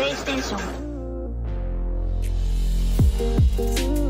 [0.00, 0.82] レイステーショ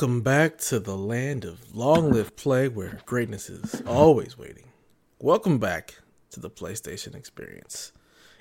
[0.00, 4.70] Welcome back to the land of long live play where greatness is always waiting.
[5.18, 5.96] Welcome back
[6.30, 7.92] to the PlayStation experience.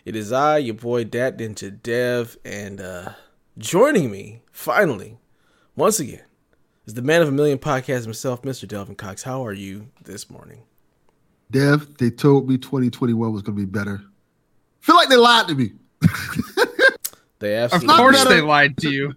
[0.06, 3.10] It is I, your boy Dat Ninja Dev, and uh
[3.58, 5.18] joining me, finally,
[5.76, 6.22] once again,
[6.86, 8.66] is the man of a million podcasts himself, Mr.
[8.66, 9.24] Delvin Cox.
[9.24, 10.62] How are you this morning?
[11.52, 14.02] Dev, they told me 2021 was going to be better.
[14.80, 15.74] Feel like they lied to me.
[17.40, 19.14] They Of course they lied to you.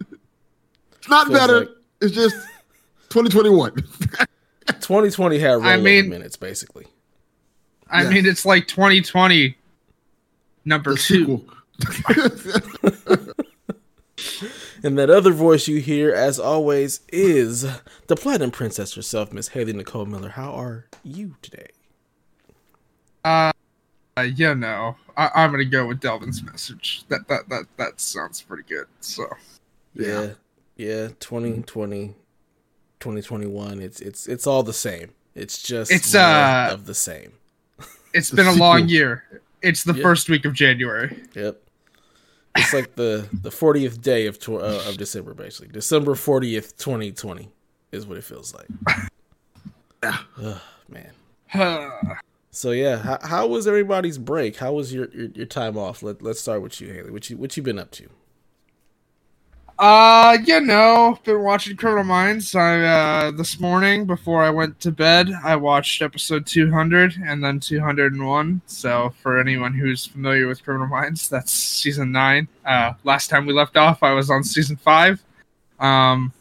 [0.98, 1.60] It's not Feels better.
[1.60, 1.68] like-
[2.02, 2.34] It's just
[3.10, 3.74] 2021.
[4.66, 6.86] 2020 had rollover I mean- minutes, basically.
[7.88, 8.10] I Yeah.
[8.10, 9.56] mean, it's like 2020
[10.64, 11.46] number the two.
[14.84, 17.62] And that other voice you hear, as always, is
[18.08, 20.30] the Platinum Princess herself, Miss Haley Nicole Miller.
[20.30, 21.68] How are you today?
[23.24, 23.52] Uh,
[24.16, 27.04] uh, you know, I, I'm gonna go with Delvin's message.
[27.08, 28.86] That that that that sounds pretty good.
[29.00, 29.24] So
[29.94, 30.22] Yeah.
[30.22, 30.32] Yeah,
[30.76, 32.14] 2020
[33.00, 35.10] 2021 it's it's it's all the same.
[35.34, 37.32] It's just It's, more uh, of the same.
[38.12, 39.24] it's The been a long year.
[39.62, 40.02] It's the Yeah.
[40.02, 41.22] first week of January.
[41.34, 41.60] Yep.
[42.56, 45.68] It's like the the 40th day of tw- uh, of December basically.
[45.72, 47.48] December 40th, 2020
[47.92, 48.68] is what it feels like.
[50.42, 51.12] Ugh, man.
[52.54, 54.56] So yeah, how, how was everybody's break?
[54.56, 56.02] How was your, your, your time off?
[56.02, 57.10] Let let's start with you, Haley.
[57.10, 58.10] What you what you been up to?
[59.82, 62.54] Uh, you know, been watching Criminal Minds.
[62.54, 67.58] I uh this morning before I went to bed, I watched episode 200 and then
[67.58, 68.62] 201.
[68.66, 72.46] So for anyone who's familiar with Criminal Minds, that's season 9.
[72.64, 75.20] Uh last time we left off, I was on season 5.
[75.80, 76.32] Um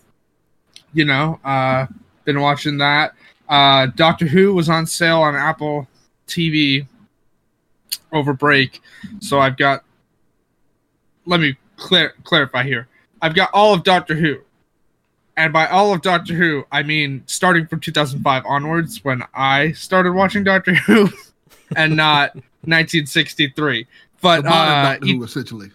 [0.94, 1.88] you know, uh
[2.26, 3.16] been watching that.
[3.50, 5.88] Uh Doctor Who was on sale on Apple
[6.28, 6.86] TV
[8.14, 8.82] over break.
[9.20, 9.84] So I've got
[11.26, 12.88] let me clear clarify here.
[13.22, 14.40] I've got all of Doctor Who.
[15.38, 20.14] And by all of Doctor Who, I mean starting from 2005 onwards when I started
[20.14, 21.10] watching Doctor Who
[21.76, 23.88] and not 1963.
[24.22, 25.72] But the modern uh Doctor you- Who, essentially.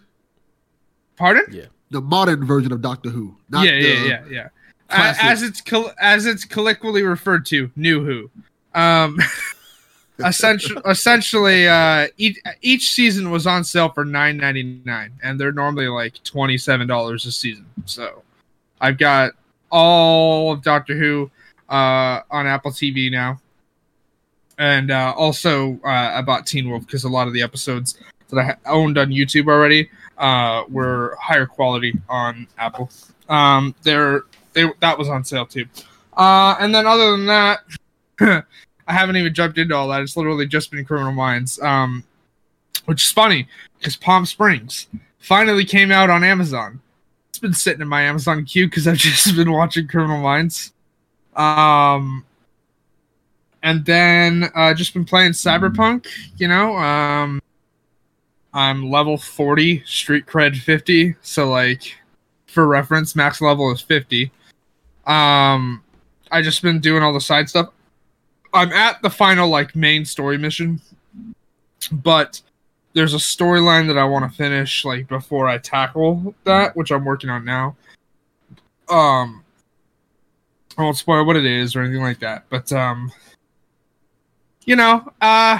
[1.16, 1.44] pardon?
[1.50, 1.64] Yeah.
[1.90, 3.36] The modern version of Doctor Who.
[3.48, 4.48] Not yeah, the, yeah, yeah, yeah.
[4.90, 5.24] A- classic.
[5.24, 8.30] As it's coll- as it's colloquially referred to, New Who.
[8.78, 9.18] Um
[10.24, 15.52] essentially, essentially uh, each, each season was on sale for nine ninety nine, and they're
[15.52, 17.66] normally like twenty seven dollars a season.
[17.84, 18.22] So
[18.80, 19.32] I've got
[19.70, 21.30] all of Doctor Who
[21.68, 23.40] uh, on Apple TV now,
[24.58, 27.98] and uh, also uh, I bought Teen Wolf because a lot of the episodes
[28.28, 32.90] that I owned on YouTube already uh, were higher quality on Apple.
[33.28, 34.22] Um, they're
[34.52, 35.66] they that was on sale too.
[36.16, 37.60] Uh, and then other than that.
[38.86, 40.02] I haven't even jumped into all that.
[40.02, 41.60] It's literally just been Criminal Minds.
[41.60, 42.04] Um,
[42.86, 43.46] which is funny
[43.78, 44.86] because Palm Springs
[45.18, 46.80] finally came out on Amazon.
[47.28, 50.72] It's been sitting in my Amazon queue because I've just been watching Criminal Minds.
[51.34, 52.24] Um,
[53.62, 56.06] and then uh, just been playing Cyberpunk.
[56.38, 57.42] You know, um,
[58.54, 61.16] I'm level 40, street cred 50.
[61.22, 61.94] So like,
[62.46, 64.30] for reference, max level is 50.
[65.06, 65.82] Um,
[66.30, 67.68] I just been doing all the side stuff.
[68.56, 70.80] I'm at the final like main story mission,
[71.92, 72.40] but
[72.94, 77.04] there's a storyline that I want to finish like before I tackle that, which I'm
[77.04, 77.76] working on now.
[78.88, 79.44] Um,
[80.78, 83.12] I won't spoil what it is or anything like that, but um,
[84.64, 85.58] you know, uh,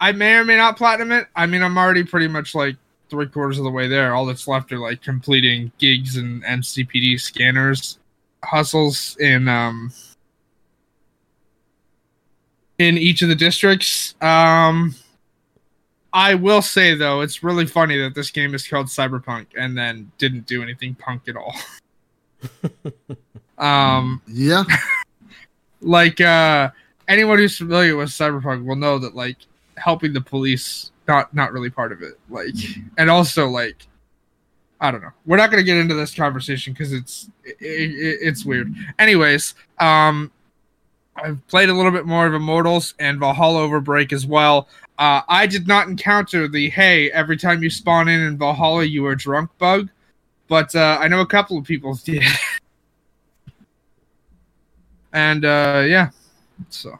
[0.00, 1.26] I may or may not platinum it.
[1.34, 2.76] I mean, I'm already pretty much like
[3.10, 4.14] three quarters of the way there.
[4.14, 7.98] All that's left are like completing gigs and NCPD scanners,
[8.44, 9.92] hustles in um
[12.78, 14.14] in each of the districts.
[14.20, 14.94] Um,
[16.12, 20.10] I will say though, it's really funny that this game is called Cyberpunk and then
[20.18, 21.54] didn't do anything punk at all.
[23.56, 24.64] Um, Yeah.
[25.80, 26.70] like uh,
[27.08, 29.36] anyone who's familiar with Cyberpunk will know that like
[29.76, 32.18] helping the police not not really part of it.
[32.28, 32.54] Like,
[32.98, 33.86] and also like.
[34.80, 35.12] I don't know.
[35.24, 38.74] We're not going to get into this conversation because it's it, it, it's weird.
[38.98, 40.30] Anyways, um,
[41.16, 44.68] I've played a little bit more of Immortals and Valhalla Overbreak as well.
[44.98, 49.06] Uh, I did not encounter the hey every time you spawn in in Valhalla you
[49.06, 49.88] are drunk bug,
[50.48, 52.22] but uh, I know a couple of people did.
[55.12, 56.10] and uh, yeah,
[56.70, 56.98] so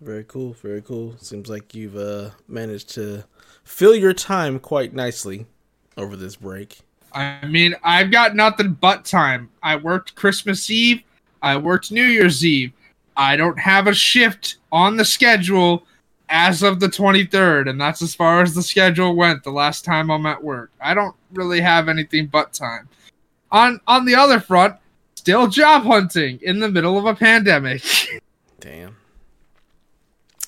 [0.00, 1.16] Very cool, very cool.
[1.18, 3.24] Seems like you've uh, managed to
[3.64, 5.46] fill your time quite nicely
[5.96, 6.80] over this break.
[7.12, 9.50] I mean I've got nothing but time.
[9.62, 11.02] I worked Christmas Eve,
[11.42, 12.72] I worked New Year's Eve.
[13.16, 15.84] I don't have a shift on the schedule
[16.30, 20.10] as of the 23rd, and that's as far as the schedule went the last time
[20.10, 20.70] I'm at work.
[20.80, 22.88] I don't really have anything but time.
[23.50, 24.76] On on the other front,
[25.16, 27.82] still job hunting in the middle of a pandemic.
[28.60, 28.96] Damn.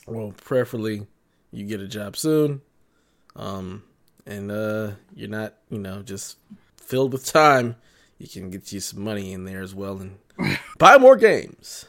[0.07, 1.07] Well, preferably
[1.51, 2.63] you get a job soon.
[3.35, 3.83] Um
[4.25, 6.37] and uh you're not, you know, just
[6.77, 7.75] filled with time.
[8.19, 10.19] You can get you some money in there as well and
[10.79, 11.87] buy more games.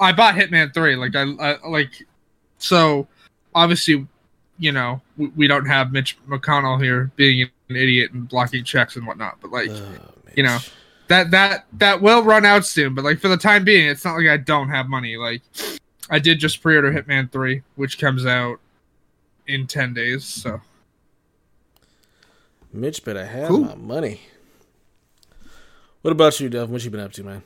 [0.00, 1.90] I bought Hitman 3 like I, I like
[2.58, 3.06] so
[3.54, 4.06] obviously
[4.58, 8.96] you know we, we don't have Mitch McConnell here being an idiot and blocking checks
[8.96, 9.88] and whatnot but like Oh,
[10.34, 10.58] you know,
[11.08, 14.16] that that that will run out soon but like for the time being it's not
[14.16, 15.42] like i don't have money like
[16.10, 18.58] i did just pre-order hitman 3 which comes out
[19.46, 20.60] in 10 days so
[22.72, 23.60] Mitch better have Cool.
[23.60, 24.22] my money.
[26.00, 26.72] What about you, Devin?
[26.72, 27.42] What you been up to, man?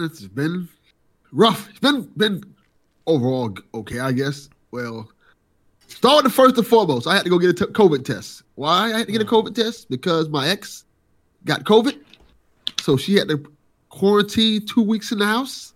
[0.00, 0.68] It's been
[1.32, 1.68] rough.
[1.70, 2.42] It's been been
[3.06, 4.48] overall okay, I guess.
[4.70, 5.08] Well,
[5.88, 7.06] start the first and foremost.
[7.06, 8.42] I had to go get a t- COVID test.
[8.56, 9.88] Why I had to get a COVID test?
[9.88, 10.84] Because my ex
[11.44, 11.98] got COVID,
[12.80, 13.50] so she had to
[13.88, 15.72] quarantine two weeks in the house,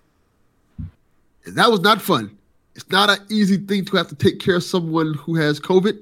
[1.44, 2.36] and that was not fun.
[2.74, 5.98] It's not an easy thing to have to take care of someone who has COVID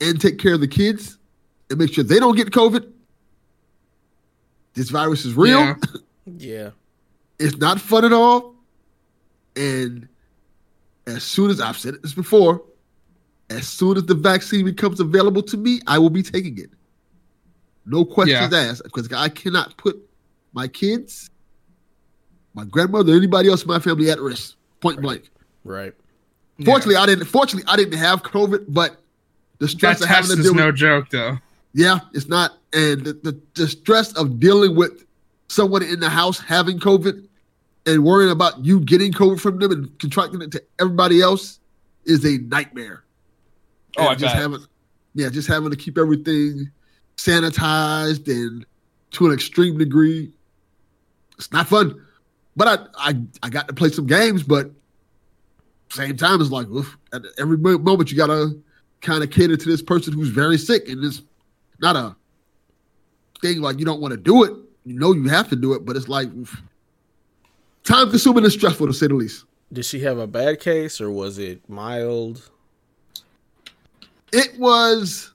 [0.00, 1.18] and take care of the kids
[1.70, 2.90] and make sure they don't get COVID.
[4.74, 5.60] This virus is real.
[5.60, 5.74] Yeah.
[6.26, 6.70] Yeah.
[7.38, 8.54] It's not fun at all.
[9.56, 10.08] And
[11.06, 12.62] as soon as I've said this before,
[13.50, 16.70] as soon as the vaccine becomes available to me, I will be taking it.
[17.84, 19.96] No questions asked, because I cannot put
[20.52, 21.30] my kids,
[22.54, 24.54] my grandmother, anybody else in my family at risk.
[24.80, 25.28] Point blank.
[25.64, 25.92] Right.
[26.64, 27.24] Fortunately, I didn't.
[27.24, 29.00] Fortunately, I didn't have COVID, but
[29.58, 31.38] the stress that of having test to is deal no joke though
[31.74, 32.52] yeah, it's not.
[32.72, 35.04] And the, the, the stress of dealing with
[35.52, 37.26] someone in the house having COVID
[37.86, 41.60] and worrying about you getting COVID from them and contracting it to everybody else
[42.04, 43.04] is a nightmare.
[43.98, 44.64] Oh, I just having,
[45.14, 46.70] yeah, just having to keep everything
[47.16, 48.64] sanitized and
[49.10, 50.32] to an extreme degree.
[51.36, 52.02] It's not fun.
[52.56, 54.70] But I, I, I got to play some games, but
[55.90, 58.58] same time, it's like oof, at every moment you gotta
[59.02, 61.22] kind of cater to this person who's very sick, and it's
[61.80, 62.16] not a
[63.42, 64.52] thing like you don't want to do it.
[64.84, 66.28] You know you have to do it, but it's like
[67.84, 69.44] time consuming and stressful to say the least.
[69.72, 72.50] Did she have a bad case or was it mild?
[74.32, 75.32] It was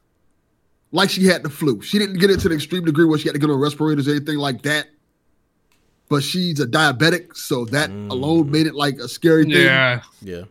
[0.92, 1.82] like she had the flu.
[1.82, 4.08] She didn't get it to the extreme degree where she had to get on respirators
[4.08, 4.88] or anything like that.
[6.10, 8.10] But she's a diabetic, so that Mm.
[8.12, 9.52] alone made it like a scary thing.
[9.54, 10.44] yeah Yeah.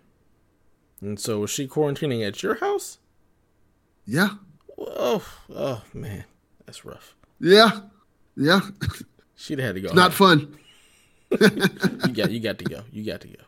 [1.01, 2.99] And so was she quarantining at your house?
[4.07, 4.31] Yeah.
[4.79, 6.25] Oh, oh man,
[6.67, 7.15] that's rough.
[7.41, 7.81] Yeah.
[8.37, 8.61] Yeah.
[9.37, 9.87] She'd have had to go.
[9.89, 10.57] It's not fun.
[11.31, 11.39] you
[12.13, 12.83] got, you got to go.
[12.93, 13.43] You got to go.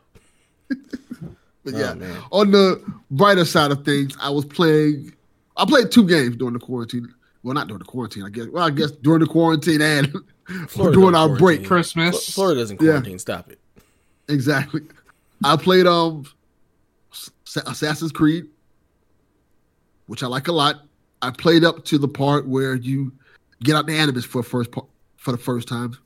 [1.65, 1.93] But Oh, yeah.
[1.93, 2.17] man.
[2.31, 2.81] On the
[3.11, 5.13] brighter side of things, I was playing
[5.57, 7.13] I played two games during the quarantine.
[7.43, 8.47] Well, not during the quarantine, I guess.
[8.47, 10.07] Well, I guess during the quarantine and
[10.75, 11.37] during our quarantine.
[11.37, 11.61] break.
[11.61, 12.87] Fl- christmas Florida doesn't Yeah.
[12.91, 13.19] quarantine.
[13.19, 13.59] Stop it.
[14.29, 14.81] Exactly.
[15.43, 16.25] I played um
[17.11, 17.31] S-
[17.65, 18.45] Assassin's Creed,
[20.07, 20.81] which I like a lot.
[21.21, 23.11] I played up to the part where you
[23.63, 24.87] get out the Animus for first part,
[25.17, 25.97] for the first time.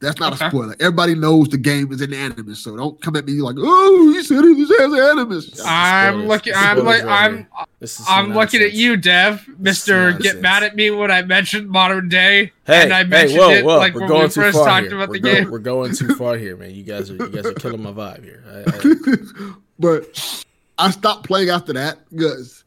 [0.00, 0.46] That's not Okay.
[0.46, 0.76] a spoiler.
[0.78, 4.12] Everybody knows the game is in the Animus, so don't come at me like, "Oh,
[4.12, 7.48] he said it has Animus." i'm looking i'm like i'm here.
[7.80, 11.68] This is i'm looking at you dev mr get mad at me when i mentioned
[11.68, 14.40] modern day Hey, and i hey, mentioned whoa, it like we're when going we too
[14.40, 14.94] first far talked here.
[14.96, 16.70] about we're the go- game We're going too far here, man.
[16.76, 18.44] You guys are you guys are killing my vibe here.
[18.46, 20.44] I, I, but
[20.78, 22.62] I stopped playing after that because,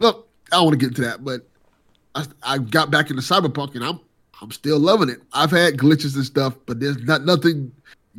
[0.00, 1.46] look, I don't want to get into that, but
[2.16, 4.00] I, I got back into Cyberpunk and I'm
[4.42, 5.22] I'm still loving it.
[5.32, 7.72] I've had glitches and stuff, but there's not nothing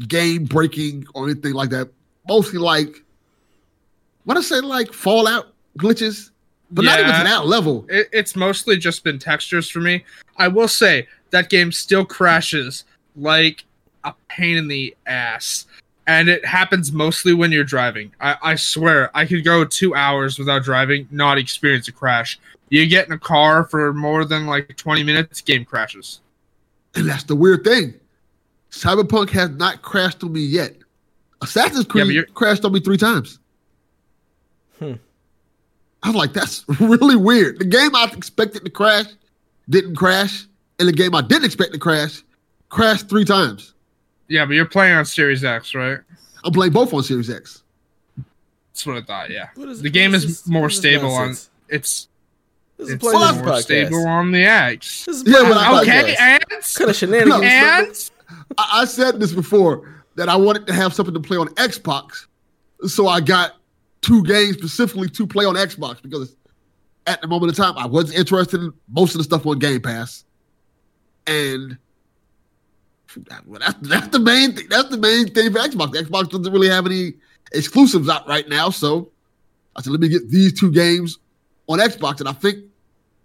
[0.08, 1.89] game breaking or anything like that.
[2.27, 3.04] Mostly like,
[4.24, 6.32] what I say, like Fallout glitches.
[6.72, 7.86] but not even to that level.
[7.89, 10.04] It, it's mostly just been textures for me.
[10.38, 12.84] I will say that game still crashes
[13.16, 13.63] like
[14.04, 15.66] a pain in the ass.
[16.08, 18.12] And it happens mostly when you're driving.
[18.22, 22.39] I, I swear, I could go two hours without driving, not experience a crash.
[22.69, 26.21] You get in a car for more than like 20 minutes, game crashes.
[26.95, 27.93] And that's the weird thing.
[28.71, 30.75] Cyberpunk has not crashed on me yet.
[31.41, 33.39] Assassin's Creed you're- crashed on me three times.
[34.79, 34.93] Hmm.
[36.03, 37.59] I was like, that's really weird.
[37.59, 39.05] The game I expected to crash
[39.69, 40.45] didn't crash,
[40.79, 42.24] and the game I didn't expect to crash
[42.69, 43.74] crashed three times.
[44.27, 46.00] Yeah, but you're playing on Series X, right?
[46.43, 47.63] I'm playing both on Series X.
[48.74, 49.50] That's what I thought, yeah.
[49.55, 51.36] What is- The game what is this- more what this stable on-
[51.69, 52.07] It's,
[52.77, 53.62] This is a it's PlayStation more podcast.
[53.62, 55.05] stable on the X.
[55.05, 56.19] This is a Yeah, PlayStation but I- Okay, podcast.
[56.19, 58.12] and, What kind of shenanigans?
[58.39, 61.48] and I, I said this before that I wanted to have something to play on
[61.55, 62.25] Xbox,
[62.88, 63.53] so I got
[64.01, 66.36] two games specifically to play on Xbox because
[67.07, 69.81] at the moment in time I wasn't interested in most of the stuff on Game
[69.81, 70.24] Pass,
[71.25, 71.77] and
[73.46, 74.67] well, that's that's the main thing.
[74.69, 75.93] That's the main thing for Xbox.
[75.96, 77.13] Xbox doesn't really have any
[77.53, 79.10] exclusives out right now, so
[79.75, 81.17] I said let me get these two games
[81.67, 82.63] on Xbox, and I think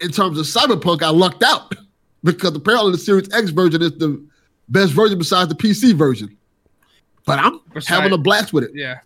[0.01, 1.73] in terms of Cyberpunk, I lucked out
[2.25, 4.23] because apparently the Series X version is the
[4.69, 6.37] best version besides the PC version.
[7.25, 8.73] But I'm Besides- having a blast with it.
[8.75, 8.99] yeah.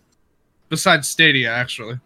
[0.69, 1.99] Besides Stadia, actually.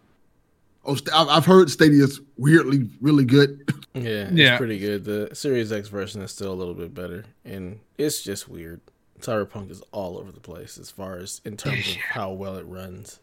[0.86, 3.68] Oh, I've I've heard Stadia's weirdly really good.
[3.94, 4.58] Yeah, it's Yeah.
[4.58, 5.04] pretty good.
[5.04, 8.80] The Series X version is still a little bit better, and it's just weird.
[9.20, 12.66] Cyberpunk is all over the place as far as in terms of how well it
[12.66, 13.20] runs.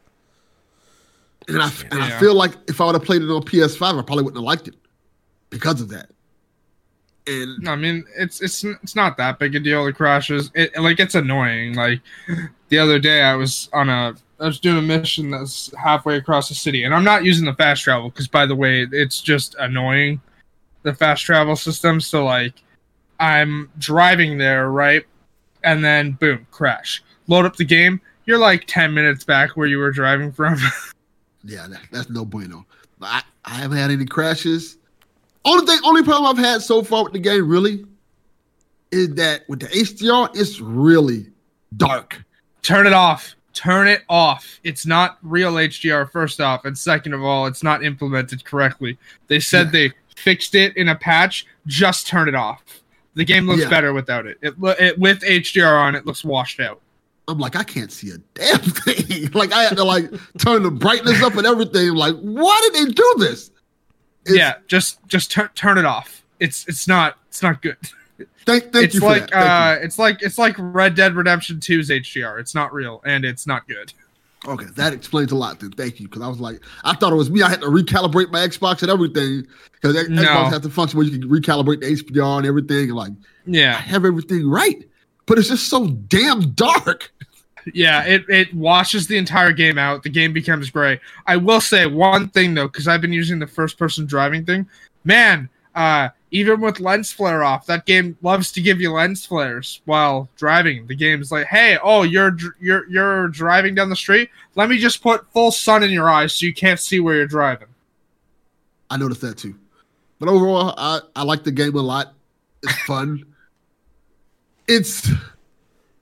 [1.46, 4.02] And I and I feel like if I would have played it on PS5, I
[4.02, 4.74] probably wouldn't have liked it
[5.50, 6.10] because of that.
[7.26, 9.84] And No, I mean, it's it's it's not that big a deal.
[9.84, 11.74] The crashes, it like it's annoying.
[11.74, 12.00] Like
[12.68, 16.48] the other day, I was on a I was doing a mission that's halfway across
[16.48, 19.54] the city, and I'm not using the fast travel because, by the way, it's just
[19.58, 20.20] annoying.
[20.82, 22.00] The fast travel system.
[22.00, 22.54] So like,
[23.20, 25.04] I'm driving there, right,
[25.64, 27.02] and then boom, crash.
[27.26, 28.00] Load up the game.
[28.26, 30.56] You're like ten minutes back where you were driving from.
[31.48, 32.64] yeah, that, that's no bueno.
[33.00, 34.76] I, I haven't had any crashes.
[35.44, 37.84] Only thing, only problem I've had so far with the game really
[38.90, 41.26] is that with the HDR, it's really
[41.76, 42.22] dark.
[42.62, 47.24] turn it off turn it off it's not real hdr first off and second of
[47.24, 49.72] all it's not implemented correctly they said Yeah.
[49.88, 52.62] they fixed it in a patch just turn it off
[53.14, 53.68] the game looks Yeah.
[53.70, 54.38] better without it.
[54.42, 56.80] It, it with hdr on it looks washed out
[57.28, 59.30] I'm like, I can't see a damn thing.
[59.32, 61.94] like I had to like turn the brightness up and everything.
[61.94, 63.48] Like, why did they do this?
[64.24, 67.76] It's- yeah just just tur- turn it off it's it's not it's not good
[68.44, 72.38] Thank, thank it's you like uh it's like it's like red dead redemption 2's hdr
[72.38, 73.92] it's not real and it's not good.
[74.46, 75.58] Okay, that explains a lot.
[75.58, 77.42] Then thank you, because I was like, I thought it was me.
[77.42, 80.22] I had to recalibrate my Xbox and everything because No.
[80.22, 82.84] Xbox has the function where you can recalibrate the HDR and everything.
[82.84, 83.14] And like, I
[83.46, 84.88] yeah have everything right,
[85.28, 87.12] but it's just so damn dark.
[87.74, 90.02] Yeah, it, it washes the entire game out.
[90.02, 91.00] The game becomes gray.
[91.26, 94.66] I will say one thing though, because I've been using the first person driving thing.
[95.04, 99.80] Man, uh, even with lens flare off, that game loves to give you lens flares
[99.84, 100.86] while driving.
[100.86, 104.30] The game's like, hey, oh, you're you're you're driving down the street.
[104.54, 107.26] Let me just put full sun in your eyes so you can't see where you're
[107.26, 107.68] driving.
[108.90, 109.54] I noticed that too.
[110.18, 112.14] But overall, I, I like the game a lot.
[112.62, 113.24] It's fun.
[114.68, 115.10] It's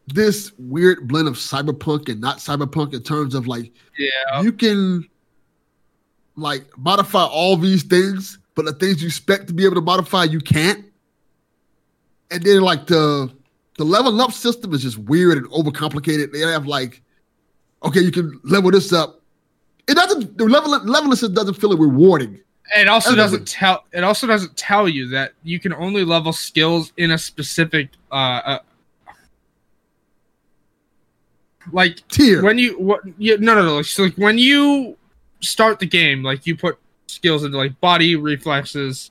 [0.09, 5.09] this weird blend of cyberpunk and not cyberpunk in terms of like Yeah, you can
[6.37, 10.25] like modify all these things, but the things you expect to be able to modify,
[10.25, 10.85] you can't.
[12.31, 13.33] And then like the
[13.79, 16.33] the level up system is just weird and overcomplicated.
[16.33, 17.03] They have like,
[17.83, 19.23] okay, you can level this up.
[19.89, 22.41] It doesn't the level leveling system doesn't feel rewarding.
[22.75, 23.85] It also Other doesn't tell.
[23.93, 28.15] It also doesn't tell you that you can only level skills in a specific uh,
[28.15, 28.59] uh
[31.73, 32.43] like Tier.
[32.43, 34.97] when you what you, no no no so like when you
[35.41, 39.11] start the game like you put skills into like body reflexes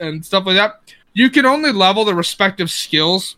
[0.00, 3.36] and stuff like that you can only level the respective skills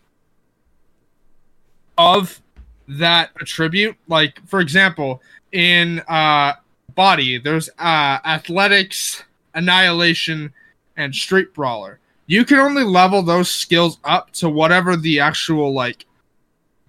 [1.97, 2.41] of
[2.87, 5.21] that attribute like for example
[5.51, 6.53] in uh
[6.95, 9.23] body there's uh athletics
[9.53, 10.51] annihilation
[10.97, 16.05] and street brawler you can only level those skills up to whatever the actual like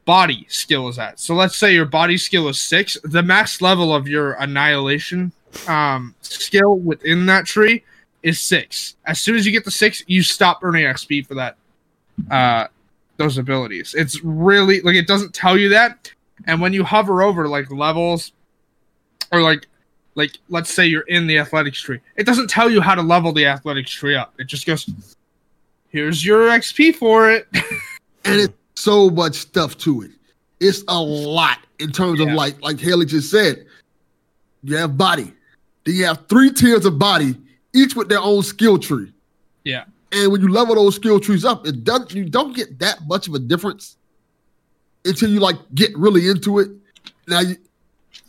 [0.07, 1.21] body skill is at.
[1.21, 2.97] So let's say your body skill is six.
[3.05, 5.33] The max level of your annihilation
[5.69, 7.85] um, skill within that tree
[8.23, 8.97] is six.
[9.05, 11.57] As soon as you get to six, you stop earning XP for that
[12.31, 12.69] uh,
[13.19, 13.95] those abilities.
[13.95, 16.11] It's really like it doesn't tell you that.
[16.47, 18.33] And when you hover over like levels
[19.33, 19.67] or like
[20.17, 22.01] like let's say you're in the athletics tree.
[22.17, 24.35] It doesn't tell you how to level the athletics tree up.
[24.39, 24.87] It just goes,
[25.91, 27.47] here's your XP for it.
[28.25, 30.11] and it's so much stuff to it.
[30.59, 32.35] It's a lot in terms of Yeah.
[32.35, 33.67] like like Haley just said.
[34.63, 35.33] You have body,
[35.85, 37.37] then you have three tiers of body,
[37.73, 39.13] each with their own skill tree.
[39.65, 39.85] Yeah.
[40.13, 43.29] And when you level those skill trees up, it does you don't get that much
[43.29, 43.97] of a difference
[45.05, 46.71] until you like get really into it.
[47.29, 47.57] Now you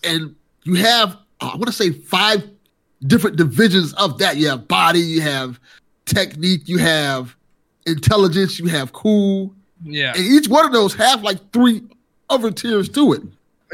[0.03, 2.47] and you have I want to say five
[3.05, 4.37] different divisions of that.
[4.37, 5.59] You have body, you have
[6.05, 7.35] technique, you have
[7.85, 9.53] intelligence, you have cool,
[9.83, 10.13] yeah.
[10.15, 11.83] and each one of those have like three
[12.29, 13.21] other tiers to it.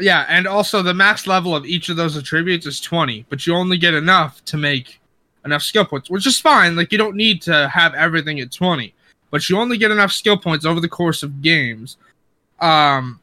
[0.00, 3.54] Yeah, and also the max level of each of those attributes is 20, but you
[3.54, 5.00] only get enough to make
[5.44, 6.74] enough skill points, which is fine.
[6.74, 8.92] Like you don't need to have everything at 20,
[9.30, 11.96] but you only get enough skill points over the course of games
[12.60, 13.20] um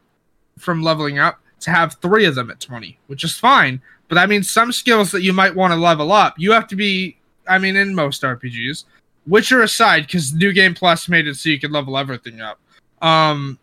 [0.59, 3.81] from leveling up to have 3 of them at 20, which is fine,
[4.11, 6.75] but I mean, some skills that you might want to level up, you have to
[6.75, 8.83] be I mean in most RPGs,
[9.25, 12.59] Witcher aside cuz New Game Plus made it so you can level everything up.
[13.01, 13.57] Um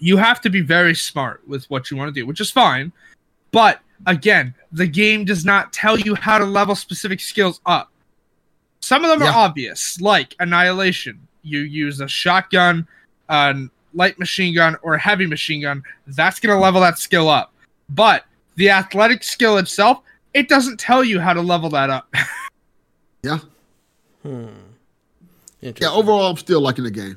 [0.00, 2.90] you have to be very smart with what you want to do, which is fine.
[3.52, 7.88] But again, the game does not tell you how to level specific skills up.
[8.80, 9.30] Some of them Yeah.
[9.30, 11.20] are obvious, like Annihilation.
[11.44, 12.88] You use a shotgun,
[13.28, 13.54] a
[13.94, 15.84] light machine gun, or a heavy machine gun.
[16.08, 17.52] That's going to level that skill up.
[17.88, 18.24] But
[18.56, 20.02] the athletic skill itself,
[20.34, 22.12] it doesn't tell you how to level that up.
[23.24, 23.38] Yeah.
[24.24, 24.46] Hmm.
[25.60, 27.16] Yeah, overall I'm still liking the game.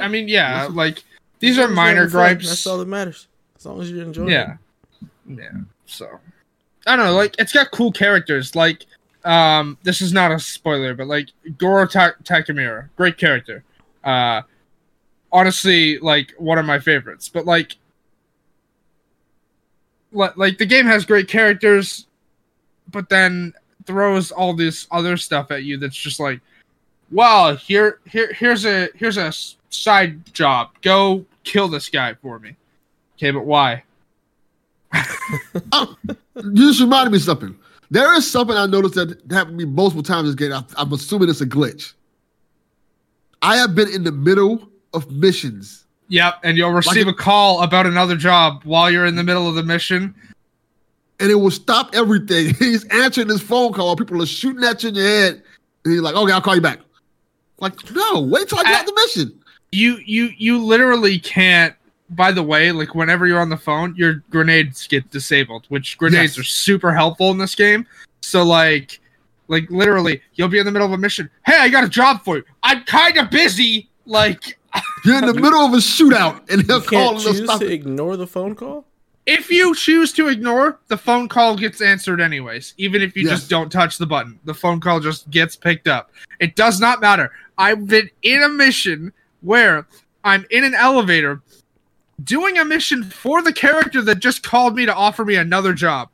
[0.00, 1.04] I mean, yeah, like
[1.38, 2.48] these are long as you're minor gripes.
[2.48, 3.28] That's all that matters.
[3.56, 4.56] As long as you're enjoying yeah
[5.26, 5.50] yeah
[5.86, 6.06] so
[6.86, 8.84] i don't know like it's got cool characters like
[9.24, 13.64] um this is not a spoiler but like goro Ta- takemura great character
[14.04, 14.42] uh
[15.32, 17.78] honestly like one of my favorites but like li-
[20.14, 22.06] like the game has great characters
[22.90, 23.52] but then
[23.86, 26.40] throws all this other stuff at you that's just like
[27.10, 29.32] well here here here's a here's a
[29.70, 32.56] side job go kill this guy for me
[33.16, 33.82] okay but why
[35.72, 35.96] Oh,
[36.36, 37.56] you just reminded me of something.
[37.90, 40.52] There is something I noticed that happened to me multiple times this game.
[40.52, 41.92] I, I'm assuming it's a glitch.
[43.42, 47.62] I have been in the middle of missions, Yep, and you'll receive it- a call
[47.62, 50.14] about another job while you're in the middle of the mission.
[51.20, 52.54] and it will stop everything.
[52.58, 53.94] He's answering this phone call.
[53.96, 55.42] People are shooting at you in your head,
[55.84, 56.80] and he's like, "Okay, I'll call you back."
[57.60, 59.38] Like, no, wait till I get I- out the mission.
[59.70, 61.74] You you you literally can't.
[62.10, 66.36] By the way, like whenever you're on the phone, your grenades get disabled, which grenades
[66.36, 66.38] Yes.
[66.38, 67.86] are super helpful in this game.
[68.20, 69.00] So like,
[69.48, 71.30] like literally, you'll be in the middle of a mission.
[71.46, 72.44] Hey, I got a job for you.
[72.62, 73.88] I'm kind of busy.
[74.04, 74.58] Like,
[75.04, 77.58] You're in the middle of a shootout, and he'll You call can't and they'll choose
[77.60, 78.86] to ignore the phone call.
[79.26, 82.74] if you choose to ignore, the phone call gets answered anyways.
[82.78, 83.40] Even if you Yes.
[83.40, 86.10] just don't touch the button, the phone call just gets picked up.
[86.40, 87.30] It does not matter.
[87.58, 89.86] I've been in a mission where
[90.24, 91.40] I'm in an elevator
[92.22, 96.08] doing a mission for the character that just called me to offer me another job.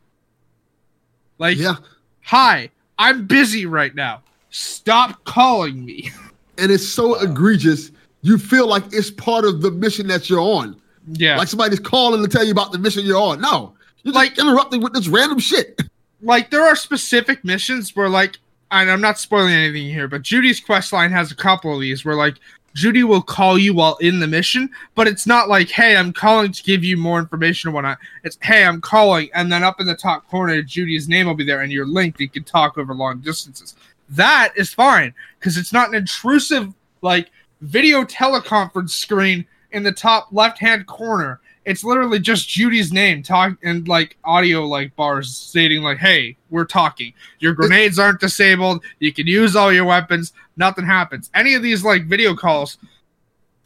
[1.39, 1.77] Like, Yeah,
[2.23, 4.23] hi, I'm busy right now.
[4.51, 6.11] Stop calling me.
[6.59, 7.93] and it's so egregious.
[8.23, 10.81] You feel like it's part of the mission that you're on.
[11.13, 11.37] yeah.
[11.37, 13.41] Like somebody's calling to tell you about the mission you're on.
[13.41, 15.81] No, you're like interrupting with this random shit.
[16.23, 18.39] like there are specific missions where like
[18.71, 22.05] and I'm not spoiling anything here, but Judy's quest line has a couple of these
[22.05, 22.37] where like
[22.75, 26.53] Judy will call you while in the mission, but it's not like, hey, I'm calling
[26.53, 27.99] to give you more information or whatnot.
[28.23, 31.45] It's hey, I'm calling, and then up in the top corner, Judy's name will be
[31.45, 33.75] there and you're linked, you can talk over long distances.
[34.09, 37.31] That is fine, because it's not an intrusive like
[37.61, 43.57] video teleconference screen in the top left hand corner it's literally just Judy's name talk
[43.63, 47.13] and like audio like bars stating like, "Hey, we're talking.
[47.39, 48.83] Your grenades aren't disabled.
[48.99, 50.33] You can use all your weapons.
[50.57, 52.79] Nothing happens." Any of these like video calls.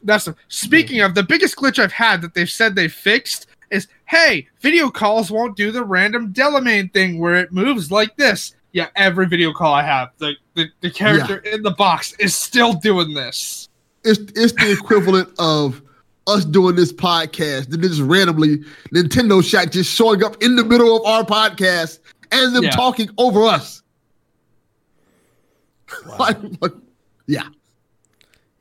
[0.03, 4.49] That's speaking of the biggest glitch I've had that they've said they fixed is, "Hey,
[4.61, 9.27] video calls won't do the random Delamain thing where it moves like this." Yeah, every
[9.27, 13.69] video call I have, the the, the character in the box is still doing this.
[14.05, 15.81] It's it's the equivalent of
[16.27, 18.59] us doing this podcast, then just randomly
[18.95, 21.99] Nintendo Shack just showing up in the middle of our podcast
[22.33, 22.71] and them Yeah.
[22.71, 23.83] talking over us.
[26.19, 26.73] like, like,
[27.27, 27.49] yeah.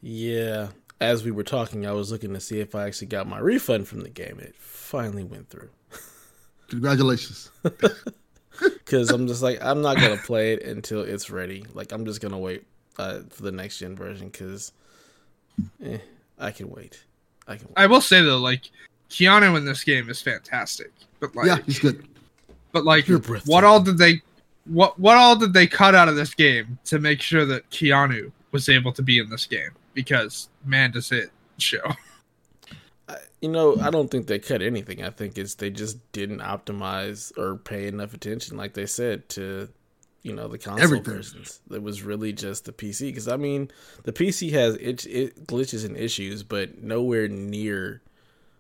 [0.02, 0.70] Yeah.
[1.00, 3.88] As we were talking, I was looking to see if I actually got my refund
[3.88, 4.40] from the game.
[4.40, 5.70] It finally went through.
[6.70, 7.52] Congratulations.
[8.60, 11.66] Because I'm just like, I'm not going to play it until it's ready.
[11.74, 12.64] Like, I'm just going to wait
[13.00, 14.72] uh, for the next gen version because
[15.84, 15.98] eh,
[16.40, 17.04] I can wait.
[17.48, 17.74] I can wait.
[17.78, 18.70] I will say though, like
[19.10, 22.08] Keanu in this game is fantastic, but like yeah, he's good.
[22.72, 24.22] But like, You're what all did they,
[24.66, 28.32] what what all did they cut out of this game to make sure that Keanu
[28.52, 29.70] was able to be in this game?
[29.94, 31.84] Because man, does it show.
[33.08, 35.04] I- you know, I don't think they cut anything.
[35.04, 39.68] I think it's they just didn't optimize or pay enough attention, like they said, to
[40.24, 41.14] you know the console Everything.
[41.16, 41.62] versions.
[41.70, 43.70] It was really just the PC because I mean,
[44.04, 48.02] the PC has it, it glitches and issues, but nowhere near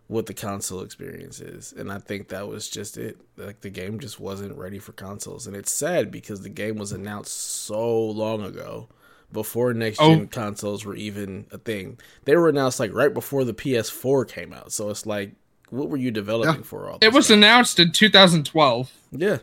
[0.08, 1.74] what the console experience is.
[1.76, 3.18] And I think that was just it.
[3.38, 6.92] Like the game just wasn't ready for consoles, and it's sad because the game was
[6.92, 7.34] announced
[7.66, 8.90] so long ago.
[9.32, 10.14] Before next oh.
[10.14, 10.28] gen Oh.
[10.28, 14.72] consoles were even a thing, they were announced like right before the PS4 came out.
[14.72, 15.32] So it's like,
[15.72, 16.62] what were you developing Yeah.
[16.62, 17.00] for all?
[17.02, 17.38] It was stuff?
[17.38, 18.92] announced in 2012.
[19.12, 19.40] yeah,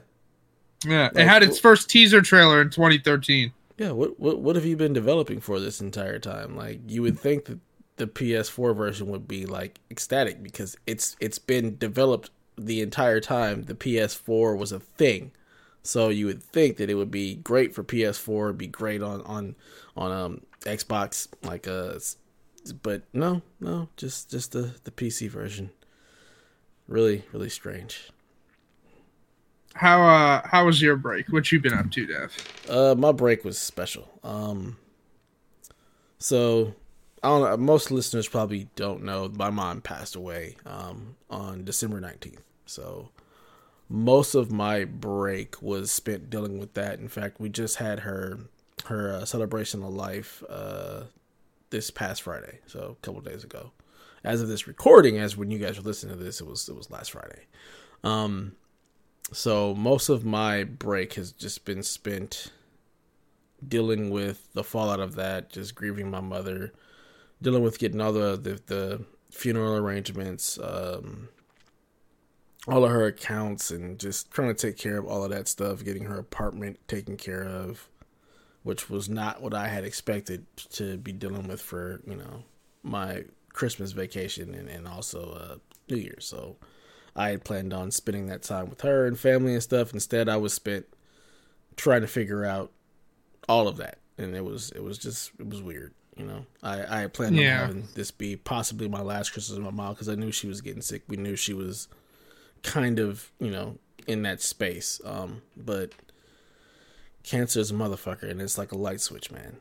[0.86, 3.52] Yeah, it had its first teaser trailer in 2013.
[3.76, 3.90] yeah.
[3.90, 6.56] What what what have you been developing for this entire time?
[6.56, 7.58] Like you would think that
[7.96, 13.64] the PS4 version would be like ecstatic because it's it's been developed the entire time
[13.64, 15.32] the PS4 was a thing.
[15.82, 19.20] So you would think that it would be great for PS4, it'd be great on
[19.22, 19.54] on
[19.96, 21.98] on um Xbox like uh
[22.82, 25.70] but no, no, just just the the PC version.
[26.88, 28.10] Really, really strange.
[29.74, 31.28] How uh how was your break?
[31.32, 32.36] What you been up to, Dev?
[32.68, 34.08] Uh, my break was special.
[34.22, 34.76] Um,
[36.18, 36.74] so
[37.22, 37.56] I don't know.
[37.56, 39.28] Most listeners probably don't know.
[39.28, 42.42] My mom passed away um on December nineteenth.
[42.66, 43.10] So
[43.88, 46.98] most of my break was spent dealing with that.
[46.98, 48.38] In fact, we just had her
[48.86, 51.04] her uh, celebration of life uh
[51.70, 52.58] this past Friday.
[52.66, 53.70] So a couple days ago.
[54.22, 56.76] As of this recording, as when you guys are listening to this, it was it
[56.76, 57.46] was last Friday.
[58.04, 58.56] Um,
[59.32, 62.50] so most of my break has just been spent
[63.66, 66.72] dealing with the fallout of that, just grieving my mother,
[67.40, 71.28] dealing with getting all the the, the funeral arrangements, um,
[72.66, 75.84] all of her accounts, and just trying to take care of all of that stuff,
[75.84, 77.88] getting her apartment taken care of,
[78.62, 82.44] which was not what I had expected to be dealing with for you know
[82.82, 85.56] my Christmas vacation and and also uh,
[85.88, 86.26] New Year's.
[86.26, 86.56] So.
[87.20, 89.92] I had planned on spending that time with her and family and stuff.
[89.92, 90.86] Instead, I was spent
[91.76, 92.72] trying to figure out
[93.48, 95.92] all of that, and it was it was just it was weird.
[96.16, 97.60] You know, I I had planned Yeah.
[97.62, 100.48] on having this be possibly my last Christmas with my mom because I knew she
[100.48, 101.02] was getting sick.
[101.08, 101.88] We knew she was
[102.62, 105.00] kind of you know in that space.
[105.04, 105.92] Um, but
[107.22, 109.58] cancer is a motherfucker, and it's like a light switch, man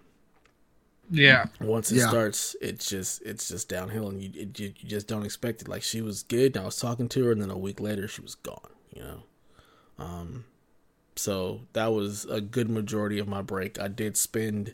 [1.09, 1.45] Yeah.
[1.59, 2.09] once it Yeah.
[2.09, 5.67] starts, it's just it's just downhill, and you it, you you just don't expect it.
[5.67, 8.07] Like she was good, and I was talking to her, and then a week later
[8.07, 8.69] she was gone.
[8.95, 9.23] You know,
[9.97, 10.45] um,
[11.15, 13.79] so that was a good majority of my break.
[13.79, 14.73] I did spend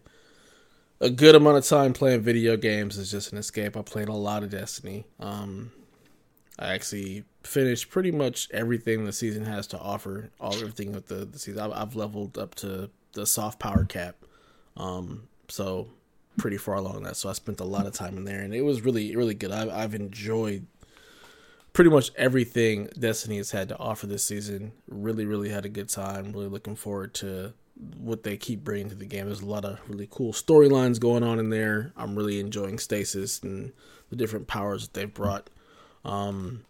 [1.02, 3.76] a good amount of time playing video games as just an escape.
[3.76, 5.06] I played a lot of Destiny.
[5.19, 5.71] Um,
[6.58, 10.30] I actually finished pretty much everything the season has to offer.
[10.39, 11.60] All everything with the, the season.
[11.62, 14.15] I've, I've leveled up to the soft power cap.
[14.78, 15.89] Um, so
[16.38, 17.17] pretty far along that.
[17.17, 19.52] So I spent a lot of time in there, and it was really, really good.
[19.52, 20.67] I've, I've enjoyed
[21.74, 24.71] pretty much everything Destiny has had to offer this season.
[24.88, 26.32] Really, really had a good time.
[26.32, 27.54] Really looking forward to
[27.98, 29.26] what they keep bringing to the game.
[29.26, 31.91] There's a lot of really cool storylines going on in there.
[31.98, 33.74] I'm really enjoying Stasis and
[34.10, 35.50] the different powers that they've brought.
[36.06, 36.63] Um,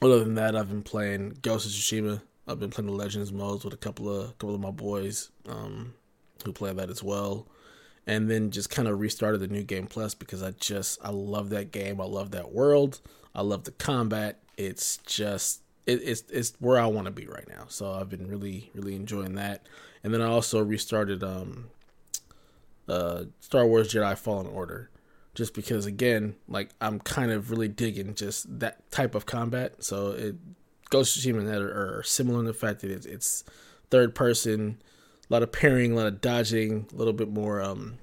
[0.00, 2.22] other than that, I've been playing Ghost of Tsushima.
[2.48, 5.94] I've been playing the Legends modes with a couple of couple of my boys um,
[6.44, 7.46] who play that as well
[8.06, 11.50] and then just kind of restarted the new game plus because I just I love
[11.50, 12.00] that game.
[12.00, 13.00] I love that world.
[13.34, 14.40] I love the combat.
[14.56, 17.64] It's just it, it's it's where I want to be right now.
[17.68, 19.66] So I've been really really enjoying that.
[20.02, 21.66] And then I also restarted um
[22.88, 24.90] uh Star Wars Jedi Fallen Order
[25.34, 29.84] just because again like I'm kind of really digging just that type of combat.
[29.84, 30.36] So it
[30.90, 33.44] Ghost of Tsushima and that are, are similar in the fact that it's, it's
[33.90, 34.82] third person
[35.32, 37.94] a lot of parrying, a lot of dodging, a little bit more um,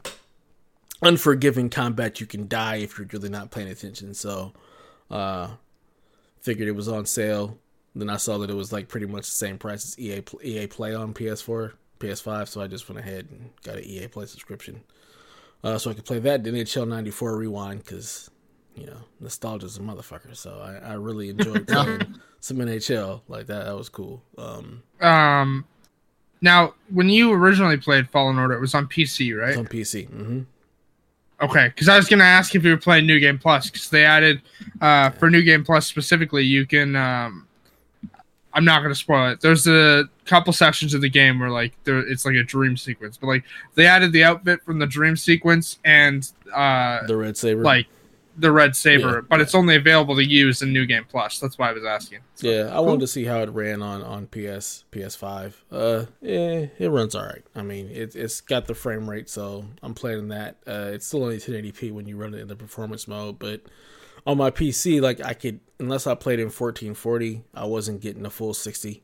[1.03, 2.19] unforgiving combat.
[2.19, 4.15] You can die if you're really not paying attention.
[4.15, 4.51] So,
[5.11, 5.51] uh,
[6.41, 7.59] figured it was on sale.
[7.93, 10.65] Then I saw that it was like pretty much the same price as EA EA
[10.65, 12.47] Play on PS4, PS5.
[12.47, 14.81] So I just went ahead and got an EA Play subscription,
[15.63, 16.43] uh, so I could play that.
[16.43, 18.31] Then NHL '94 Rewind because
[18.73, 20.35] you know nostalgia's a motherfucker.
[20.35, 23.65] So I, I really enjoyed playing some NHL like that.
[23.65, 24.23] That was cool.
[24.35, 25.65] Um, Um
[26.41, 29.49] now when you originally played Fallen Order, it was on PC, right?
[29.49, 30.07] it's on PC.
[30.09, 30.41] Mm-hmm.
[31.41, 34.03] Okay, because I was gonna ask if you were playing New Game Plus because they
[34.03, 34.41] added
[34.81, 36.95] uh, for New Game Plus specifically, you can.
[36.95, 37.47] Um,
[38.53, 39.39] I'm not gonna spoil it.
[39.41, 43.15] There's a couple sections of the game where like there, it's like a dream sequence,
[43.15, 43.43] but like
[43.75, 47.61] they added the outfit from the dream sequence and uh, The Red Saber.
[47.61, 47.87] like
[48.39, 51.39] the red saber, Yeah, but it's only available to use in New Game Plus.
[51.39, 52.19] That's why I was asking.
[52.39, 55.53] Yeah, I wanted to see how it ran on on PS PS5.
[55.71, 57.43] Uh, yeah, it runs all right.
[57.55, 60.57] I mean, it, it's got the frame rate, so I'm playing that.
[60.65, 63.61] Uh, it's still only 1080p when you run it in the performance mode, but
[64.25, 68.29] on my PC, like I could, unless I played in 1440, I wasn't getting a
[68.29, 69.03] full 60.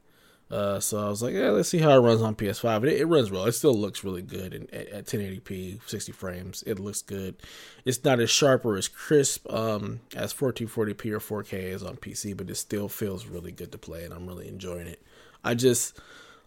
[0.51, 2.85] Uh, so I was like, yeah, let's see how it runs on PS5.
[2.85, 3.45] It, it runs well.
[3.45, 6.63] It still looks really good and at, at 1080p, 60 frames.
[6.67, 7.35] It looks good.
[7.83, 12.37] It's not as sharp or as crisp um, as 1440p or 4K is on PC,
[12.37, 15.01] but it still feels really good to play, and I'm really enjoying it.
[15.43, 15.99] I just,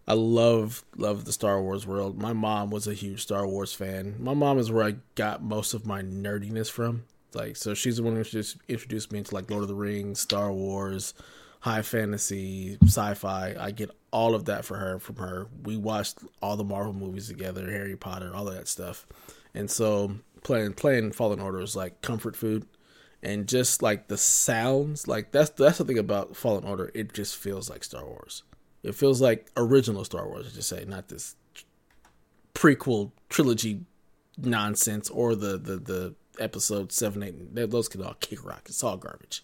[0.06, 2.20] I love love the Star Wars world.
[2.20, 4.16] My mom was a huge Star Wars fan.
[4.18, 7.04] My mom is where I got most of my nerdiness from.
[7.34, 10.18] Like, so she's the one who just introduced me into like Lord of the Rings,
[10.18, 11.14] Star Wars,
[11.60, 13.54] high fantasy, sci-fi.
[13.58, 15.48] I get all of that for her from her.
[15.64, 19.06] We watched all the Marvel movies together, Harry Potter, all of that stuff.
[19.54, 22.66] And so playing playing Fallen Order is like comfort food.
[23.20, 26.90] And just like the sounds, like that's that's the thing about Fallen Order.
[26.94, 28.44] It just feels like Star Wars.
[28.84, 31.34] It feels like original Star Wars, I should say, not this
[32.54, 33.80] prequel trilogy
[34.36, 37.70] nonsense or the the the episode seven, eight.
[37.70, 38.62] Those could all kick rock.
[38.66, 39.42] It's all garbage.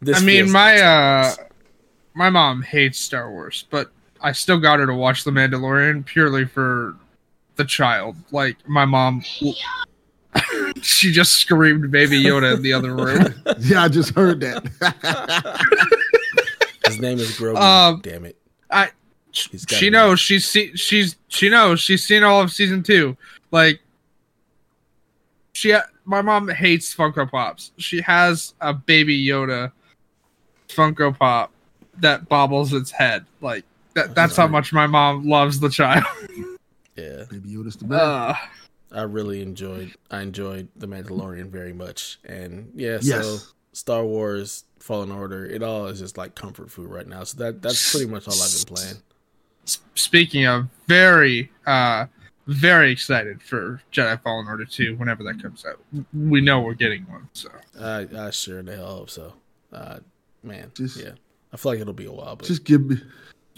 [0.00, 1.34] This I mean, my like uh,
[2.14, 6.44] my mom hates Star Wars, but I still got her to watch The Mandalorian purely
[6.44, 6.96] for
[7.56, 8.16] the child.
[8.30, 9.20] Like my mom,
[10.82, 13.34] she just screamed "Baby Yoda" in the other room.
[13.58, 14.64] Yeah, I just heard that.
[16.86, 17.56] his name is Grogu.
[17.56, 18.36] um, damn it.
[18.70, 18.90] I
[19.30, 23.16] she a knows she's seen she's she knows she's seen all of season two.
[23.50, 23.80] Like
[25.52, 27.72] she, my mom hates Funko Pops.
[27.78, 29.72] She has a Baby Yoda
[30.74, 31.50] Funko Pop
[32.00, 33.24] that bobbles its head.
[33.40, 34.14] Like that.
[34.14, 36.04] That's how much my mom loves the child.
[36.96, 38.00] Yeah, Maybe Yoda's the man.
[38.00, 38.34] Uh,
[38.92, 39.94] I really enjoyed.
[40.10, 42.98] I enjoyed the Mandalorian very much, and yeah.
[43.00, 43.52] So Yes.
[43.72, 47.24] Star Wars, Fallen Order, it all is just like comfort food right now.
[47.24, 48.96] So that that's pretty much all I've been playing.
[49.96, 52.06] speaking of, very, uh,
[52.46, 55.80] very excited for Jedi Fallen Order two whenever that comes out.
[56.12, 57.48] We know we're getting one, so
[57.80, 59.32] I I sure the hell hope so.
[59.72, 59.98] Uh,
[60.44, 61.10] man, Just- yeah.
[61.52, 62.96] I feel like it'll be a while, but Just give me,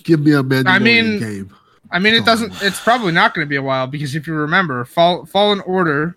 [0.03, 1.55] give me a Mandalorian I mean- game.
[1.91, 2.25] I mean, it Oh.
[2.27, 2.53] doesn't.
[2.63, 6.17] It's probably not going to be a while because if you remember, Fall, Fallen Order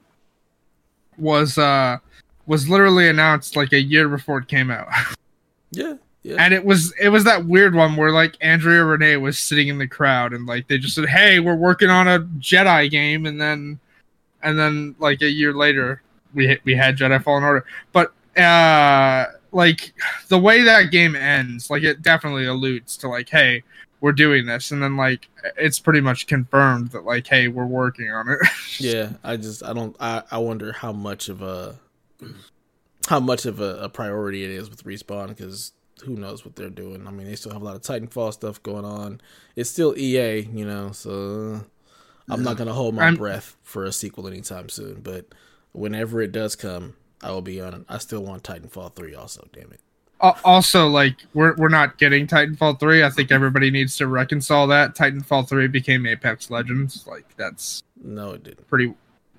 [1.18, 1.98] was uh
[2.48, 4.88] was literally announced like a year before it came out,
[5.72, 6.38] yeah, yeah.
[6.40, 9.78] and it was it was that weird one where like Andrea Rene was sitting in
[9.78, 13.40] the crowd and like they just said, "Hey, we're working on a Jedi game," and
[13.40, 13.80] then
[14.42, 16.02] and then like a year later
[16.34, 19.94] we we had Jedi Fallen Order, but uh like
[20.28, 23.64] the way that game ends, like it definitely alludes to like, hey,
[24.02, 28.10] we're doing this, and then like it's pretty much confirmed that like, hey, we're working
[28.12, 28.40] on it.
[28.80, 31.76] yeah i just i don't i i wonder how much of a
[33.08, 35.74] how much of a, a priority it is with respawn because
[36.06, 37.06] who knows what they're doing.
[37.08, 39.20] I mean they still have a lot of titanfall stuff going on.
[39.56, 41.66] It's still ea you know so
[42.30, 45.26] i'm not gonna hold my I'm- breath for a sequel anytime soon but
[45.74, 49.72] whenever it does come i will be on i still want titanfall 3 also damn
[49.72, 49.82] it
[50.44, 53.04] also, like we're we're not getting Titanfall three.
[53.04, 54.96] I think everybody needs to reconcile that.
[54.96, 57.08] Titanfall three became Apex Legends.
[57.08, 58.94] Like that's no it didn't pretty.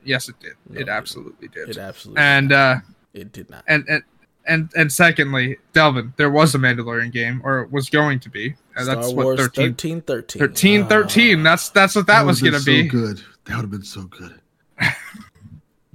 [0.05, 0.55] Yes, it did.
[0.69, 0.89] No, it it didn't.
[0.97, 1.69] absolutely did.
[1.69, 2.77] it absolutely and uh,
[3.13, 4.03] it did not and and
[4.47, 8.55] and and secondly, Delvin, there was a Mandalorian game, or it was going to be.
[8.75, 11.41] And Star that's Wars what 13, 13 13 13, 13.
[11.41, 11.43] Ah.
[11.43, 12.89] That's that's what that, was gonna been be.
[12.89, 13.23] so good.
[13.45, 14.41] That would have been so good.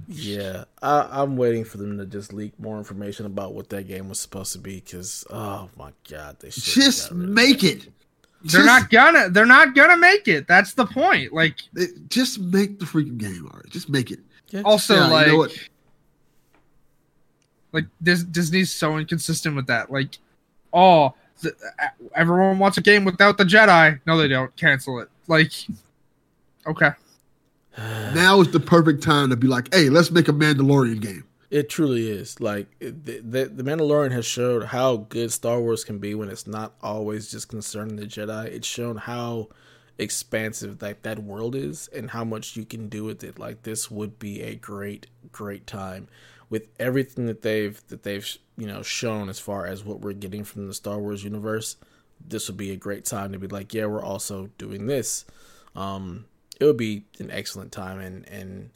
[0.08, 4.08] Yeah, I, I'm waiting for them to just leak more information about what that game
[4.08, 4.76] was supposed to be.
[4.76, 7.82] Because oh my god, they should've Just got rid of make it.
[8.42, 9.28] They're Just- not gonna.
[9.30, 10.46] They're not gonna make it.
[10.46, 11.32] That's the point.
[11.32, 13.48] Like it- Just make the freaking game.
[13.50, 14.20] All right, just make it.
[14.50, 15.48] Yeah, also Yeah, you like know
[17.72, 19.90] like Dis- Disney's so inconsistent with that.
[19.92, 20.18] Like,
[20.72, 21.54] oh, the,
[22.14, 24.00] everyone wants a game without the Jedi.
[24.06, 24.54] No, they don't.
[24.56, 25.08] Cancel it.
[25.28, 25.52] Like,
[26.66, 26.90] okay.
[27.78, 31.24] Now is the perfect time to be like, hey, let's make a Mandalorian game.
[31.50, 32.40] It truly is.
[32.40, 36.74] Like the the Mandalorian has showed how good Star Wars can be when it's not
[36.82, 38.46] always just concerning the Jedi.
[38.46, 39.48] It's shown how
[39.98, 43.38] expansive like that world is and how much you can do with it.
[43.38, 46.08] Like this would be a great great time
[46.50, 50.44] with everything that they've that they've you know shown as far as what we're getting
[50.44, 51.76] from the Star Wars universe.
[52.20, 55.26] This would be a great time to be like, yeah, we're also doing this.
[55.74, 56.24] Um,
[56.60, 58.70] it would be an excellent time and and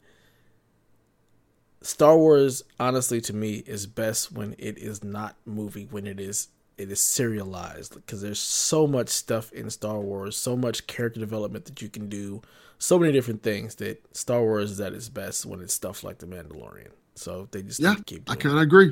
[1.81, 6.49] Star Wars, honestly, to me, is best when it is not movie, when it is
[6.77, 11.65] it is serialized, because there's so much stuff in Star Wars, so much character development
[11.65, 12.41] that you can do,
[12.79, 16.19] so many different things that Star Wars is at its best when it's stuff like
[16.19, 16.91] The Mandalorian.
[17.15, 18.91] So they just Yeah, need to keep I doing kind of agree.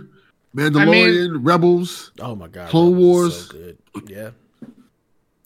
[0.55, 2.11] Mandalorian, Rebels.
[2.19, 3.39] Oh my god, Clone Rebels Wars.
[3.47, 3.77] so good.
[4.07, 4.31] Yeah.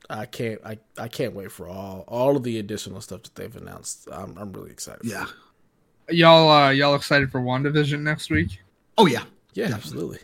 [0.10, 3.56] I can't I, I can't wait for all all of the additional stuff that they've
[3.56, 4.08] announced.
[4.12, 5.02] I'm I'm really excited.
[5.06, 5.26] Yeah.
[6.10, 6.16] it.
[6.16, 8.60] Y'all, uh, y'all excited for WandaVision next week?
[8.98, 9.24] Oh yeah.
[9.54, 9.76] Yeah, Definitely.
[9.76, 10.20] absolutely.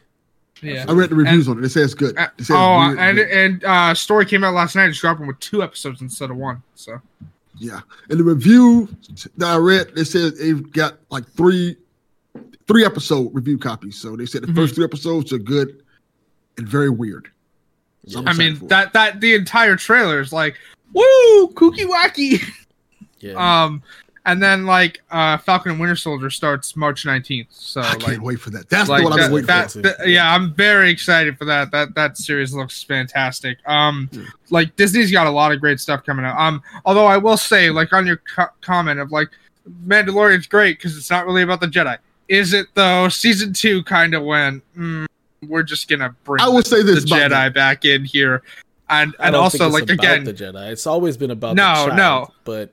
[0.61, 0.85] Yeah.
[0.89, 1.61] I read the reviews on it.
[1.61, 2.17] They say it's good.
[2.17, 3.31] Uh, They say it's oh, weird- and weird.
[3.31, 4.89] and uh, story came out last night.
[4.89, 6.61] It's dropping with two episodes instead of one.
[6.75, 6.99] So
[7.57, 7.79] yeah.
[8.09, 8.89] And the review
[9.37, 11.77] that I read, they said they've got like three
[12.67, 13.95] three episode review copies.
[13.97, 14.55] So they said the Mhm.
[14.55, 15.83] first three episodes are good
[16.57, 17.29] and very weird.
[18.17, 20.55] I'm I mean that that the entire trailer is like,
[20.93, 22.41] woo, kooky wacky.
[23.19, 23.33] Yeah.
[23.65, 23.83] Um,
[24.25, 27.47] and then like uh, Falcon and Winter Soldier starts March nineteenth.
[27.51, 27.99] So I like.
[27.99, 28.69] can't wait for that.
[28.69, 29.81] That's like the one I've that, been waiting that- for.
[29.81, 31.71] that- yeah, I'm very excited for that.
[31.71, 33.57] That that series looks fantastic.
[33.65, 34.23] Um, Yeah.
[34.51, 36.37] like Disney's got a lot of great stuff coming out.
[36.39, 39.29] Um, although I will say, like on your co- comment of like
[39.87, 41.97] Mandalorian's great because it's not really about the Jedi.
[42.27, 43.09] Is it though?
[43.09, 44.63] Season two kind of went.
[44.77, 45.07] Mm,
[45.47, 47.53] we're just gonna bring I will say this about Jedi that.
[47.53, 48.43] back in here,
[48.89, 50.71] and and also like about again, the Jedi.
[50.71, 52.27] It's always been about No, the child, no.
[52.43, 52.71] but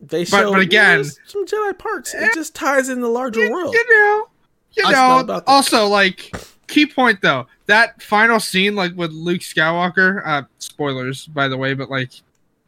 [0.00, 2.14] they show but again- some Jedi parts.
[2.14, 3.74] It just ties in the larger you, world.
[3.74, 4.28] you know,
[4.74, 5.42] you It's know.
[5.46, 6.34] Also, like
[6.68, 10.22] key point though, that final scene, like with Luke Skywalker.
[10.24, 12.10] Uh, spoilers, by the way, but like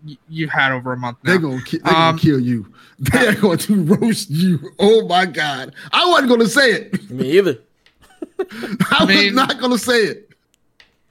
[0.07, 1.31] y- you've had over a month now.
[1.33, 2.73] They're gonna, ki- they're Um, gonna kill you.
[3.03, 4.61] They're going to roast you.
[4.79, 5.75] Oh my god!
[5.90, 7.11] I wasn't gonna say it.
[7.11, 7.59] Me either.
[8.91, 10.29] I mean- was not gonna say it.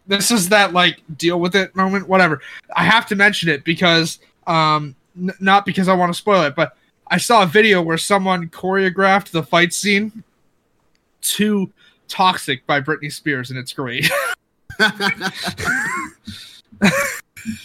[0.08, 2.42] this is that like deal with it moment whatever
[2.76, 6.56] i have to mention it because um n- not because i want to spoil it
[6.56, 6.76] but
[7.08, 10.24] i saw a video where someone choreographed the fight scene
[11.22, 11.72] to
[12.08, 14.10] toxic by britney spears and it's great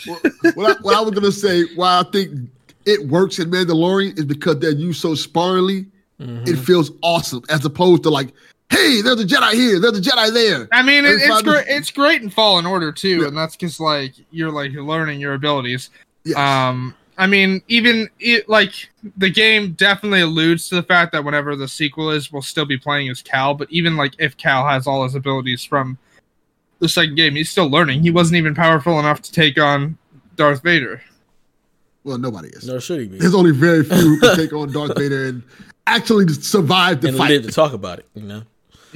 [0.06, 0.22] what,
[0.54, 2.50] what I, what I was gonna say, why I think
[2.84, 5.86] it works in Mandalorian is because they're used so sparingly.
[6.20, 6.46] Mhm.
[6.48, 8.32] It feels awesome as opposed to like,
[8.70, 10.68] hey, there's a Jedi here, there's a Jedi there.
[10.72, 13.28] i mean it, it's Everybody- great it's great in fallen order too Yeah.
[13.28, 15.90] and that's because like you're like you're learning your abilities
[16.24, 16.36] Yes.
[16.36, 18.72] Um, I mean, even it, like
[19.16, 22.76] the game definitely alludes to the fact that whenever the sequel is, we'll still be
[22.76, 23.54] playing as Cal.
[23.54, 25.96] But even like if Cal has all his abilities from
[26.80, 28.02] the second game, he's still learning.
[28.02, 29.96] He wasn't even powerful enough to take on
[30.34, 31.00] Darth Vader.
[32.04, 32.66] well, nobody is.
[32.66, 33.18] Nor should he be.
[33.18, 35.42] There's only very few who can take on Darth Vader and
[35.86, 37.30] actually survive the And fight.
[37.30, 38.42] live to talk about it, you know.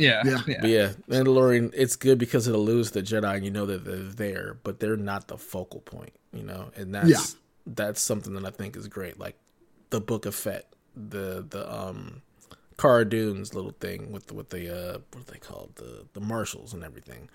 [0.01, 0.43] Yeah, Yeah.
[0.47, 0.59] yeah.
[0.61, 3.97] But yeah, Mandalorian, it's good because it alludes the Jedi, and you know that they're
[3.99, 7.21] there, but they're not the focal point, you know, and that's Yeah.
[7.67, 9.19] that's something that I think is great.
[9.19, 9.37] Like
[9.91, 12.23] the Book of Fett, the the um
[12.79, 16.21] Cara Dune's little thing with the, with the uh what are they called the the
[16.21, 17.29] marshals and everything.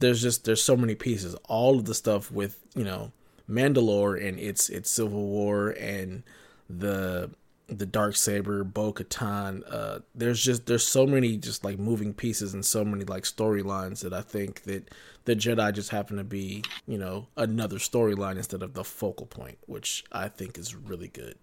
[0.00, 1.34] There's just there's so many pieces.
[1.48, 3.12] All of the stuff with you know
[3.48, 6.22] Mandalore and its its Civil War and
[6.68, 7.30] the
[7.68, 9.62] the dark saber, Bo Katan.
[9.70, 14.00] Uh, there's just there's so many just like moving pieces and so many like storylines
[14.00, 14.88] that I think that
[15.24, 19.58] the Jedi just happen to be you know another storyline instead of the focal point,
[19.66, 21.36] which I think is really good.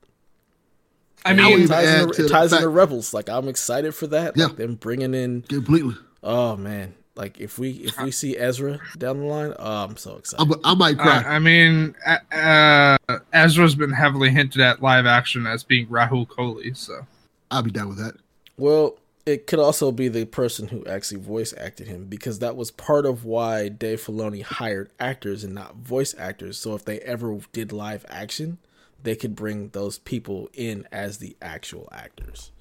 [1.23, 3.13] I And I mean, it ties, add into, to it the ties into fact- Rebels.
[3.13, 4.35] Like I'm excited for that.
[4.35, 4.45] Yeah.
[4.47, 5.43] Like them bringing in.
[5.43, 5.95] Completely.
[6.23, 6.95] Oh man.
[7.15, 10.51] Like if we if we see Ezra down the line, oh, I'm so excited.
[10.51, 11.23] I'm, I might I, cry.
[11.35, 12.97] I mean, uh, uh,
[13.35, 16.75] Ezra's been heavily hinted at live action as being Rahul Kohli.
[16.75, 17.05] So
[17.51, 18.15] I'll be down with that.
[18.57, 18.95] Well,
[19.25, 23.05] it could also be the person who actually voice acted him because that was part
[23.05, 26.57] of why Dave Filoni hired actors and not voice actors.
[26.57, 28.59] So if they ever did live action,
[29.03, 32.51] they could bring those people in as the actual actors.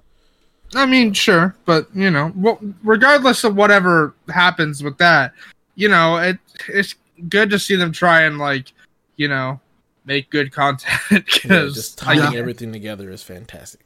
[0.74, 5.32] I mean, sure, but you know, well, regardless of whatever happens with that,
[5.76, 6.94] you know, it it's
[7.28, 8.72] good to see them try and like,
[9.16, 9.60] you know,
[10.04, 12.38] make good content Yeah, because just tying Yeah.
[12.38, 13.80] everything together is fantastic.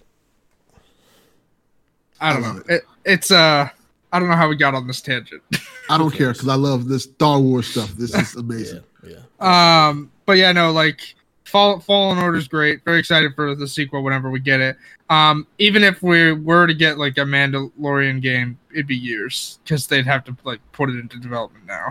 [2.21, 2.63] I don't I know.
[2.69, 3.69] It, it's uh,
[4.13, 5.43] I don't know how we got on this tangent.
[5.89, 7.91] I don't care because I love this Star Wars stuff.
[7.93, 8.83] This is Yeah, amazing.
[9.07, 9.89] yeah.
[9.89, 12.85] Um, but yeah, no, like Fall, Fallen Order is great.
[12.85, 14.77] Very excited for the sequel whenever we get it.
[15.11, 19.87] Um, even if we were to get like a Mandalorian game, it'd be years because
[19.87, 21.89] they'd have to like put it into development now.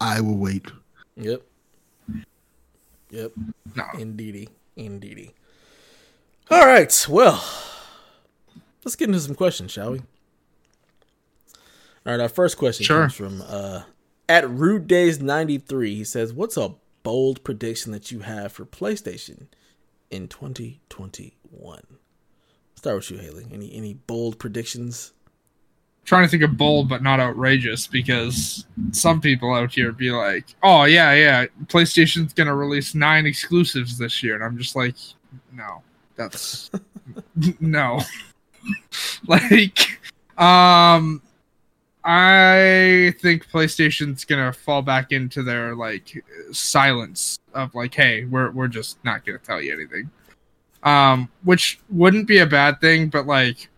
[0.00, 0.66] I will wait.
[1.16, 1.42] Yep.
[3.14, 3.32] Yep.
[3.76, 4.48] No, Indeedy.
[4.76, 5.34] Indeedy.
[6.50, 7.06] All right.
[7.08, 7.42] Well,
[8.84, 9.98] let's get into some questions, shall we?
[12.04, 12.20] All right.
[12.20, 13.02] Our first question Sure.
[13.02, 13.82] comes from uh,
[14.28, 15.94] at Rude Days ninety three.
[15.94, 19.46] He says, "What's a bold prediction that you have for PlayStation
[20.10, 21.84] in twenty twenty one?"
[22.74, 23.46] Start with you, Haley.
[23.52, 25.12] Any any bold predictions?
[26.04, 30.54] Trying to think of bold but not outrageous because some people out here be like,
[30.62, 34.96] "Oh yeah, yeah, PlayStation's gonna release nine exclusives this year," and I'm just like,
[35.52, 35.82] "No,
[36.16, 36.70] that's
[37.60, 38.00] no."
[39.26, 40.00] like,
[40.38, 41.20] um,
[42.04, 48.68] I think PlayStation's gonna fall back into their like silence of like, hey, we're we're
[48.68, 50.10] just not gonna tell you anything.
[50.82, 53.68] Um, which wouldn't be a bad thing, but like,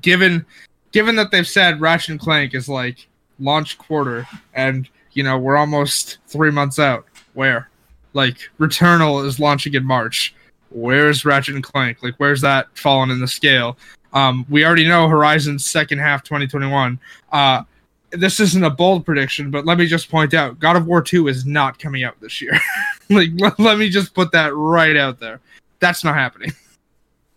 [0.00, 0.46] given
[0.92, 3.08] given that they've said Ratchet and Clank is like
[3.40, 7.04] launch quarter, and you know we're almost three months out.
[7.34, 7.70] Where,
[8.12, 10.34] like, Returnal is launching in March.
[10.70, 12.02] Where's Ratchet and Clank?
[12.02, 13.78] Like, where's that falling in the scale?
[14.12, 16.98] Um, we already know Horizon's second half 2021.
[17.30, 17.62] Uh,
[18.10, 21.28] this isn't a bold prediction, but let me just point out God of War 2
[21.28, 22.52] is not coming out this year.
[23.10, 25.40] like, let me just put that right out there.
[25.80, 26.52] That's not happening.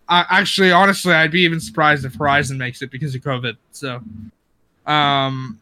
[0.07, 3.57] I, actually, honestly, I'd be even surprised if Horizon makes it because of COVID.
[3.71, 4.01] So,
[4.85, 5.59] um,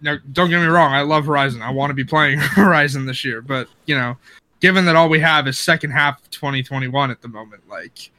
[0.00, 1.62] now don't get me wrong, I love Horizon.
[1.62, 4.16] I want to be playing Horizon this year, but you know,
[4.60, 8.10] given that all we have is second half of 2021 at the moment, like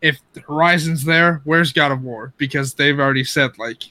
[0.00, 2.32] if Horizon's there, where's God of War?
[2.36, 3.84] Because they've already said like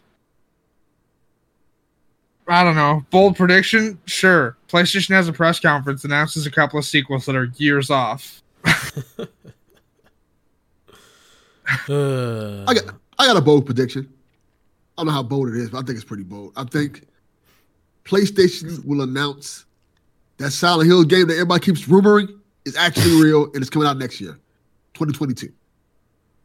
[2.47, 4.57] I don't know, bold prediction, sure.
[4.67, 8.41] PlayStation has a press conference, announces a couple of sequels that are years off.
[11.87, 14.11] Uh, I got I got a bold prediction.
[14.97, 16.53] I don't know how bold it is, but I think it's pretty bold.
[16.55, 17.05] I think
[18.05, 19.65] PlayStation will announce
[20.37, 23.97] that Silent Hill game that everybody keeps rumoring is actually real and it's coming out
[23.97, 24.33] next year,
[24.95, 25.51] 2022.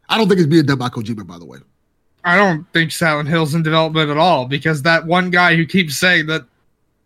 [0.09, 1.59] I don't think it's being done by Kojima, by the way.
[2.25, 5.97] I don't think Silent Hill's in development at all because that one guy who keeps
[5.97, 6.45] saying that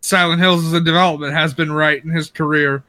[0.01, 2.83] Silent Hills is in development has been right in his career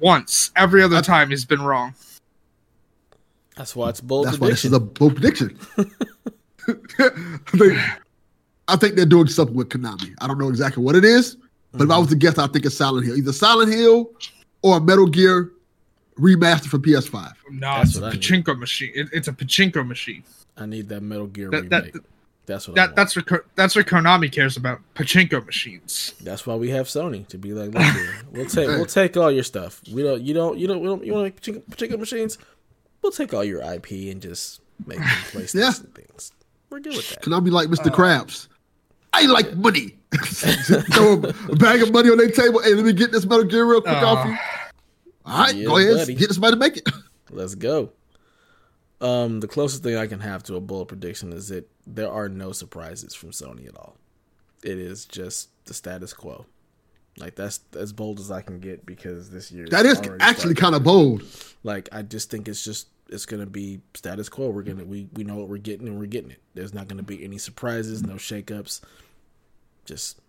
[0.00, 0.50] once.
[0.56, 1.94] Every other time he's been wrong.
[3.56, 5.58] That's why it's bold That's why this is a bold prediction.
[6.68, 7.10] I,
[7.56, 7.78] think,
[8.68, 10.14] I think they're doing something with Konami.
[10.20, 11.36] I don't know exactly what it is,
[11.72, 13.16] but if I was to guess, I think it's Silent Hill.
[13.16, 14.10] Either Silent Hill
[14.62, 15.52] or Metal Gear
[16.18, 17.32] remastered for PS5.
[17.50, 18.22] No, That's it's a what I need.
[18.22, 18.92] pachinko machine.
[18.94, 20.24] It, it's a pachinko machine.
[20.56, 22.02] I need that Metal Gear That- that- remake.
[22.46, 22.96] that's what I That want.
[22.96, 24.80] that's what that's what Konami cares about.
[24.94, 26.14] Pachinko machines.
[26.22, 29.30] That's why we have Sony to be like, look here, we'll take we'll take all
[29.30, 29.82] your stuff.
[29.92, 32.38] We don't you don't you don't we don't you want to make pachinko, pachinko machines?
[33.06, 36.32] We'll take all your IP and just make them PlayStation things.
[36.70, 37.22] We're good with that.
[37.22, 37.88] Can I be like Mr.
[37.88, 38.48] Krabs.
[39.12, 39.96] I like money.
[40.16, 42.60] Throw a bag of money on their table.
[42.62, 44.36] Hey, let me get this Metal Gear real quick off you.
[45.24, 45.96] All right, Yeah, go ahead.
[45.98, 46.14] buddy.
[46.14, 46.88] Get somebody to make it.
[47.30, 47.90] Let's go.
[49.00, 52.28] Um, the closest thing I can have to a bold prediction is that there are
[52.28, 53.96] no surprises from Sony at all.
[54.64, 56.44] It is just the status quo.
[57.18, 60.74] Like that's as bold as I can get because this year That is actually kind
[60.74, 61.22] of bold.
[61.62, 64.48] like I just think it's just it's gonna be status quo.
[64.50, 66.40] We're gonna we we know what we're getting and we're getting it.
[66.54, 68.80] There's not gonna be any surprises, no shakeups.
[69.84, 70.20] Just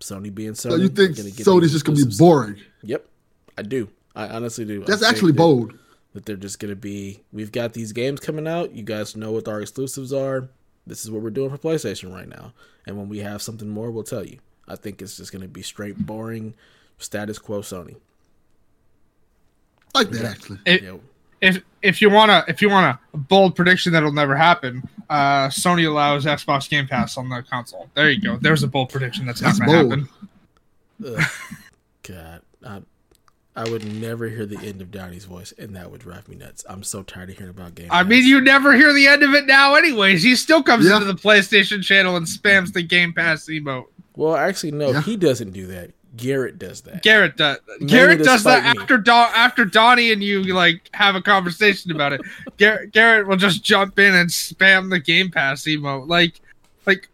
[0.00, 0.70] Sony being Sony.
[0.70, 2.18] So you think We're gonna get Sony's just gonna be exclusives.
[2.18, 2.56] boring?
[2.82, 3.06] Yep,
[3.56, 3.88] I do.
[4.16, 4.80] I honestly do.
[4.84, 5.78] That's think actually that- bold.
[6.14, 9.48] that they're just gonna be we've got these games coming out you guys know what
[9.48, 10.48] our exclusives are
[10.86, 12.52] this is what we're doing for playstation right now
[12.86, 15.60] and when we have something more we'll tell you i think it's just gonna be
[15.62, 16.54] straight boring
[16.98, 17.96] status quo sony
[19.92, 20.58] like that actually.
[20.66, 21.00] It- you know,
[21.40, 25.86] if if you wanna if you want a bold prediction that'll never happen, uh, Sony
[25.86, 27.88] allows Xbox Game Pass on the console.
[27.94, 28.36] There you go.
[28.38, 30.08] There's a bold prediction that's, That's not gonna bold.
[31.10, 31.24] happen.
[32.02, 32.82] god I,
[33.56, 36.64] I would never hear the end of Donnie's voice and that would drive me nuts
[36.68, 39.34] i'm so tired of hearing about games I mean, you never hear the end of
[39.34, 40.22] it now, anyways.
[40.22, 40.94] He still comes Yeah.
[40.94, 43.86] into the PlayStation channel and spams the Game Pass emote.
[44.16, 45.02] well actually no Yeah.
[45.02, 47.58] he doesn't do that garrett does that Garrett does.
[47.80, 52.12] Maybe Garrett does that after Don, after Donnie and you like have a conversation about
[52.12, 52.20] it.
[52.56, 56.08] Garrett, Garrett will just jump in and spam the Game Pass emote.
[56.08, 56.40] Like,
[56.86, 57.08] like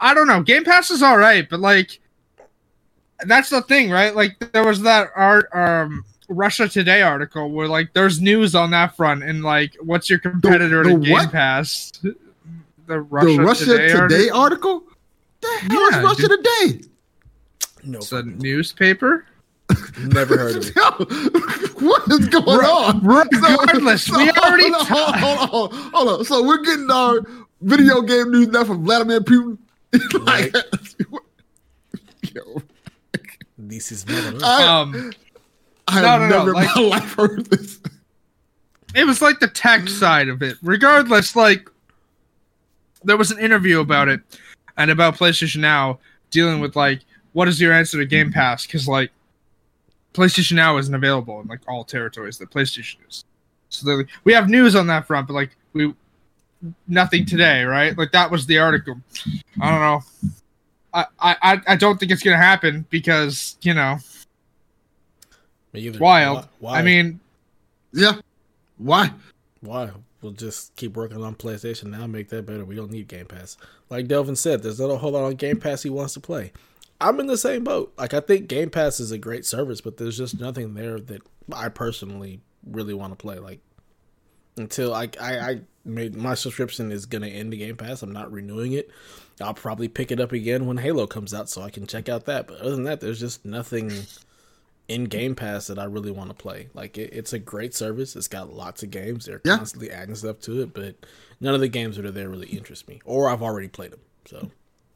[0.00, 0.42] I don't know.
[0.42, 1.98] Game Pass is all right, but like
[3.26, 4.14] that's the thing, right?
[4.14, 8.94] Like there was that art um Russia Today article where like there's news on that
[8.96, 11.32] front and like what's your competitor the to Game what?
[11.32, 11.92] Pass?
[12.86, 14.38] The Russia, the Russia Today, Today, article?
[14.38, 14.82] article?
[15.42, 16.88] The hell Yeah, is Russia Today?
[17.84, 19.24] No It's a newspaper.
[20.00, 20.74] never heard of it
[21.82, 23.00] what is going on?
[23.04, 26.24] Regardless, we already hold on, hold on, hold on, hold on.
[26.24, 27.20] So we're getting our
[27.60, 29.58] video game news now from Vladimir Putin.
[30.26, 30.54] like,
[32.34, 32.62] yo,
[33.58, 35.12] this is never I, Um,
[35.86, 37.78] I no, have no, no, never like- in my life heard this.
[38.94, 40.56] it was like the tech side of it.
[40.62, 41.68] Regardless, like
[43.04, 44.20] there was an interview about it
[44.78, 45.98] and about PlayStation Now
[46.30, 47.00] dealing with like
[47.32, 48.34] what is your answer to Game mm-hmm.
[48.34, 48.66] Pass?
[48.66, 49.10] Because like
[50.14, 53.24] PlayStation Now isn't available in like all territories that PlayStation is.
[53.68, 55.94] So they're like, we have news on that front, but like we
[56.86, 57.96] nothing today, right?
[57.96, 58.96] Like that was the article.
[59.60, 60.02] I don't know.
[60.94, 63.98] I I I don't think it's gonna happen because you know
[65.98, 66.48] wild.
[66.60, 66.78] Why?
[66.78, 67.20] I mean,
[67.92, 68.14] Yeah.
[68.78, 69.10] Why?
[69.60, 69.90] why
[70.22, 72.64] we'll just keep working on PlayStation now, make that better.
[72.64, 73.56] We don't need Game Pass.
[73.90, 76.52] Like Delvin said, there's not a whole lot on Game Pass he wants to play.
[77.00, 77.92] I'm in the same boat.
[77.96, 81.22] Like I think Game Pass is a great service, but there's just nothing there that
[81.52, 83.38] I personally really want to play.
[83.38, 83.60] Like
[84.56, 88.02] until I I, I made my subscription is gonna end the Game Pass.
[88.02, 88.90] I'm not renewing it.
[89.40, 92.24] I'll probably pick it up again when Halo comes out, so I can check out
[92.26, 92.48] that.
[92.48, 93.92] But other than that, there's just nothing
[94.88, 96.68] in Game Pass that I really want to play.
[96.74, 98.16] Like it, it's a great service.
[98.16, 99.26] It's got lots of games.
[99.26, 99.58] They're Yeah.
[99.58, 100.96] constantly adding stuff to it, but
[101.40, 104.00] none of the games that are there really interest me, or I've already played them.
[104.26, 104.50] So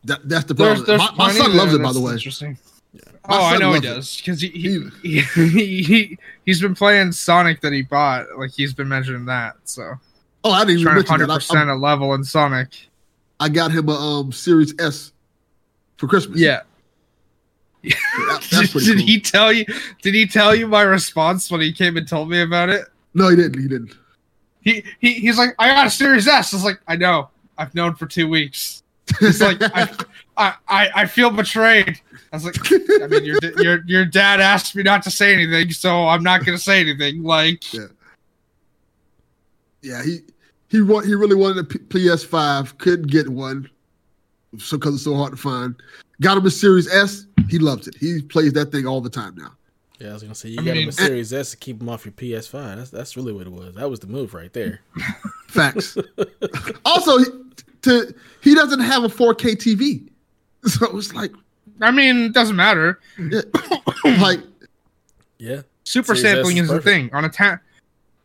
[0.04, 0.98] That, that's the There's, problem.
[0.98, 2.12] there's my, my son loves it, by the way.
[2.14, 2.58] Interesting.
[2.94, 7.60] My Oh, I know he does because he he, he he he's been playing Sonic
[7.60, 8.26] that he bought.
[8.36, 9.54] Like he's been mentioning that.
[9.64, 9.94] So
[10.44, 12.88] Oh, I didn't even trying to mention hundred percent a level in Sonic.
[13.38, 15.12] I got him a um Series S
[15.98, 16.40] for Christmas.
[16.40, 16.62] Yeah.
[17.82, 19.06] that- that's did cool.
[19.06, 19.64] he tell you?
[20.02, 22.86] Did he tell you my response when he came and told me about it?
[23.14, 23.60] No, he didn't.
[23.60, 23.94] He didn't.
[24.62, 26.52] He he he's like, I got a Series S.
[26.52, 27.30] I was like, I know.
[27.58, 28.81] I've known for two weeks.
[29.20, 29.88] He's like, I,
[30.36, 32.00] I, I, I feel betrayed.
[32.32, 32.56] I was like,
[33.02, 36.44] I mean, your your your dad asked me not to say anything, so I'm not
[36.46, 37.22] gonna say anything.
[37.22, 37.86] Like, yeah,
[39.82, 40.20] yeah he
[40.68, 42.78] he want he really wanted a P- PS5.
[42.78, 43.68] Couldn't get one,
[44.56, 45.74] so because it's so hard to find.
[46.22, 47.26] Got him a Series S.
[47.50, 47.96] He loves it.
[47.98, 49.52] He plays that thing all the time now.
[49.98, 50.92] yeah, I was gonna say you I got him a eh.
[50.92, 52.76] Series S to keep him off your PS5.
[52.76, 53.74] That's that's really what it was.
[53.74, 54.80] That was the move right there.
[55.48, 55.98] Facts.
[56.86, 57.24] also, he,
[57.82, 60.08] to he doesn't have a 4K TV,
[60.68, 61.32] so it's like
[61.80, 63.00] I mean, it doesn't matter.
[63.18, 63.40] yeah,
[64.20, 64.40] like
[65.38, 67.58] Yeah, Super Series S sampling is is the thing on a ten,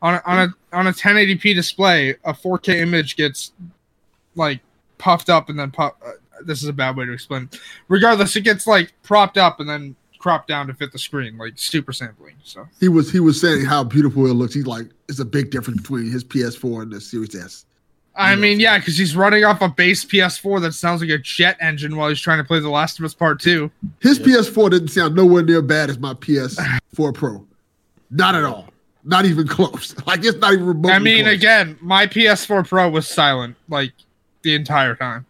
[0.02, 2.12] on a, on a on a 1080p display.
[2.24, 3.52] A 4K image gets
[4.36, 4.60] like
[4.98, 6.00] puffed up and then pop.
[6.06, 6.12] Uh,
[6.46, 7.50] this is a bad way to explain.
[7.52, 7.60] it.
[7.88, 11.54] Regardless, it gets like propped up and then cropped down to fit the screen, like
[11.56, 12.36] super sampling.
[12.44, 14.54] So he was he was saying how beautiful it looks.
[14.54, 17.66] He's like, it's a big difference between his PS4 and the Series S.
[18.18, 18.36] I Yeah.
[18.36, 21.96] mean, yeah, because he's running off a base PS4 that sounds like a jet engine
[21.96, 23.70] while he's trying to play The Last of Us Part Two.
[24.00, 24.26] His Yeah.
[24.26, 27.46] PS4 didn't sound nowhere near bad as my PS4 Pro.
[28.10, 28.70] Not at all.
[29.04, 29.96] Not even close.
[30.08, 30.92] Like it's not even remotely.
[30.94, 31.36] I mean, close.
[31.36, 33.94] again, my PS4 Pro was silent like
[34.42, 35.26] the entire time.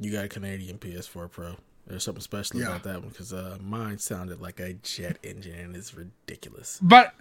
[0.00, 1.56] you got a Canadian PS4 Pro.
[1.86, 2.68] There's something special Yeah.
[2.68, 6.78] about that one because uh, mine sounded like a jet engine and it's ridiculous.
[6.82, 7.14] but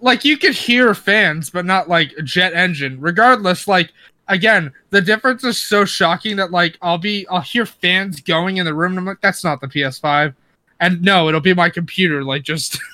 [0.00, 3.92] like you could hear fans but not like a jet engine regardless like
[4.26, 8.64] again the difference is so shocking that like i'll be i'll hear fans going in
[8.64, 10.34] the room and i'm like that's not the ps5
[10.80, 12.78] and no it'll be my computer like just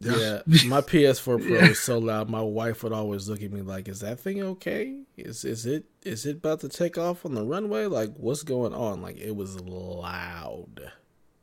[0.00, 2.30] Yeah, my PS4 Pro is so loud.
[2.30, 5.00] My wife would always look at me like, "Is that thing okay?
[5.16, 7.86] Is is it is it about to take off on the runway?
[7.86, 10.92] Like, what's going on?" Like, it was loud,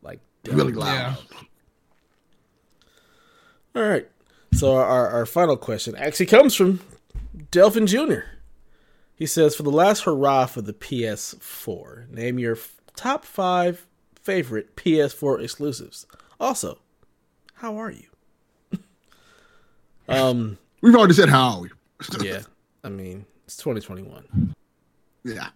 [0.01, 1.17] like really dumb loud.
[3.75, 4.07] All right.
[4.55, 6.79] So our our final question actually comes from
[7.51, 8.21] Delvin Jr.
[9.15, 13.85] He says, "For the last hurrah for the PS4, name your f- top five
[14.21, 16.05] favorite PS4 exclusives.
[16.39, 16.79] Also,
[17.55, 18.07] how are you?"
[20.09, 20.57] um.
[20.81, 21.69] We've already said how are we?
[22.21, 22.41] Yeah.
[22.83, 24.53] I mean, it's 2021.
[25.23, 25.49] yeah.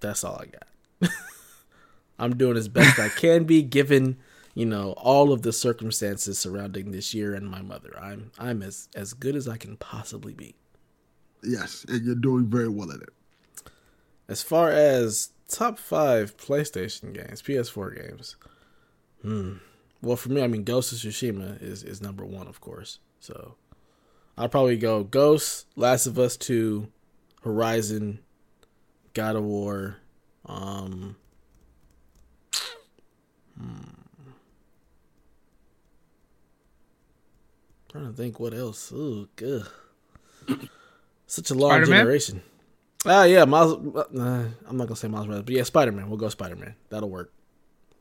[0.00, 1.12] That's all I got.
[2.18, 4.16] I'm doing as best I can be given,
[4.54, 7.98] you know, all of the circumstances surrounding this year and my mother.
[8.00, 10.54] I'm I'm as as good as I can possibly be.
[11.42, 13.10] Yes, and you're doing very well at it.
[14.28, 18.36] As far as top 5 PlayStation games, PS4 games.
[19.22, 19.54] Hmm.
[20.00, 22.98] Well, for me, I mean Ghost of Tsushima is is number 1, of course.
[23.20, 23.54] So,
[24.36, 26.88] I'll probably go Ghost, Last of Us 2,
[27.42, 28.20] Horizon,
[29.14, 29.98] God of War,
[30.44, 31.16] um
[33.58, 34.01] hmm.
[37.92, 38.90] Trying to think what else.
[38.92, 39.66] Ooh, good.
[41.26, 42.00] Such a large Spider-Man?
[42.00, 42.42] generation.
[43.04, 43.72] Ah, yeah, Miles.
[43.96, 46.08] Uh, I'm not gonna say Miles Morales, but yeah, Spider Man.
[46.08, 46.74] We'll go Spider Man.
[46.88, 47.32] That'll work.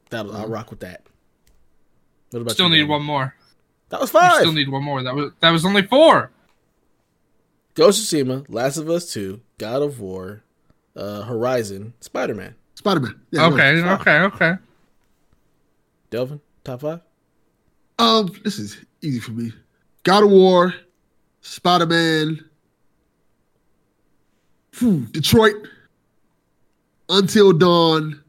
[0.10, 1.04] That'll I'll rock with that.
[2.32, 2.88] What about still you, need Dan?
[2.90, 3.36] one more
[3.90, 4.36] That was You five.
[4.40, 6.32] still need one more that was that was only four
[7.74, 10.44] Ghost of Tsushima, Last of Us Two, God of War,
[10.96, 12.56] uh, Horizon, Spider Man.
[12.76, 13.20] Spider Man.
[13.32, 13.94] Yeah, okay no.
[13.96, 14.54] okay okay
[16.10, 17.00] Delvin, top five.
[17.98, 19.52] Um, this is easy for me.
[20.04, 20.74] God of War,
[21.42, 22.44] Spider Man,
[25.12, 25.56] Detroit,
[27.10, 28.22] Until Dawn,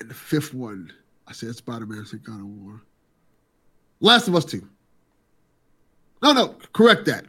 [0.00, 0.92] and the fifth one.
[1.26, 2.00] I said Spider Man.
[2.00, 2.80] I said God of War.
[4.00, 4.66] Last of Us Two.
[6.22, 7.24] No, no, correct that.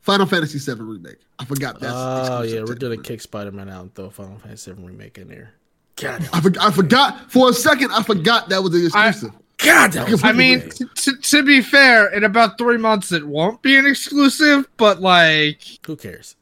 [0.00, 1.18] Final Fantasy VII remake.
[1.38, 1.92] I forgot that.
[1.92, 5.18] Oh exclusive yeah, we're gonna kick Spider Man out and throw Final Fantasy VII remake
[5.18, 5.52] in there.
[5.96, 7.90] God, I, for, I forgot for a second.
[7.92, 9.38] I forgot that was an I- exclusive.
[9.58, 13.60] God, that was I mean, to, to be fair, in about three months it won't
[13.60, 16.36] be an exclusive, but like, who cares?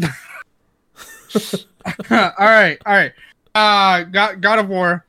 [0.04, 0.10] all
[2.10, 3.12] right, all right.
[3.54, 5.04] Uh, God, God of War,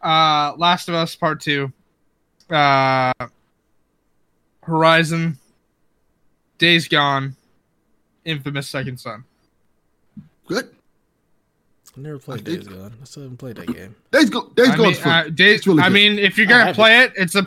[0.00, 1.72] uh, Last of Us Part Two,
[2.48, 3.12] uh,
[4.62, 5.38] Horizon,
[6.56, 7.36] Days Gone,
[8.24, 9.24] Infamous Second Son.
[10.46, 10.74] Good.
[12.00, 12.94] I never played I think- Days Gone.
[13.00, 13.94] I still haven't played that game.
[14.10, 14.48] Days go.
[14.48, 15.26] Days I goes mean, fun.
[15.26, 15.92] uh, Days, really I good.
[15.92, 17.46] mean, if you're gonna have play it, it's a.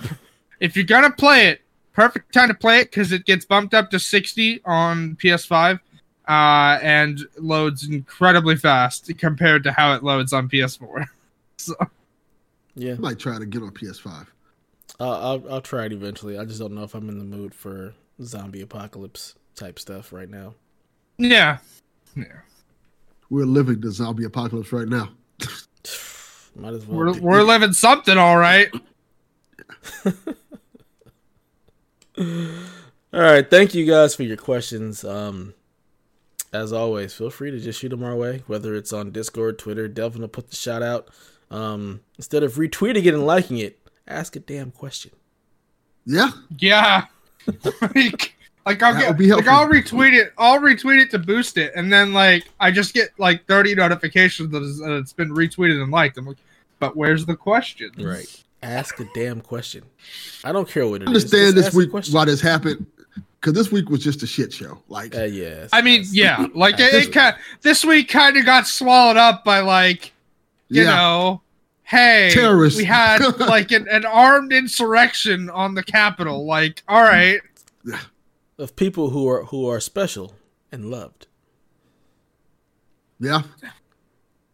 [0.59, 1.61] If you're gonna play it,
[1.93, 5.79] perfect time to play it because it gets bumped up to 60 on PS5,
[6.27, 11.05] uh, and loads incredibly fast compared to how it loads on PS4.
[11.57, 11.75] So
[12.75, 14.27] Yeah, I might try to get on PS5.
[14.99, 16.37] uh, I'll I'll try it eventually.
[16.37, 20.29] I just don't know if I'm in the mood for zombie apocalypse type stuff right
[20.29, 20.55] now.
[21.17, 21.57] yeah,
[22.15, 22.25] yeah.
[23.33, 25.09] We're living the zombie apocalypse right now.
[26.55, 26.97] Might as well.
[26.99, 28.71] We're be- we're living something, all right.
[32.15, 35.03] All right, thank you guys for your questions.
[35.03, 35.55] Um,
[36.51, 39.87] as always, feel free to just shoot them our way, whether it's on Discord, Twitter.
[39.87, 41.09] Delvin will put the shout out.
[41.49, 45.11] Um, instead of retweeting it and liking it, ask a damn question.
[46.05, 46.29] Yeah.
[46.59, 47.05] Yeah.
[47.95, 48.32] like,
[48.65, 49.47] like I'll That get be like.
[49.47, 50.33] I'll retweet it.
[50.37, 54.51] I'll retweet it to boost it, and then like I just get like 30 notifications
[54.51, 56.17] that it's, that it's been retweeted and liked.
[56.17, 56.37] I'm like,
[56.79, 57.91] but where's the question?
[57.99, 58.27] Right.
[58.61, 59.83] Ask a damn question.
[60.45, 61.23] I don't care what it I is.
[61.25, 62.85] understand just this week why this happened.
[63.39, 64.81] Because this week was just a shit show.
[64.87, 65.67] Like, Uh, yeah.
[65.73, 69.43] I mean, yeah, like it, that's- it kind this week kind of got swallowed up
[69.43, 70.13] by like
[70.69, 70.95] you yeah.
[70.95, 71.41] know,
[71.83, 72.79] hey, Terrorists.
[72.79, 76.45] we had like an, an armed insurrection on the Capitol.
[76.45, 77.41] Like, all right,
[78.63, 80.33] of people who are who are special
[80.71, 81.27] and loved.
[83.19, 83.43] Yeah.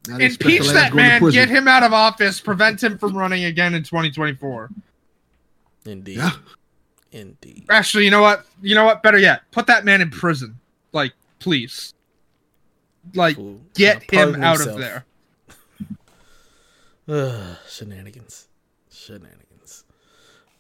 [0.08, 3.46] Now they special impeach that man, get him out of office, prevent him from running
[3.46, 4.72] again in 2024.
[5.86, 6.18] Indeed.
[6.18, 6.32] Yeah.
[7.12, 7.66] Indeed.
[7.70, 8.46] Actually, you know what?
[8.62, 9.04] You know what?
[9.04, 10.60] Better yet, put that man in prison.
[10.92, 11.94] Like, please,
[13.14, 13.60] like, Fool.
[13.76, 14.76] get him out himself.
[14.76, 15.06] of there.
[17.08, 18.48] Ugh, shenanigans.
[18.92, 19.86] Shenanigans.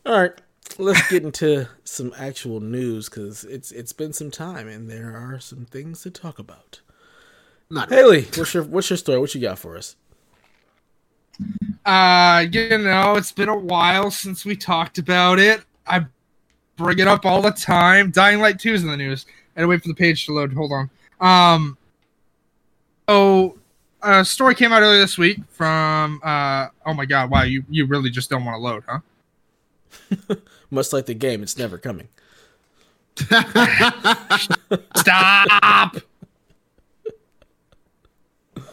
[0.05, 0.41] All right,
[0.79, 5.39] let's get into some actual news because it's it's been some time and there are
[5.39, 6.81] some things to talk about.
[7.69, 9.19] Not Haley, what's your what's your story?
[9.19, 9.95] What you got for us?
[11.85, 15.61] Uh, you know, it's been a while since we talked about it.
[15.87, 16.05] I
[16.75, 18.11] bring it up all the time.
[18.11, 19.25] Dying Light 2 is in the news.
[19.55, 20.53] I had to wait for the page to load.
[20.53, 20.89] Hold on.
[21.21, 21.77] Um,
[23.07, 23.57] oh,
[24.01, 27.85] a story came out earlier this week from, uh, oh my god, wow, you, you
[27.85, 28.99] really just don't want to load, huh?
[30.71, 32.07] Much like the game, it's never coming.
[34.95, 35.95] Stop!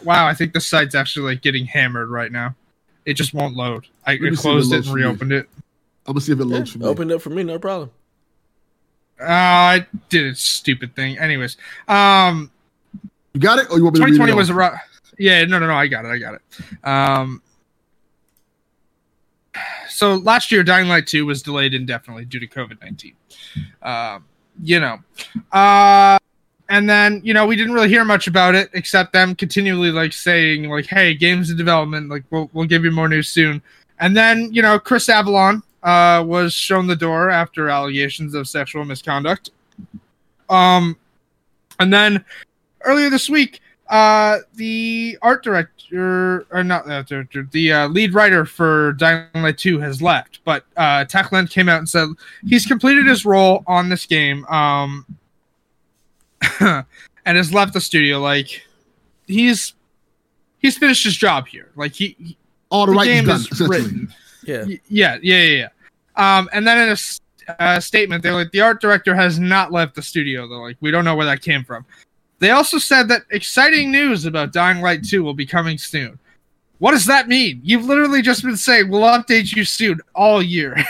[0.05, 2.55] wow, I think the site's actually like getting hammered right now.
[3.05, 3.87] It just won't load.
[4.05, 5.03] I me see if it closed it loads and for me.
[5.05, 5.49] reopened it.
[6.07, 6.87] I'm gonna see if it Yeah, loads for me.
[6.87, 7.91] opened up for me, no problem.
[9.21, 11.19] Uh, I did a stupid thing.
[11.19, 11.57] Anyways,
[11.89, 12.51] um,
[13.33, 14.79] You got it, or you want me to read 2020 it was a rough.
[15.19, 15.75] Yeah, no, no, no.
[15.75, 16.09] I got it.
[16.09, 16.43] I got it.
[16.87, 17.43] Um,
[19.97, 23.15] so last year, Dying Light 2 was delayed indefinitely due to COVID 19.
[23.83, 24.25] Um,
[24.63, 24.99] you know,
[25.53, 26.19] uh,
[26.69, 30.13] and then you know we didn't really hear much about it except them continually like
[30.13, 32.11] saying like, "Hey, games in development.
[32.11, 33.63] Like, we'll we'll give you more news soon."
[33.99, 38.85] And then you know, Chris Avellone uh, was shown the door after allegations of sexual
[38.85, 39.51] misconduct.
[40.51, 40.97] Um,
[41.81, 42.25] and then
[42.83, 45.43] earlier this week, uh, the art
[45.89, 50.41] director, or not the director, the uh, lead writer for Dying Light 2 has left.
[50.45, 52.09] But uh, Techland came out and said
[52.47, 55.07] he's completed his role on this game um,
[56.61, 56.85] and
[57.37, 58.21] has left the studio.
[58.21, 58.63] Like,
[59.27, 59.75] he's
[60.59, 61.71] he's finished his job here.
[61.77, 62.37] Like, he, he-
[62.71, 63.79] All the, the right game done, is essentially.
[63.81, 64.15] written.
[64.45, 64.65] Yeah.
[64.65, 65.69] Y- yeah, yeah, yeah,
[66.17, 66.39] yeah.
[66.39, 69.95] Um, and then in a uh, statement, they're like, the art director has not left
[69.95, 70.49] the studio.
[70.49, 71.85] They're like, we don't know where that came from.
[72.39, 76.19] They also said that exciting news about Dying Light 2 will be coming soon.
[76.79, 77.61] What does that mean?
[77.65, 80.77] You've literally just been saying we'll update you soon all year.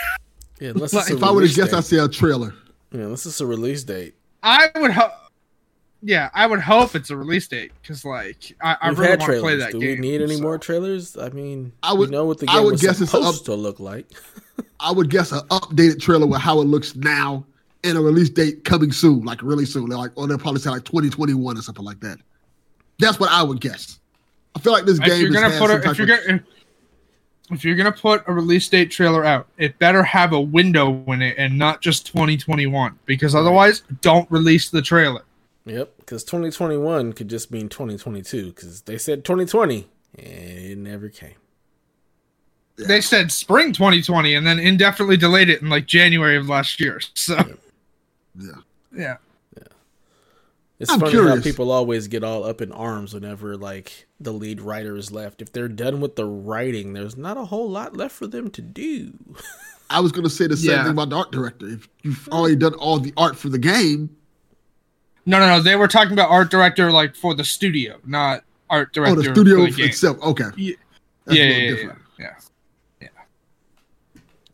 [0.59, 1.75] Yeah, unless Like, it's a If I would have guessed.
[1.75, 2.55] I'd say a trailer.
[2.91, 4.15] Yeah, unless it's a release date.
[4.43, 5.13] I would hope.
[6.03, 9.41] Yeah, I would hope it's a release date because, like, I, I really want to
[9.41, 9.97] play that Do game.
[9.97, 11.15] Do we need any so- more trailers?
[11.19, 13.41] I mean, I would- we know what the I game would was guess it's supposed
[13.41, 14.07] up- to look like.
[14.81, 17.45] I would guess an updated trailer with how it looks now
[17.87, 19.89] and a release date coming soon, like really soon.
[19.89, 22.19] They're like, or they'll probably say like 2021 or something like that.
[22.99, 24.01] That's what I would guess.
[24.55, 26.45] I feel like this if game you're has gonna put a, if you're of- gonna
[27.51, 31.23] if you're gonna put a release date trailer out, it better have a window in
[31.23, 35.23] it and not just 2021 because otherwise, don't release the trailer.
[35.67, 39.87] Yep, because 2021 could just mean 2022 because they said 2020
[40.19, 41.35] and it never came.
[42.79, 42.87] Yeah.
[42.89, 47.01] they said spring 2020 and then indefinitely delayed it in like January of last year.
[47.15, 47.37] So
[48.39, 48.53] Yeah.
[48.97, 49.17] yeah.
[50.79, 54.61] It's I'm funny how people always get all up in arms whenever like the lead
[54.61, 55.41] writer is left.
[55.41, 58.61] If they're done with the writing, there's not a whole lot left for them to
[58.63, 59.15] do.
[59.91, 60.83] I was gonna say the same Yeah.
[60.83, 61.67] thing about the art director.
[61.69, 64.11] If you've already done all the art for the game,
[65.25, 65.61] No, no, no.
[65.63, 69.19] They were talking about art director like for the studio, not art director.
[69.21, 69.89] oh, the studio for the game.
[69.89, 70.19] itself.
[70.23, 70.75] Okay, Yeah.
[71.25, 71.99] That's yeah, a yeah, little yeah, different.
[72.19, 72.35] yeah.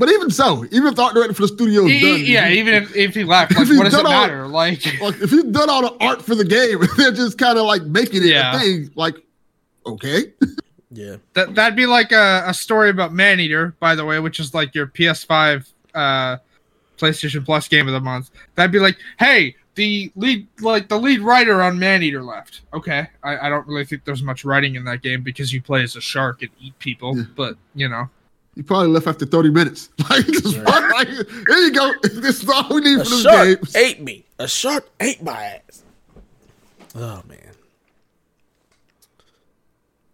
[0.03, 2.49] But even so, even if the art director for the studio is E- done, yeah,
[2.49, 4.49] if, even if, if he left, like, he's what does it done all- matter?
[4.49, 7.67] Like, like, if he's done all the art for the game, they're just kind of
[7.67, 8.57] like making it Yeah.
[8.57, 8.91] a thing.
[8.97, 9.15] Like,
[9.87, 10.33] okay,
[10.91, 11.19] Yeah.
[11.35, 14.75] that that'd be like a, a story about Maneater, by the way, which is like
[14.75, 16.39] your PS5 uh
[16.99, 18.31] PlayStation Plus game of the month.
[18.57, 22.63] That'd be like, hey, the lead like the lead writer on Maneater left.
[22.75, 23.07] Okay.
[23.23, 25.95] I, I don't really think there's much writing in that game because you play as
[25.95, 27.25] a shark and eat people, Yeah.
[27.37, 28.11] but you know.
[28.55, 29.89] He probably left after thirty minutes.
[30.11, 30.91] Like, just, Right.
[30.95, 31.93] like, here you go.
[32.03, 33.59] This is all we need A for this shark game.
[33.77, 34.25] ate me.
[34.39, 35.83] A shark ate my ass.
[36.95, 37.39] Oh man.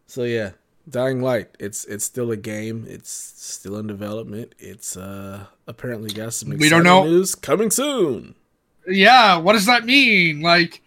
[0.07, 0.51] So yeah,
[0.89, 1.49] Dying Light.
[1.59, 2.87] It's it's still a game.
[2.89, 4.55] It's still in development.
[4.59, 8.35] It's uh apparently got some We don't know- news coming soon.
[8.87, 10.41] Yeah, what does that mean?
[10.41, 10.81] Like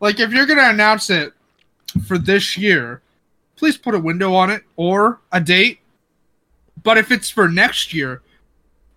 [0.00, 1.32] like if you're gonna announce it
[2.06, 3.00] for this year,
[3.56, 5.78] please put a window on it or a date.
[6.86, 8.22] But if it's for next year,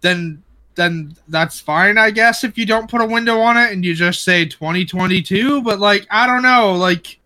[0.01, 0.43] then
[0.75, 3.95] then that's fine, I guess, if you don't put a window on it and you
[3.95, 5.63] just say 2022.
[5.63, 7.19] But like, I don't know, like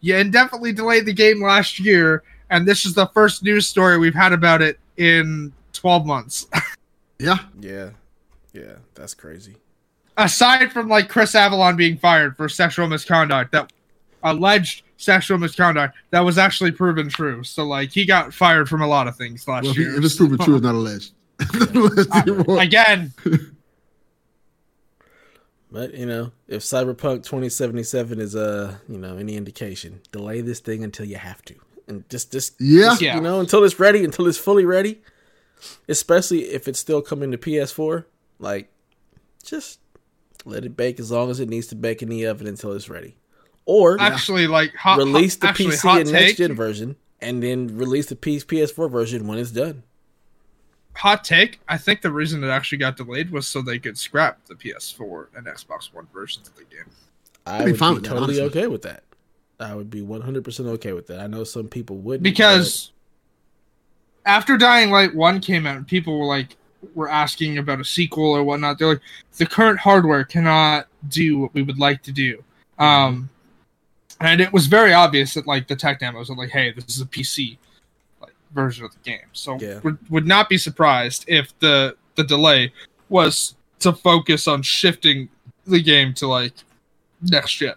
[0.00, 4.14] you indefinitely delayed the game last year, and this is the first news story we've
[4.14, 6.46] had about it in 12 months.
[7.18, 7.90] Yeah, Yeah,
[8.52, 9.54] yeah, that's crazy.
[10.16, 13.72] aside from like Chris Avellone being fired for sexual misconduct, that
[14.22, 17.42] alleged sexual misconduct that was actually proven true.
[17.42, 19.96] So like he got fired from a lot of things last well, if, he- year.
[19.98, 21.12] if it's proven true, it's not alleged.
[22.46, 22.62] Not.
[22.62, 23.12] Again,
[25.70, 30.84] But you know, if Cyberpunk 2077 is uh, you know, any indication, delay this thing
[30.84, 31.54] until you have to,
[31.88, 32.82] and just just Yeah.
[32.90, 33.14] just, Yeah.
[33.16, 35.00] you know, until it's ready, until it's fully ready.
[35.88, 38.04] Especially if it's still coming to PS4,
[38.40, 38.68] like
[39.44, 39.78] just
[40.44, 42.88] let it bake as long as it needs to bake in the oven until it's
[42.90, 43.16] ready,
[43.64, 47.42] or actually, like hot, release the actually, PC hot and take, next gen version, and
[47.42, 49.82] then release the PS PS4 version when it's done.
[50.94, 51.60] Hot take.
[51.68, 55.28] I think the reason it actually got delayed was so they could scrap the PS4
[55.36, 56.90] and Xbox One versions of the game.
[57.46, 58.60] I be would be fine with totally honestly.
[58.60, 59.02] okay with that.
[59.58, 61.20] I would be 100% okay with that.
[61.20, 62.22] I know some people wouldn't.
[62.22, 62.90] because
[64.26, 66.56] after Dying Light One came out, people were like
[66.94, 68.78] were asking about a sequel or whatnot.
[68.78, 69.00] They're like,
[69.36, 72.42] the current hardware cannot do what we would like to do.
[72.78, 73.30] Um,
[74.22, 77.00] and it was very obvious that like the tech demos were like, hey, this is
[77.00, 77.58] a PC
[78.20, 79.26] like version of the game.
[79.32, 79.80] So Yeah.
[79.82, 82.72] would, would not be surprised if the the delay
[83.08, 85.28] was to focus on shifting
[85.66, 86.52] the game to like
[87.22, 87.74] next gen.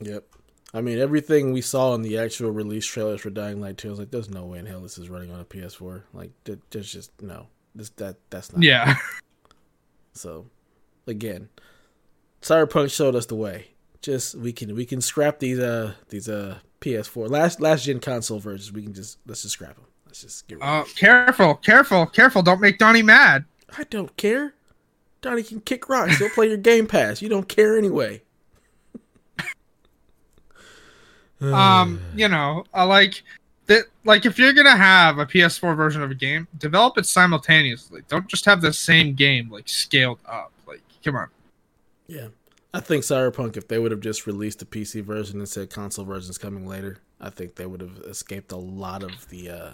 [0.00, 0.24] yep.
[0.74, 3.90] I mean, everything we saw in the actual release trailers for Dying Light 2, I
[3.90, 6.02] was like, there's no way in hell this is running on a PS4.
[6.12, 7.46] Like, there's just no.
[7.74, 8.62] This that that's not.
[8.62, 8.94] Yeah.
[10.12, 10.46] So,
[11.06, 11.48] again,
[12.42, 13.68] Cyberpunk showed us the way.
[14.06, 18.38] Just we can we can scrap these uh these uh PS4 last last gen console
[18.38, 18.70] versions.
[18.70, 19.84] We can just let's just scrap them.
[20.06, 20.62] Let's just get rid.
[20.62, 22.40] Uh, careful, careful, careful!
[22.40, 23.46] Don't make Donnie mad.
[23.76, 24.54] I don't care.
[25.22, 26.18] Donnie can kick rocks.
[26.18, 27.20] He'll play your Game Pass.
[27.20, 28.22] You don't care anyway.
[31.40, 33.24] um you know uh, like
[33.66, 38.00] that like if you're gonna have a ps4 version of a game develop it simultaneously
[38.08, 41.28] don't just have the same game like scaled up like come on
[42.06, 42.28] Yeah.
[42.76, 46.04] I think Cyberpunk, if they would have just released the PC version and said console
[46.04, 49.70] version's coming later, I think they would have escaped a lot of the uh,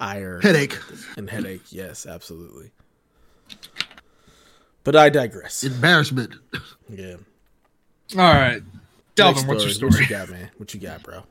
[0.00, 0.78] ire Headache.
[1.16, 1.62] and headache.
[1.70, 2.72] Yes, absolutely.
[4.82, 5.62] But I digress.
[5.62, 6.34] Embarrassment.
[6.88, 7.16] Yeah.
[8.16, 8.62] all right
[9.14, 9.88] delvin what's your story.
[9.88, 10.50] What story you got, man?
[10.58, 11.22] What you got, bro?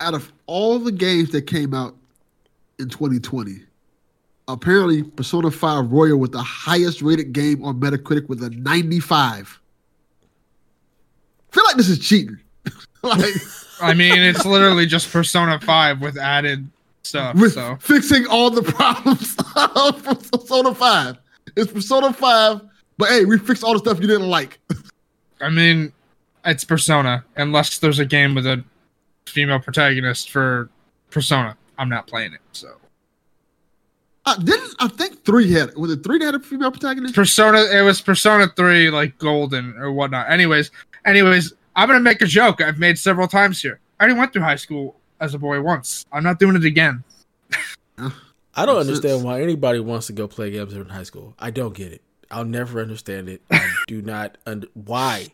[0.00, 1.94] Out of all the games that came out
[2.78, 3.62] in 2020,
[4.48, 9.60] apparently Persona 5 Royal was the highest rated game on Metacritic with a 95.
[11.54, 12.36] I feel like this is cheating.
[13.04, 13.34] like
[13.80, 16.66] i mean it's literally just persona 5 with added
[17.02, 21.16] stuff with so fixing all the problems of Persona 5.
[21.54, 22.60] It's Persona 5,
[22.96, 24.58] but hey, we fixed all the stuff you didn't like.
[25.40, 25.92] i mean
[26.44, 28.64] it's persona unless there's a game with a
[29.26, 30.70] female protagonist for
[31.10, 32.68] persona i'm not playing it so
[34.26, 37.14] Uh, didn't I think three had was it three that had a female protagonist?
[37.14, 40.30] Persona it was Persona 3 like golden or whatnot.
[40.30, 40.70] Anyways,
[41.04, 43.80] anyways, I'm gonna make a joke I've made several times here.
[43.98, 46.04] I already went through high school as a boy once.
[46.12, 47.04] I'm not doing it again.
[48.56, 51.34] I don't understand why anybody wants to go play games in high school.
[51.38, 52.02] I don't get it.
[52.30, 53.42] I'll never understand it.
[53.50, 55.28] I do not under why.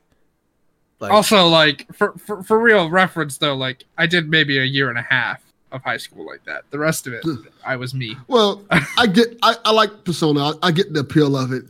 [1.01, 4.91] Like, Also, like for, for for real reference though, like I did maybe a year
[4.91, 5.43] and a half
[5.73, 6.64] of high school like that.
[6.71, 7.37] The rest of it, hmm.
[7.64, 8.16] I was me.
[8.29, 10.51] Well, I get, I, I like Persona.
[10.51, 11.64] I, I get the appeal of it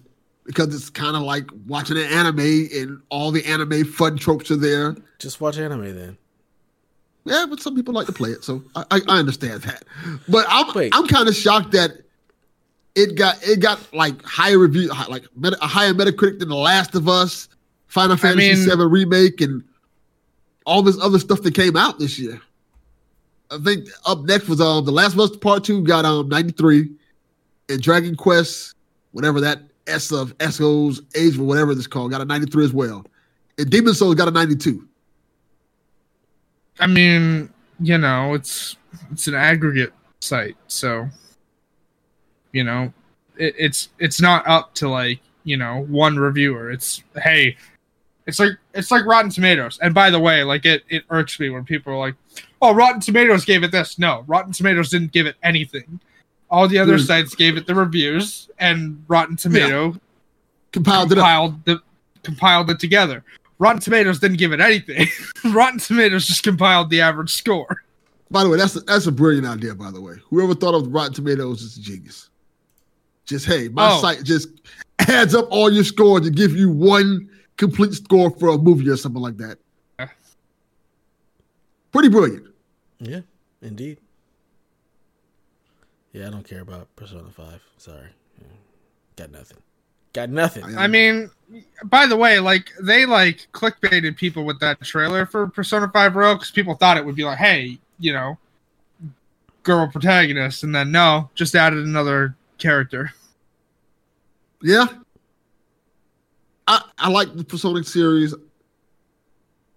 [0.44, 4.56] because it's kind of like watching an anime and all the anime fun tropes are
[4.56, 4.96] there.
[5.18, 6.16] just watch anime then.
[7.24, 9.84] Yeah, but some people like to play it, so I, I, I understand that.
[10.28, 10.92] But I'm Wait.
[10.94, 11.92] I'm kind of shocked that
[12.94, 16.94] it got it got like higher review, like meta, a higher Metacritic than The Last
[16.94, 17.48] of Us,
[17.86, 19.62] Final Fantasy mean- VII remake, and
[20.66, 22.40] all this other stuff that came out this year.
[23.50, 26.88] I think up next was um The Last of Us Part Two got um 93,
[27.68, 28.74] and Dragon Quest,
[29.12, 29.60] whatever that
[29.90, 33.04] S of Esco's Age or whatever it's called, got a 93 as well,
[33.58, 34.86] and Demon's Souls got a 92.
[36.78, 38.76] I mean, you know, it's
[39.12, 41.08] it's an aggregate site, so
[42.52, 42.92] you know,
[43.36, 46.70] it, it's it's not up to like you know one reviewer.
[46.70, 47.56] It's hey,
[48.26, 49.78] it's like it's like Rotten Tomatoes.
[49.82, 52.14] And by the way, like it it irks me when people are like,
[52.62, 53.98] oh, Rotten Tomatoes gave it this.
[53.98, 56.00] No, Rotten Tomatoes didn't give it anything.
[56.50, 59.94] All the other sites gave it the reviews, and Rotten Tomato
[60.72, 61.16] Compiled it
[61.64, 61.82] the
[62.22, 63.24] compiled it together.
[63.58, 65.06] Rotten Tomatoes didn't give it anything.
[65.52, 67.82] Rotten Tomatoes just compiled the average score.
[68.30, 69.74] By the way, that's a, that's a brilliant idea.
[69.74, 72.30] By the way, whoever thought of Rotten Tomatoes is a genius.
[73.26, 74.00] Just hey, my Oh.
[74.00, 74.48] site just
[75.08, 78.96] adds up all your scores to give you one complete score for a movie or
[78.96, 79.58] something like that.
[79.98, 80.08] Yeah.
[81.92, 82.46] Pretty brilliant.
[83.00, 83.20] Yeah,
[83.62, 83.98] indeed.
[86.12, 87.62] Yeah, I don't care about Persona Five.
[87.78, 88.08] Sorry,
[89.16, 89.58] got nothing.
[90.12, 90.64] Got nothing.
[90.64, 91.30] I- I mean,
[91.84, 96.34] by the way, like they like clickbaited people with that trailer for Persona 5 Royal
[96.34, 98.36] because people thought it would be like, hey, you know,
[99.62, 103.12] girl protagonist, and then no, just added another character.
[104.62, 104.86] Yeah.
[106.66, 108.34] I I like the Persona series.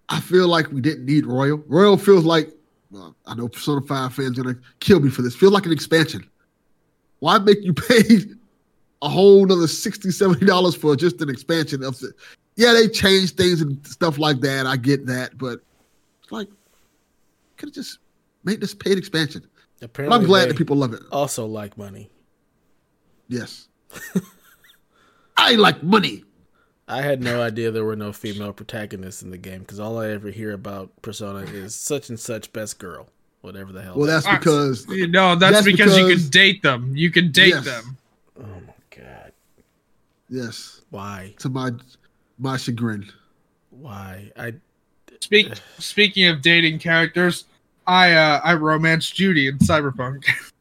[0.10, 1.58] I feel like we didn't need Royal.
[1.68, 2.52] Royal feels like
[2.94, 5.36] well, I know Persona 5 fans are gonna kill me for this.
[5.36, 6.30] Feels like an expansion.
[7.20, 8.04] Why make you pay
[9.02, 12.14] a whole nother 60 dollars for just an expansion of the
[12.56, 14.68] yeah, they changed things and stuff like that.
[14.68, 15.60] I get that, but
[16.22, 16.48] it's like
[17.58, 17.98] could have just
[18.44, 19.48] made this paid expansion.
[19.80, 21.02] But I'm glad that people love it.
[21.12, 22.10] also like money.
[23.28, 23.68] Yes.
[25.38, 26.24] I like money.
[26.88, 30.10] I had no idea there were no female protagonists in the game because all I
[30.10, 33.08] ever hear about Persona is such and such best girl,
[33.42, 33.96] whatever the hell.
[33.98, 36.92] Well, that- that's because You know, that's, That's because, you can date them.
[36.96, 37.66] You can date Yes.
[37.66, 37.98] them.
[38.40, 39.32] oh my god,
[40.30, 41.72] yes, why, to my
[42.38, 43.10] my chagrin.
[43.70, 44.32] why?
[44.38, 44.54] I
[45.22, 47.46] Speak speaking of dating characters,
[47.88, 50.26] I uh I romanced Judy in Cyberpunk.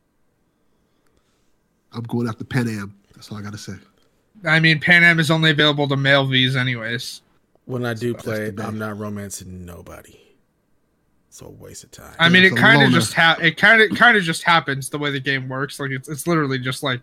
[1.93, 2.93] I'm going after Panam.
[3.15, 3.75] That's all I gotta say.
[4.45, 7.23] I mean, Panam is only available to male V's, anyways.
[7.67, 8.69] when I do That's play, the it, best.
[8.69, 10.19] I'm not romancing nobody.
[11.29, 12.15] It's a waste of time.
[12.19, 14.91] I mean, it's it kind of just ha- it kind of kind of just happens
[14.91, 15.81] the way the game works.
[15.81, 17.01] Like it's it's literally just like,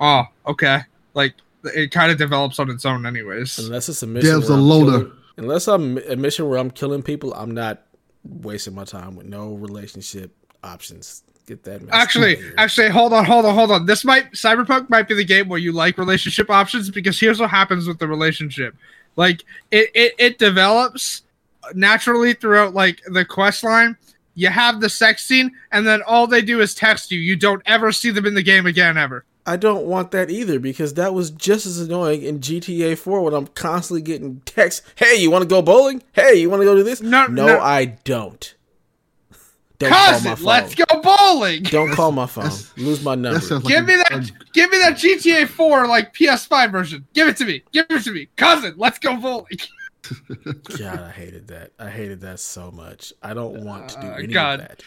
[0.00, 0.80] oh, okay,
[1.14, 3.58] like it kind of develops on its own, anyways.
[3.60, 6.70] unless it's a mission, Dev's where a I'm killing- unless I'm a mission where I'm
[6.72, 7.82] killing people, I'm not
[8.24, 11.22] wasting my time with no relationship options.
[11.46, 11.82] Get that.
[11.90, 13.86] Actually, actually, hold on, hold on, hold on.
[13.86, 17.50] This might Cyberpunk might be the game where you like relationship options because here's what
[17.50, 18.76] happens with the relationship.
[19.16, 21.22] Like it it, it develops
[21.74, 23.96] naturally throughout like the quest line.
[24.34, 27.18] You have the sex scene, and then all they do is text you.
[27.18, 29.24] You don't ever see them in the game again, ever.
[29.44, 33.34] I don't want that either because that was just as annoying in GTA 4 when
[33.34, 34.82] I'm constantly getting texts.
[34.94, 36.02] Hey, you want to go bowling?
[36.12, 37.02] Hey, you want to go do this?
[37.02, 37.60] No, no, no.
[37.60, 38.54] I don't.
[39.82, 40.44] Don't call my Cousin, phone.
[40.46, 41.62] let's go bowling.
[41.64, 42.50] Don't call my phone.
[42.76, 43.38] Lose my number.
[43.38, 44.30] That like Give me a- that.
[44.52, 47.06] Give me that GTA 4 like PS5 version.
[47.14, 47.62] Give it to me.
[47.72, 48.74] Give it to me, cousin.
[48.76, 49.46] Let's go bowling.
[50.78, 51.70] God, I hated that.
[51.78, 53.12] I hated that so much.
[53.22, 54.60] I don't want to do Uh, any God.
[54.60, 54.82] of that.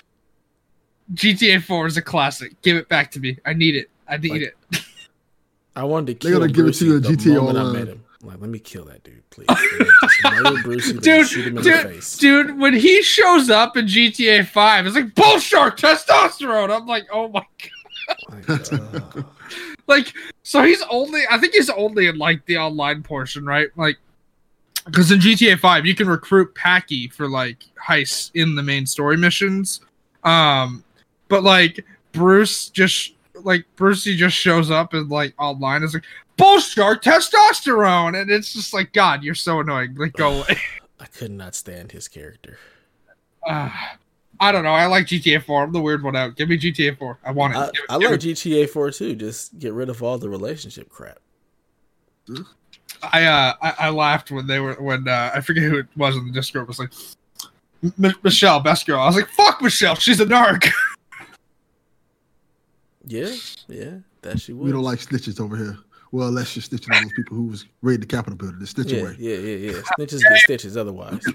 [1.13, 2.59] GTA 4 is a classic.
[2.61, 3.37] Give it back to me.
[3.45, 3.89] I need it.
[4.07, 4.55] I need Like, it.
[5.75, 7.73] I wanted to They're gonna give it to you in the GTA moment I Online.
[7.73, 8.04] met him.
[8.25, 9.47] I'm like, let me kill that dude, please.
[10.63, 14.87] Brucie, Dude, shoot him in the dude, dude, when he shows up in GTA 5,
[14.87, 16.75] it's like bull shark testosterone.
[16.75, 17.69] I'm like, oh my god.
[18.47, 19.21] Like, uh,
[19.87, 20.13] Like,
[20.43, 23.69] so he's only, I think he's only in like the online portion, right?
[23.75, 23.97] Like,
[24.85, 29.17] because in GTA 5, you can recruit Packie for like heists in the main story
[29.17, 29.81] missions.
[30.23, 30.83] Um,
[31.27, 36.03] but like Bruce just like Brucie just shows up and like online is like
[36.37, 39.95] bull shark testosterone, and it's just like God, you're so annoying.
[39.95, 40.57] Like, go away.
[40.99, 42.57] I could not stand his character.
[43.47, 43.69] Uh,
[44.39, 44.71] I don't know.
[44.71, 45.63] I like GTA 4.
[45.63, 46.35] I'm the weird one out.
[46.35, 47.19] Give me GTA 4.
[47.23, 47.57] I want it.
[47.57, 49.15] I, Give- I like it- GTA 4 too.
[49.15, 51.19] Just get rid of all the relationship crap.
[53.03, 56.15] I uh I, I laughed when they were when uh I forget who it was
[56.15, 56.91] in the Discord was like
[57.83, 58.99] M- Michelle best girl.
[58.99, 59.95] I was like fuck Michelle.
[59.95, 60.67] She's a narc.
[63.07, 63.33] Yeah,
[63.67, 63.91] yeah,
[64.21, 64.65] that she would.
[64.65, 65.77] We don't like snitches over here.
[66.11, 68.59] Well, unless you're snitching on those people who was raiding the Capitol building.
[68.59, 69.15] The snitch Yeah, away.
[69.19, 69.81] yeah, yeah, yeah.
[69.99, 71.21] Snitches get stitches otherwise.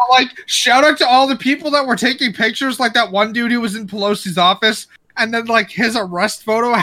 [0.00, 3.32] Oh, like shout out to all the people that were taking pictures like that one
[3.32, 4.86] dude who was in Pelosi's office
[5.16, 6.74] and then like his arrest photo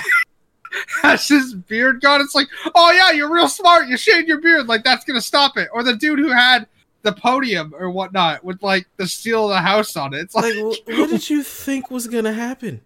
[1.02, 2.20] has his beard gone.
[2.22, 3.88] It's like, oh yeah, you're real smart.
[3.88, 4.68] You shaved your beard.
[4.68, 5.70] Like that's gonna stop it.
[5.74, 6.68] Or the dude who had
[7.04, 10.20] the podium or whatnot with like the seal of the house on it.
[10.20, 12.82] It's like, Like, what did you think was gonna happen?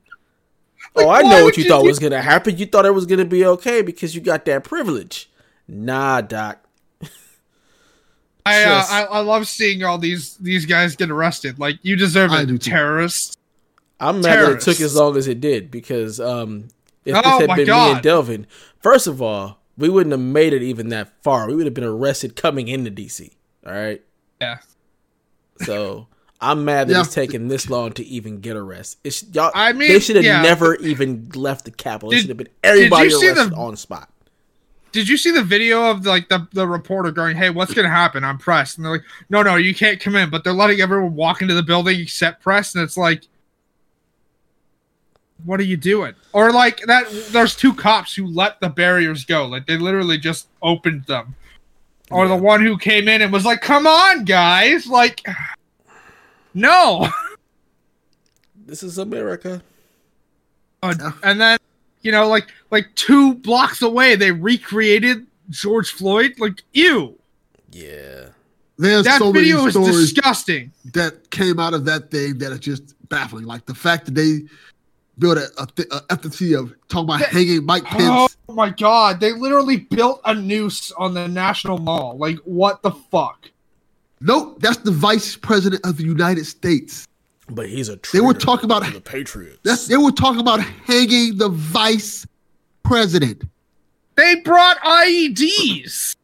[0.96, 2.58] Like, oh, I know what you you thought do- was gonna happen.
[2.58, 5.30] You thought it was gonna be okay because you got that privilege.
[5.68, 6.66] Nah, doc.
[8.46, 11.60] I, uh, I I love seeing all these these guys get arrested.
[11.60, 13.38] Like you deserve I it, do terrorists.
[14.00, 16.70] I'm mad that it took as long as it did because um,
[17.06, 18.48] if Oh, this had been me and Delvin,
[18.80, 21.48] first of all, we wouldn't have made it even that far.
[21.48, 23.30] We would have been arrested coming into DC.
[23.68, 24.02] All right.
[24.40, 24.60] Yeah.
[25.62, 26.08] So
[26.42, 27.02] I'm mad that Yeah.
[27.02, 29.00] it's taken this long to even get arrested.
[29.04, 29.52] It's y'all.
[29.54, 30.42] I mean, they should have yeah.
[30.42, 32.12] never even left the Capitol.
[32.14, 34.10] It should have been everybody arrested the- on spot.
[34.92, 38.24] Did you see the video of like the, the reporter going, "Hey, what's gonna happen?
[38.24, 41.14] I'm pressed," and they're like, "No, no, you can't come in," but they're letting everyone
[41.14, 43.24] walk into the building except press, and it's like,
[45.46, 46.14] what are you doing?
[46.34, 50.48] Or like that, there's two cops who let the barriers go, like they literally just
[50.62, 51.36] opened them.
[52.12, 55.24] Or the one who came in and was like, "Come on, guys!" Like,
[56.54, 57.08] no.
[58.66, 59.62] This is America.
[60.82, 61.58] Uh, and then
[62.04, 67.14] you know like like two blocks away they recreated george floyd like ew
[67.74, 68.30] Yeah.
[68.78, 72.60] There's that so many video is disgusting that came out of that thing that is
[72.62, 73.44] just baffling.
[73.44, 74.44] Like the fact that they
[75.18, 78.38] built a, a, th- a effigy of talking about That- hanging Mike Pence.
[78.48, 82.92] oh my god they literally built a noose on the national mall like what the
[82.92, 83.52] fuck
[84.22, 87.06] Nope, that's the vice president of the United States.
[87.50, 88.22] But he's a traitor.
[88.22, 89.60] They were talking about the Patriots.
[89.64, 92.26] that's they were talking about hanging the vice
[92.84, 93.44] president.
[94.16, 96.16] they brought ieds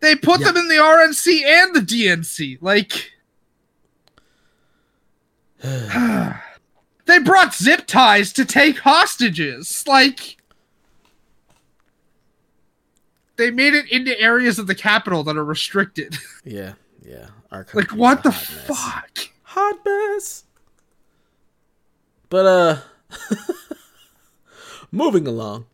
[0.00, 0.46] they put Yeah.
[0.52, 3.10] them in the rnc and the dnc like
[7.06, 10.36] they brought zip ties to take hostages like
[13.36, 16.74] they made it into areas of the capital that are restricted yeah,
[17.08, 17.26] yeah.
[17.50, 18.66] Our like what the mess.
[18.66, 20.44] fuck hot mess.
[22.28, 22.76] But uh
[24.92, 25.66] moving along.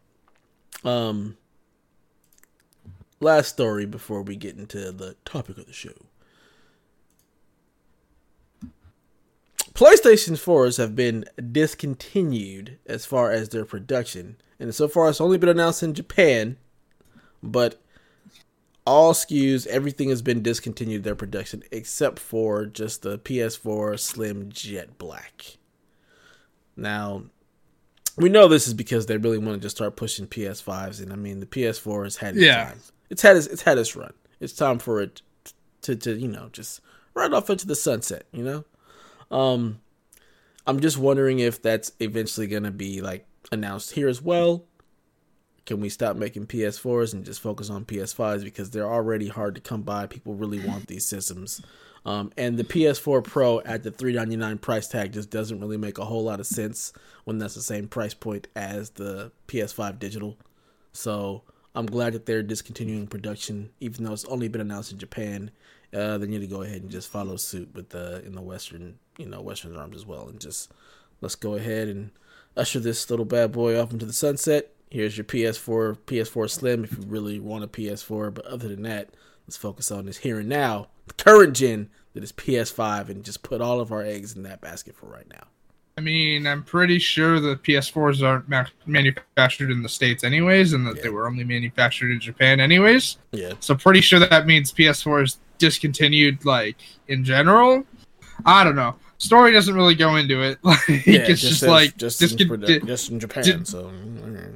[0.84, 1.36] Um
[3.20, 6.06] last story before we get into the topic of the show.
[9.74, 14.36] PlayStation 4s have been discontinued as far as their production.
[14.60, 16.58] And so far it's only been announced in Japan,
[17.42, 17.82] but
[18.86, 24.98] all SKUs, everything has been discontinued their production except for just the PS4 Slim Jet
[24.98, 25.56] Black.
[26.76, 27.24] Now,
[28.16, 31.16] we know this is because they really want to just start pushing PS5s, and I
[31.16, 32.64] mean the PS4 has had its Yeah.
[32.66, 32.80] time.
[33.10, 34.12] It's had its, it's had its run.
[34.40, 35.22] It's time for it
[35.82, 36.80] to to you know just
[37.14, 38.26] ride off into the sunset.
[38.32, 39.80] You know, um,
[40.66, 44.64] I'm just wondering if that's eventually gonna be like announced here as well.
[45.66, 49.60] Can we stop making PS4s and just focus on PS5s because they're already hard to
[49.60, 50.06] come by?
[50.06, 51.62] People really want these systems.
[52.06, 56.04] Um, and the PS4 Pro at the 399 price tag just doesn't really make a
[56.04, 56.92] whole lot of sense
[57.24, 60.36] when that's the same price point as the PS5 digital.
[60.92, 61.44] So
[61.74, 65.50] I'm glad that they're discontinuing production, even though it's only been announced in Japan.
[65.94, 68.98] Uh, they need to go ahead and just follow suit with the in the Western,
[69.16, 70.72] you know, Western arms as well, and just
[71.20, 72.10] let's go ahead and
[72.56, 74.73] usher this little bad boy off into the sunset.
[74.94, 78.32] Here's your PS4, PS4 Slim if you really want a PS4.
[78.32, 79.10] But other than that,
[79.44, 83.42] let's focus on this here and now, the current gen that is PS5, and just
[83.42, 85.48] put all of our eggs in that basket for right now.
[85.98, 90.86] I mean, I'm pretty sure the PS4s aren't ma- manufactured in the States anyways, and
[90.86, 91.02] that Yeah.
[91.02, 93.16] they were only manufactured in Japan anyways.
[93.32, 96.76] Yeah, So pretty sure that means PS4 is discontinued, like
[97.08, 97.84] in general.
[98.46, 98.94] I don't know.
[99.18, 100.58] Story doesn't really go into it.
[100.64, 103.42] Like yeah, it's just, says like just, discon- in, produ- just in Japan.
[103.42, 104.52] di- so mm,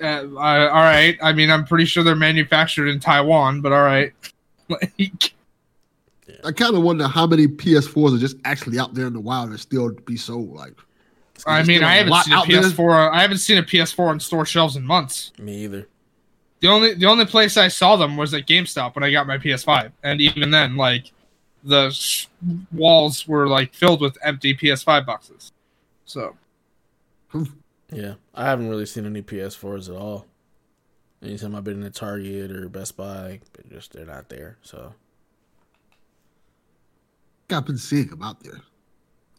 [0.00, 1.18] uh, uh, all right.
[1.22, 4.12] I mean, I'm pretty sure they're manufactured in Taiwan, but all right.
[4.70, 5.32] Like,
[6.44, 9.48] I kind of wonder how many PS4s are just actually out there in the wild
[9.48, 10.50] and still be sold.
[10.54, 10.74] Like,
[11.46, 12.60] I mean, still I a haven't seen a.
[12.60, 13.10] PS4.
[13.10, 15.32] I haven't seen a PS4 on store shelves in months.
[15.38, 15.88] me either.
[16.60, 19.38] The only the only place I saw them was at GameStop when I got my
[19.38, 21.12] PS5, and even then, like
[21.64, 22.26] the sh-
[22.72, 25.52] walls were like filled with empty PS5 boxes.
[26.04, 26.36] So
[27.90, 30.26] Yeah, I haven't really seen any PS4s at all.
[31.22, 34.58] Anytime I've been in a Target or Best Buy, they're just they're not there.
[34.62, 34.94] So
[37.50, 38.60] I've been seeing them out there,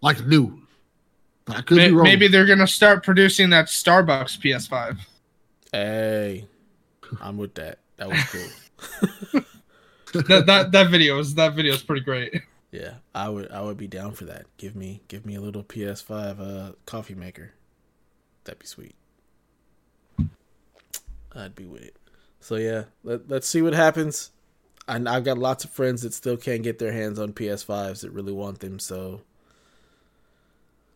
[0.01, 0.61] like new.
[1.45, 2.03] But I could may- be wrong.
[2.03, 4.97] maybe they're gonna start producing that Starbucks PS5.
[5.71, 6.47] hey,
[7.21, 7.79] I'm with that.
[7.97, 9.41] That was cool.
[10.23, 12.41] that, that that video is that video is pretty great.
[12.71, 14.45] yeah, I would I would be down for that.
[14.57, 17.53] Give me give me a little PS5 uh coffee maker.
[18.49, 18.95] That'd be sweet.
[21.35, 21.95] I'd be with it.
[22.39, 24.31] So yeah, let, let's see what happens.
[24.87, 28.09] I, I've got lots of friends that still can't get their hands on PS5s that
[28.09, 28.79] really want them.
[28.79, 29.21] So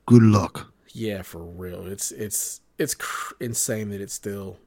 [0.08, 0.74] Good luck.
[0.94, 1.86] Yeah, for real.
[1.86, 4.58] It's it's it's cr- insane that it's still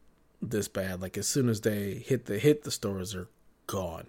[0.41, 1.03] this bad.
[1.03, 3.26] Like as soon as they hit the hit the stores are
[3.66, 4.07] gone.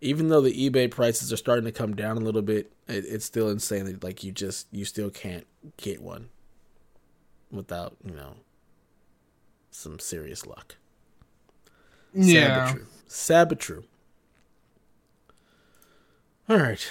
[0.00, 3.26] Even though the eBay prices are starting to come down a little bit, it, it's
[3.26, 5.46] still insane that like you just you still can't
[5.76, 6.30] get one
[7.50, 8.34] without, you know,
[9.70, 10.76] some serious luck.
[12.12, 12.66] Yeah.
[12.66, 12.86] but true.
[13.06, 13.84] Sad but true.
[16.48, 16.88] All right.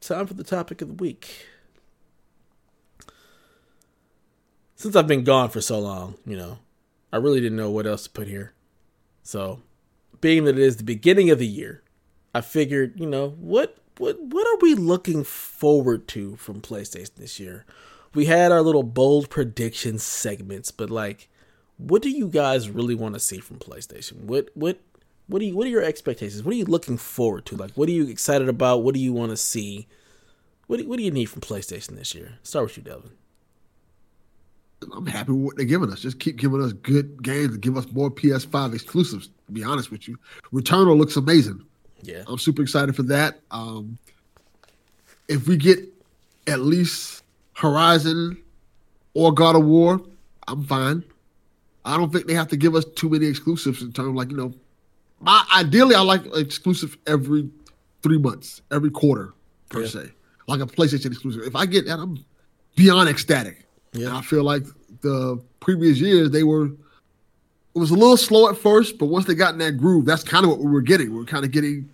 [0.00, 1.46] Time for the topic of the week.
[4.74, 6.58] Since I've been gone for so long, you know,
[7.12, 8.52] I really didn't know what else to put here.
[9.22, 9.60] So,
[10.20, 11.82] being that it is the beginning of the year,
[12.34, 17.38] I figured, you know, what what what are we looking forward to from PlayStation this
[17.40, 17.64] year?
[18.18, 21.28] We had our little bold prediction segments, but like
[21.76, 24.22] what do you guys really want to see from PlayStation?
[24.22, 24.80] What what
[25.28, 26.42] what do you what are your expectations?
[26.42, 27.56] What are you looking forward to?
[27.56, 28.82] Like what are you excited about?
[28.82, 29.86] What do you want to see?
[30.66, 32.40] What do, what do you need from PlayStation this year?
[32.42, 33.10] Start with you, Devin.
[34.92, 36.00] I'm happy with what they're giving us.
[36.00, 39.28] Just keep giving us good games and give us more PS5 exclusives.
[39.28, 40.18] To be honest with you,
[40.52, 41.64] Returnal looks amazing.
[42.02, 42.24] Yeah.
[42.26, 43.38] I'm super excited for that.
[43.52, 43.96] Um,
[45.28, 45.78] if we get
[46.48, 47.22] at least
[47.58, 48.40] Horizon
[49.14, 50.00] or God of War,
[50.46, 51.02] I'm fine.
[51.84, 54.30] I don't think they have to give us too many exclusives in terms of like
[54.30, 54.54] you know.
[55.20, 57.50] My, ideally, I like exclusive every
[58.02, 59.34] three months, every quarter
[59.70, 59.88] per Yeah.
[59.88, 60.10] se,
[60.46, 61.42] like a PlayStation exclusive.
[61.42, 62.24] If I get that, I'm
[62.76, 63.66] beyond ecstatic.
[63.92, 64.16] And Yeah.
[64.16, 64.64] I feel like
[65.00, 69.34] the previous years they were it was a little slow at first, but once they
[69.34, 71.10] got in that groove, that's kind of what we were getting.
[71.10, 71.88] We were kind of getting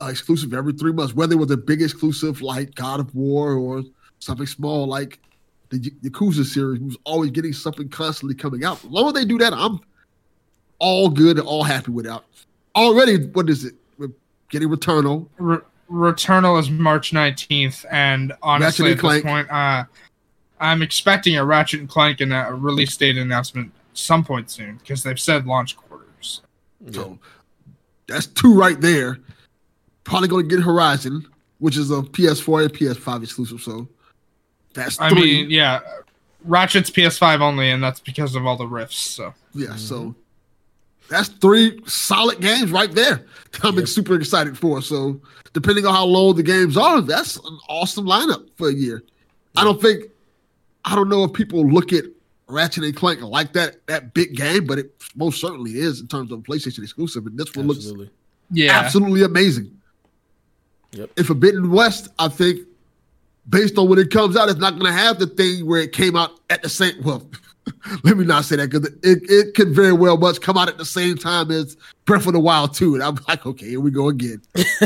[0.00, 3.52] uh, exclusive every three months, whether it was a big exclusive like God of War
[3.54, 3.82] or
[4.26, 5.18] something small like
[5.70, 6.80] the Yakuza series.
[6.80, 8.84] We was always getting something constantly coming out.
[8.84, 9.80] As long as they do that, I'm
[10.78, 12.22] all good and all happy with that.
[12.74, 13.74] Already, what is it?
[13.98, 14.10] We're
[14.50, 15.28] getting Returnal.
[15.38, 15.58] Re-
[15.90, 19.84] Returnal is March 19th, and honestly, Ratchet at this point, uh,
[20.60, 25.02] I'm expecting a Ratchet and Clank and a release date announcement some point soon because
[25.02, 26.42] they've said launch quarters.
[26.90, 27.18] So
[28.06, 29.18] that's two right there.
[30.04, 31.26] Probably going to get Horizon,
[31.58, 33.60] which is a PS4 and PS5 exclusive.
[33.60, 33.88] So
[34.76, 35.06] that's three.
[35.06, 35.80] I mean, yeah,
[36.44, 38.98] Ratchet's PS5 only, and that's because of all the rifts.
[38.98, 39.78] So Yeah, mm-hmm.
[39.78, 40.14] so
[41.08, 43.26] that's three solid games right there.
[43.62, 43.88] I'm Yep.
[43.88, 44.80] super excited for.
[44.82, 45.20] So
[45.52, 49.02] depending on how low the games are, that's an awesome lineup for a year.
[49.56, 50.04] I don't think
[50.84, 52.04] I don't know if people look at
[52.48, 56.30] Ratchet and Clank like that that big game, but it most certainly is in terms
[56.30, 57.26] of PlayStation exclusive.
[57.26, 58.10] And this one looks Absolutely.
[58.52, 59.72] yeah, absolutely amazing.
[60.92, 61.10] Yep.
[61.16, 62.60] And Forbidden West, I think,
[63.48, 65.92] based on when it comes out, it's not going to have the thing where it
[65.92, 66.94] came out at the same.
[67.02, 67.28] Well,
[68.04, 70.78] let me not say that because it, it could very well much come out at
[70.78, 72.94] the same time as Breath of the Wild 2.
[72.94, 74.40] And I'm like, okay, here we go again.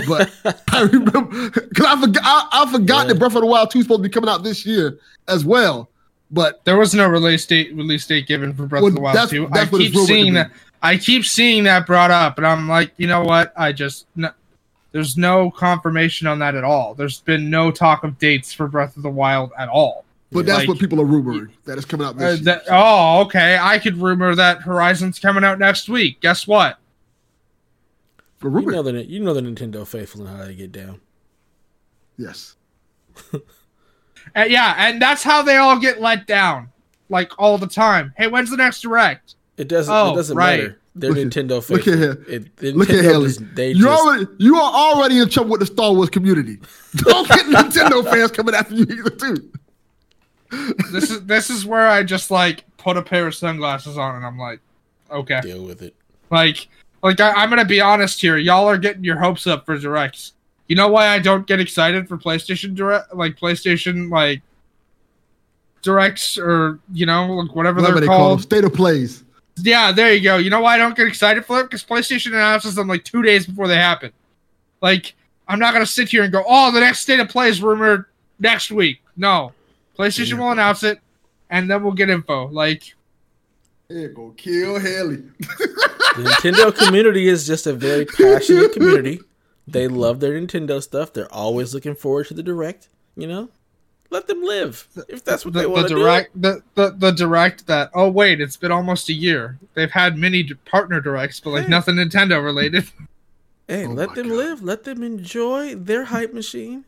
[0.09, 0.31] But
[0.73, 3.13] I remember because I forgot I, I forgot Yeah.
[3.13, 5.45] that Breath of the Wild 2 is supposed to be coming out this year as
[5.45, 5.91] well.
[6.31, 9.16] But there was no release date release date given for Breath Well, of the Wild
[9.16, 9.49] that's- 2.
[9.53, 10.51] that's I keep seeing that.
[10.82, 13.53] I keep seeing that brought up, and I'm like, you know what?
[13.55, 14.31] I just no,
[14.93, 16.95] there's no confirmation on that at all.
[16.95, 20.05] There's been no talk of dates for Breath of the Wild at all.
[20.33, 22.45] but that's Like- what people are rumoring that is coming out Uh, this year.
[22.45, 23.59] that, oh, okay.
[23.61, 26.21] I could rumor that Horizon's coming out next week.
[26.21, 26.79] Guess what?
[28.39, 31.01] For You know the you know the Nintendo faithful and how they get down.
[32.17, 32.55] yes.
[34.37, 36.69] Uh, yeah, and that's how they all get let down,
[37.09, 38.12] like all the time.
[38.17, 39.35] Hey, when's the next direct?
[39.57, 40.61] It doesn't Oh, it doesn't right.
[40.61, 40.80] matter.
[40.95, 41.93] They're Look at- Nintendo look faithful.
[41.93, 42.25] at here.
[42.29, 43.27] It, the Look at Nintendo Haley.
[43.29, 46.59] just- they You just already you are already in trouble with the Star Wars community.
[46.97, 49.51] Don't get Nintendo fans coming after you either too.
[50.91, 54.27] This is this is where I just like put a pair of sunglasses on, and
[54.27, 54.59] I'm like,
[55.11, 55.95] okay, deal with it.
[56.31, 56.67] like,
[57.05, 58.37] like I, I'm gonna be honest here.
[58.37, 60.33] Y'all are getting your hopes up for directs.
[60.67, 64.43] You know why I don't get excited for PlayStation direct, like PlayStation like
[65.83, 68.43] directs or you know like whatever, Whatever they're they call them, called.
[68.43, 69.23] state of plays.
[69.56, 70.36] Yeah, there you go.
[70.36, 71.64] You know why I don't get excited for it?
[71.64, 74.12] Because PlayStation announces them like two days before they happen.
[74.81, 75.14] Like
[75.48, 78.06] I'm not gonna sit here and go, oh, the next state of play is rumored
[78.39, 79.02] next week.
[79.16, 79.52] No,
[79.98, 81.01] PlayStation will announce it,
[81.51, 82.48] and then we'll get info.
[82.48, 82.94] Like,
[83.89, 85.16] Yeah, go kill Haley.
[85.40, 89.20] The Nintendo community is just a very passionate community.
[89.66, 91.12] They love their Nintendo stuff.
[91.12, 92.89] They're always looking forward to the direct.
[93.16, 93.51] You know,
[94.11, 96.01] let them live if that's what the, they want to do.
[96.01, 97.91] direct, the, the the direct that.
[97.95, 99.59] Oh wait, it's been almost a year.
[99.74, 101.70] They've had many partner directs, but like Hey.
[101.70, 102.91] nothing Nintendo related.
[103.69, 104.37] Hey, Oh let them God.
[104.37, 104.62] live.
[104.65, 106.87] Let them enjoy their hype machine.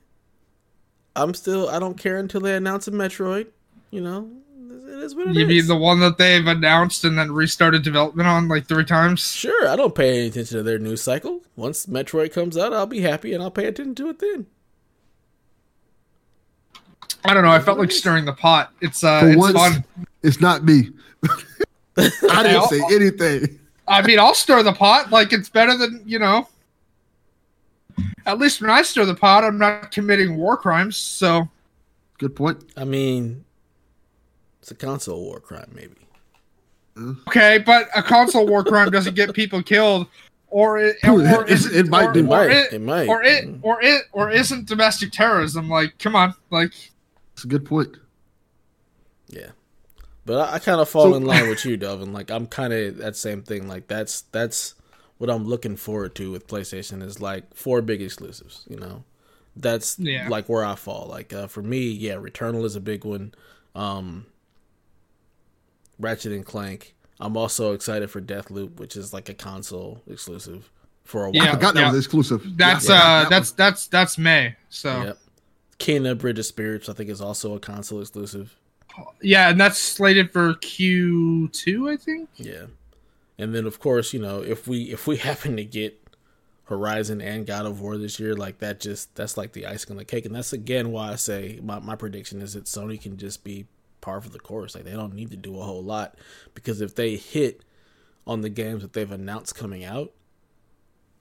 [1.15, 1.69] I'm still.
[1.69, 3.47] I don't care until they announce a Metroid.
[3.93, 4.29] You know,
[4.89, 5.37] it is what it is.
[5.37, 9.33] you mean the one that they've announced and then restarted development on like three times?
[9.33, 11.43] Sure, I don't pay any attention to their news cycle.
[11.55, 14.47] Once Metroid comes out, I'll be happy and I'll pay attention to it then.
[17.25, 17.51] I don't know.
[17.51, 18.73] I felt like stirring the pot.
[18.81, 19.85] It's uh, For it's once, fun.
[20.23, 20.91] it's not me.
[21.97, 23.59] I didn't say anything.
[23.87, 25.11] I mean, I'll stir the pot.
[25.11, 26.49] Like it's better than you know.
[28.25, 30.97] At least when I stir the pot, I'm not committing war crimes.
[30.97, 31.49] So
[32.19, 32.63] Good point.
[32.77, 33.45] I mean,
[34.61, 35.97] it's a console war crime, maybe.
[37.29, 40.07] okay, but a console war crime doesn't get people killed,
[40.49, 42.21] or it, or, It- isn't, it might or, do.
[42.21, 42.51] It or might.
[42.51, 43.09] it, It might.
[43.09, 45.69] or it, or it, or isn't domestic terrorism.
[45.69, 46.73] Like, come on, like
[47.43, 47.97] It's a good point.
[49.27, 49.49] Yeah.
[50.25, 52.13] But I, I kind of fall So- in line with you, Delvin.
[52.13, 53.67] Like I'm kind of that same thing.
[53.67, 54.77] Like that's that's
[55.19, 58.65] what I'm looking forward to with PlayStation is like four big exclusives.
[58.71, 59.03] You know,
[59.57, 60.29] that's Yeah.
[60.29, 61.09] like where I fall.
[61.11, 63.35] Like uh, for me, yeah, Returnal is a big one.
[63.75, 64.27] Um,
[65.99, 66.95] Ratchet and Clank.
[67.19, 70.71] I'm also excited for Deathloop, which is like a console exclusive
[71.05, 71.43] for a while.
[71.43, 71.91] I Yeah, forgot that yeah.
[71.91, 72.57] was exclusive.
[72.57, 73.57] that's Yeah, uh, that that's one.
[73.57, 74.55] that's that's May.
[74.69, 75.19] So Yep.
[75.83, 78.57] Kena Bridge of Spirits, I think, is also a console exclusive.
[79.21, 82.29] yeah, and that's slated for Q two, I think.
[82.37, 82.67] Yeah.
[83.37, 86.01] And then of course, you know, if we if we happen to get
[86.65, 89.97] Horizon and God of War this year, like that just that's like the icing on
[89.97, 90.25] the cake.
[90.25, 93.67] And that's again why I say my, my prediction is that Sony can just be
[94.01, 94.77] par for the course.
[94.77, 96.15] Like they don't need to do a whole lot.
[96.55, 97.65] Because if they hit
[98.25, 100.13] on the games that they've announced coming out,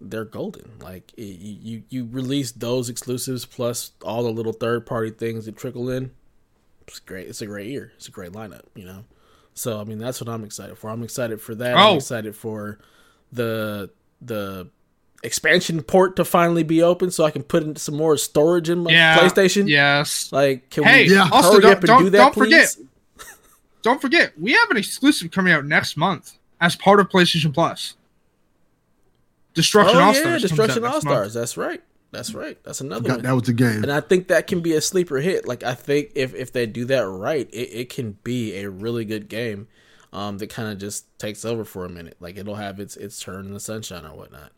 [0.01, 0.71] they're golden.
[0.81, 5.55] Like it, you you release those exclusives plus all the little third party things that
[5.57, 6.11] trickle in.
[6.87, 7.27] It's great.
[7.27, 7.91] It's a great year.
[7.95, 8.63] It's a great lineup.
[8.75, 9.05] You know.
[9.53, 10.89] So I mean that's what I'm excited for.
[10.89, 11.75] I'm excited for that.
[11.77, 11.95] I'm Oh.
[11.97, 12.79] excited for
[13.31, 13.89] the
[14.21, 14.67] the
[15.23, 18.79] expansion port to finally be open so I can put in some more storage in
[18.79, 19.67] my Yeah, PlayStation.
[19.69, 20.31] Yes.
[20.31, 21.29] Like can Hey, we Yeah.
[21.31, 22.75] also hurry don't up and don't, do that, don't please?
[22.75, 22.77] forget,
[23.83, 27.95] don't forget, we have an exclusive coming out next month as part of PlayStation Plus.
[29.53, 30.41] Destruction oh All Stars.
[30.41, 31.33] yeah, Destruction All Stars.
[31.33, 31.81] That's right.
[32.11, 32.61] That's right.
[32.63, 33.23] That's another Forgot one.
[33.25, 33.83] that was the game.
[33.83, 35.47] And I think that can be a sleeper hit.
[35.47, 39.05] Like I think if if they do that right, it, it can be a really
[39.05, 39.67] good game.
[40.13, 42.17] Um, that kind of just takes over for a minute.
[42.19, 44.51] Like it'll have its its turn in the sunshine or whatnot.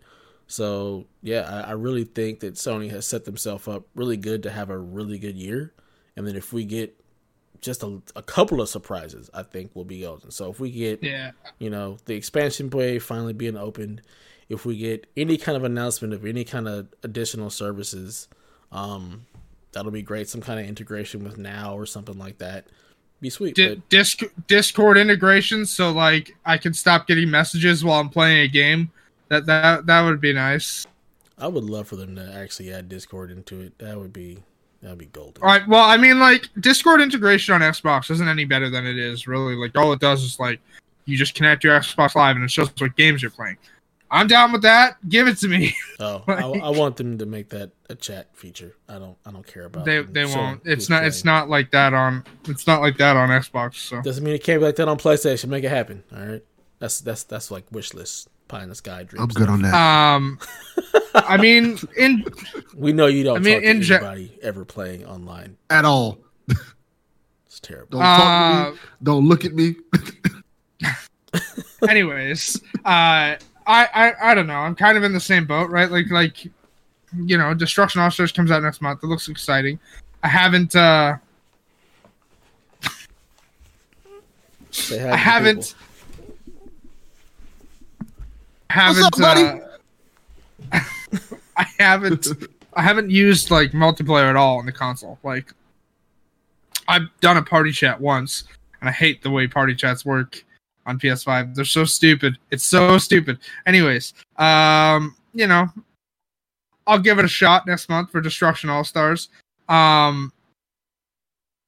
[0.47, 4.49] So yeah, I, I really think that Sony has set themselves up really good to
[4.51, 5.73] have a really good year.
[6.17, 6.99] And then if we get
[7.61, 10.31] just a, a couple of surprises, I think we'll be golden.
[10.31, 11.31] So if we get Yeah.
[11.59, 14.01] you know the expansion play finally being opened
[14.49, 18.27] if we get any kind of announcement of any kind of additional services
[18.71, 19.25] um
[19.71, 22.65] that'll be great some kind of integration with now or something like that
[23.23, 28.09] be sweet Di- disc- Discord integration, so like I can stop getting messages while I'm
[28.09, 28.91] playing a game.
[29.29, 30.85] That that that would be nice.
[31.39, 34.43] i would love for them to actually add discord into it that would be
[34.81, 35.65] that would be golden All right.
[35.65, 39.55] Well, I mean, like Discord integration on Xbox isn't any better than it is really.
[39.55, 40.59] Like all it does is like
[41.05, 43.57] you just connect your Xbox Live and it shows what games you're playing.
[44.13, 44.97] I'm down with that.
[45.09, 45.75] Give it to me.
[45.99, 49.45] oh I, I want them to make that a chat feature i don't i don't
[49.45, 50.61] care about they them they showing won't.
[50.65, 51.03] It's not.
[51.05, 52.23] It's not like that on.
[52.45, 53.75] It's not like that on Xbox.
[53.75, 56.43] So doesn't mean it can't be like that on playstation make it happen all right
[56.79, 59.41] that's that's that's like wish list pie in the sky dream I'm stuff.
[59.41, 59.73] good on that.
[59.73, 60.39] um,
[61.15, 62.25] I mean, in
[62.75, 65.85] we know you don't I mean, talk to in ge- anybody ever playing online At
[65.85, 66.19] all.
[66.47, 68.77] it's terrible Don't talk to uh, me.
[69.01, 69.75] Don't look at me.
[71.89, 73.35] anyways, uh,
[73.65, 74.55] I, I I don't know.
[74.57, 75.89] I'm kind of in the same boat, right?
[75.89, 76.45] Like like,
[77.15, 79.03] you know, Destruction All Stars comes out next month.
[79.03, 79.79] It looks exciting.
[80.23, 80.75] I haven't.
[80.75, 81.17] uh
[84.71, 85.57] Say hi to I haven't.
[85.57, 85.75] What's
[88.69, 89.03] Haven't.
[89.03, 89.61] up, buddy?
[90.71, 90.79] uh,
[91.57, 92.27] I haven't.
[92.73, 95.19] I haven't used like multiplayer at all on the console.
[95.23, 95.53] Like,
[96.87, 98.45] I've done a party chat once,
[98.81, 100.43] and I hate the way party chats work
[100.85, 101.55] on PS5.
[101.55, 102.37] They're so stupid.
[102.51, 103.39] It's so stupid.
[103.65, 105.67] Anyways, um, you know,
[106.87, 109.29] I'll give it a shot next month for Destruction All Stars.
[109.69, 110.31] Um,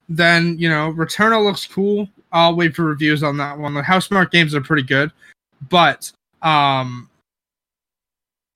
[0.10, 2.08] then you know, Returnal looks cool.
[2.32, 3.74] I'll wait for reviews on that one.
[3.74, 5.12] The Housemarque games are pretty good,
[5.70, 6.12] but
[6.42, 7.10] um,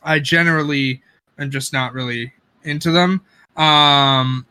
[0.04, 1.02] I generally
[1.38, 2.34] am just not really
[2.64, 3.22] into them.
[3.56, 4.46] Um,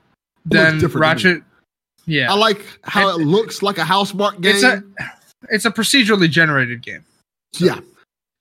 [0.46, 0.78] then.
[0.80, 1.42] Ratchet,
[2.06, 4.54] yeah, I like how it, It- looks like a Housemarque game.
[4.54, 4.82] it's a
[5.50, 7.04] it's a procedurally generated game.
[7.58, 7.80] yeah,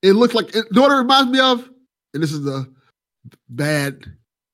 [0.01, 0.55] it looks like.
[0.55, 1.69] It, know what it reminds me of?
[2.13, 2.65] And this is a
[3.49, 4.03] bad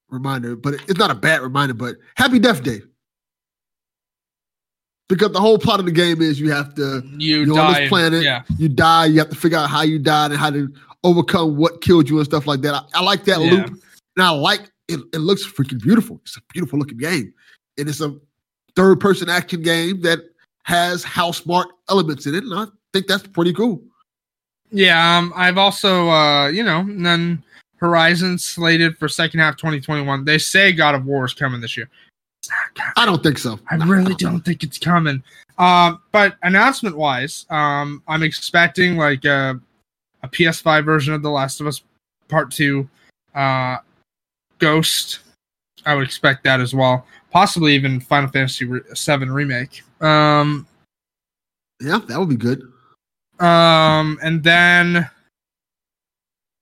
[0.09, 1.73] reminder, but it's not a bad reminder.
[1.73, 2.81] But Happy Death Day,
[5.09, 7.79] because the whole plot of the game is you have to You you're on die,
[7.81, 10.49] this planet, yeah, you die, you have to figure out how you died and how
[10.49, 10.71] to
[11.03, 12.73] overcome what killed you and stuff like that.
[12.73, 13.51] I, I like that Yeah.
[13.51, 13.67] loop,
[14.15, 14.99] and I like it.
[15.13, 16.19] It looks freaking beautiful.
[16.23, 17.33] It's a beautiful looking game,
[17.77, 18.15] and it's a
[18.75, 20.19] third person action game that
[20.63, 23.81] has Housemarque elements in it, and I think that's pretty cool.
[24.71, 25.17] yeah.
[25.17, 27.43] Um, I've also, uh, you know, and then
[27.77, 30.23] Horizon slated for second half 2021.
[30.25, 31.89] They say God of War is coming this year.
[32.39, 32.93] It's not coming.
[32.97, 33.59] I don't think so.
[33.69, 35.21] I No, really don't think it's coming.
[35.57, 39.59] Um, but announcement wise, um, I'm expecting like a,
[40.23, 41.81] a PS5 version of The Last of Us
[42.29, 42.89] Part Two,
[43.35, 43.77] uh,
[44.59, 45.19] Ghost.
[45.85, 47.05] I would expect that as well.
[47.31, 49.81] Possibly even Final Fantasy VII remake.
[50.01, 50.67] Um,
[51.79, 52.61] Yeah, that would be good.
[53.39, 55.09] um, and then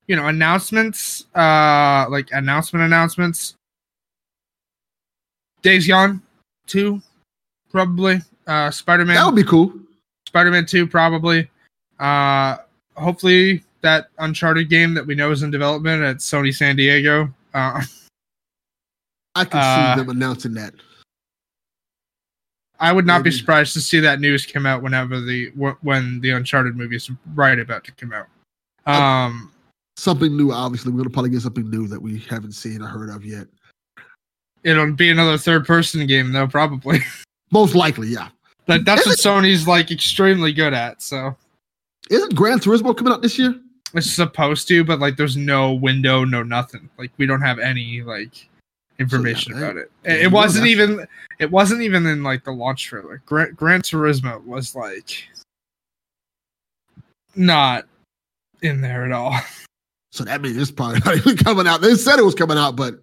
[0.08, 3.56] you know announcements, uh, like announcement announcements.
[5.62, 6.22] Days Gone,
[6.68, 7.02] two,
[7.70, 8.22] probably.
[8.48, 9.16] Uh, Spider Man.
[9.16, 9.72] That would be cool.
[10.28, 11.50] Spider-Man 2 probably.
[12.00, 12.56] Uh
[12.96, 17.34] hopefully that Uncharted game that we know is in development at Sony San Diego.
[17.54, 17.82] Uh
[19.36, 20.74] I can Uh, see them announcing that.
[22.80, 25.50] I would not be surprised to see that news come out whenever the
[25.82, 28.28] when the Uncharted movie is right about to come out.
[28.92, 29.52] Um
[29.98, 30.52] Something new.
[30.52, 33.48] Obviously, we're gonna probably get something new that we haven't seen or heard of yet.
[34.64, 37.00] it'll be another third person game though probably.
[37.52, 38.30] Most likely, yeah.
[38.66, 41.02] But that's what Sony's like extremely good at.
[41.04, 41.36] So
[42.10, 43.54] Isn't Gran Turismo coming out this year?
[43.94, 46.90] it's supposed to, but like there's no window, no nothing.
[46.98, 48.48] Like we don't have any like
[49.02, 49.92] information So, yeah, about it.
[50.06, 51.06] yeah, It, it wasn't even
[51.40, 53.22] it wasn't even in like the launch trailer.
[53.26, 55.28] Gran, Gran Turismo was like
[57.36, 57.86] not
[58.62, 59.36] in there at all.
[60.14, 61.80] So that means it's probably not even coming out.
[61.80, 63.00] They said it was coming out, but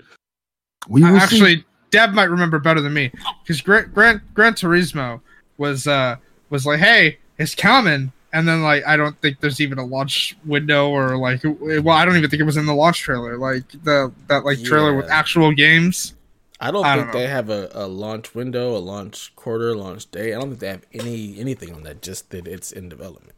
[0.89, 1.09] we see.
[1.09, 3.11] Actually, Deb might remember better than me
[3.43, 5.19] because Gran, Gran Gran Turismo
[5.57, 6.17] was uh
[6.51, 8.13] was like, hey, it's coming.
[8.33, 12.05] And then, like, I don't think there's even a launch window, or like, well, I
[12.05, 13.39] don't even think it was in the launch trailer.
[13.39, 16.15] Like the that like trailer with actual games.
[16.61, 20.11] I don't I think don't they have a, a launch window, a launch quarter, launch
[20.11, 20.35] day.
[20.35, 22.03] I don't think they have any anything on that.
[22.03, 23.35] Just that it's in development.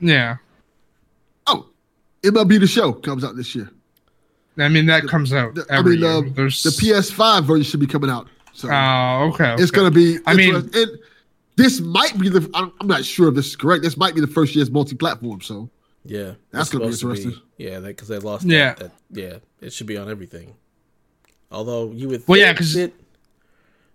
[0.00, 0.36] Yeah,
[1.48, 1.66] oh,
[2.22, 3.68] MLB the Show comes out this year.
[4.58, 6.20] I mean that comes out The- I mean, year.
[6.30, 8.28] There's The PS5 version should be coming out.
[8.52, 9.54] So Oh, okay.
[9.54, 9.76] it's okay.
[9.76, 10.18] going to be.
[10.26, 10.98] I mean- interest- and
[11.58, 12.48] this might be the.
[12.54, 13.82] I'm, I'm not sure if this is correct.
[13.82, 15.40] This might be the first year's multi-platform.
[15.42, 15.68] So
[16.04, 17.48] Yeah, That's it's gonna be supposed to interesting.
[17.58, 18.46] yeah, because they lost.
[18.46, 18.74] Yeah.
[18.74, 20.54] that, that, yeah, it should be on everything.
[21.50, 22.92] Although you would, Well, yeah, think 'cause- that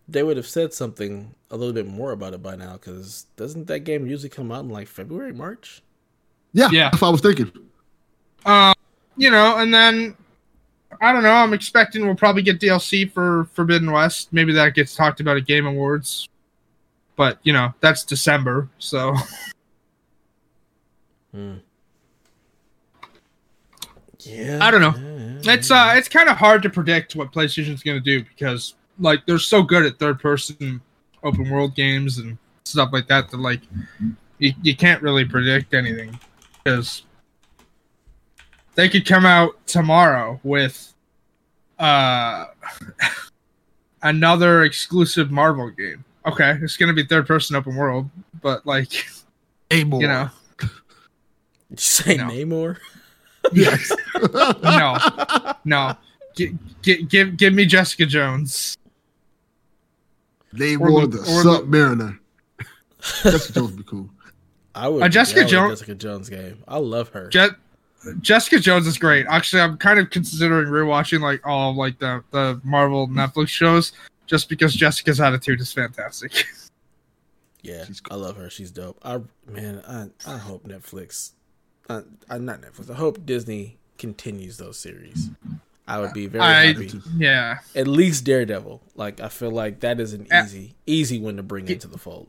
[0.07, 2.73] they would have said something a little bit more about it by now.
[2.73, 5.81] Because doesn't that game usually come out in like February, March?
[6.53, 6.89] yeah, Yeah.
[6.89, 7.51] that's what I was thinking.
[8.45, 8.73] Um,
[9.15, 10.15] you know, and then
[11.01, 11.31] I don't know.
[11.31, 14.29] I'm expecting we'll probably get DLC for Forbidden West.
[14.33, 16.27] Maybe that gets talked about at Game Awards.
[17.15, 19.15] But you know, that's December, so
[21.33, 21.55] Hmm.
[24.19, 24.93] Yeah, I don't know.
[24.95, 28.75] yeah, yeah, it's uh it's kind of hard to predict what PlayStation's gonna do because
[28.99, 30.79] like they're so good at third person
[31.23, 33.61] open world games and stuff like that that like
[34.37, 36.17] you, you can't really predict anything
[36.63, 37.03] because
[38.75, 40.93] they could come out tomorrow with
[41.79, 42.45] uh
[44.03, 46.05] another exclusive Marvel game.
[46.25, 48.09] Okay, it's gonna be third person open world,
[48.41, 49.05] but like
[49.71, 50.01] A more.
[50.01, 50.29] you know,
[50.59, 50.69] Did
[51.71, 52.25] you say No.
[52.29, 52.77] Namor?
[53.51, 53.91] Yes.
[54.63, 54.97] no,
[55.65, 55.97] no,
[56.35, 58.77] G- g- give give me Jessica Jones.
[60.53, 62.19] Name Or more Lu- the or Lu- Submariner.
[63.23, 64.09] Jessica Jones would be cool.
[64.75, 65.03] I would.
[65.03, 66.63] Uh, Jessica down with Jones- Jessica Jones game.
[66.69, 67.27] I love her.
[67.29, 67.49] Je-
[68.21, 69.25] Jessica Jones is great.
[69.29, 73.91] Actually, I'm kind of considering rewatching like all of, like the the Marvel Netflix shows
[74.27, 76.45] just because Jessica's attitude is fantastic.
[77.65, 78.49] Yeah, She's I love her.
[78.49, 78.99] She's dope.
[79.03, 81.31] I man, I I hope Netflix,
[81.89, 82.89] uh, uh, not Netflix.
[82.89, 85.29] I hope Disney continues those series.
[85.87, 86.91] I would be very I happy.
[87.15, 87.59] yeah.
[87.73, 88.81] At least Daredevil.
[88.95, 91.97] Like I feel like that is an Uh, easy easy one to bring into the
[91.97, 92.27] fold.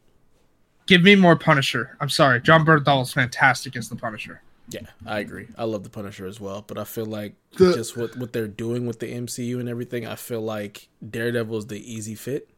[0.86, 1.96] Give me more Punisher.
[2.00, 4.40] I'm sorry, Jon Bernthal is fantastic as the Punisher.
[4.68, 5.48] Yeah, I agree.
[5.58, 8.48] I love the Punisher as well, but I feel like The- just what what they're
[8.48, 12.48] doing with the MCU and everything, I feel like Daredevil is the easy fit.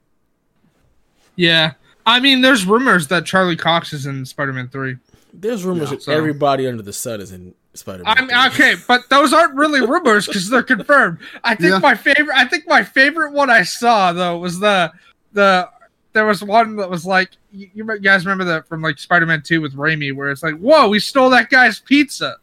[1.35, 1.73] Yeah,
[2.07, 4.97] I mean, there's rumors that Charlie Cox is in Spider-Man Three.
[5.35, 8.31] There's rumors Yeah, that everybody under the sun is in Spider-Man.
[8.31, 11.19] I'm okay, but those aren't really rumors because they're confirmed.
[11.45, 11.79] I think Yeah.
[11.79, 12.35] my favorite.
[12.37, 14.93] I think my favorite one I saw though was the
[15.33, 15.69] the.
[16.17, 19.61] There was one that was like you, you guys remember that from like Spider-Man Two
[19.61, 22.37] with Raimi, where it's like, "Whoa, we stole that guy's pizza."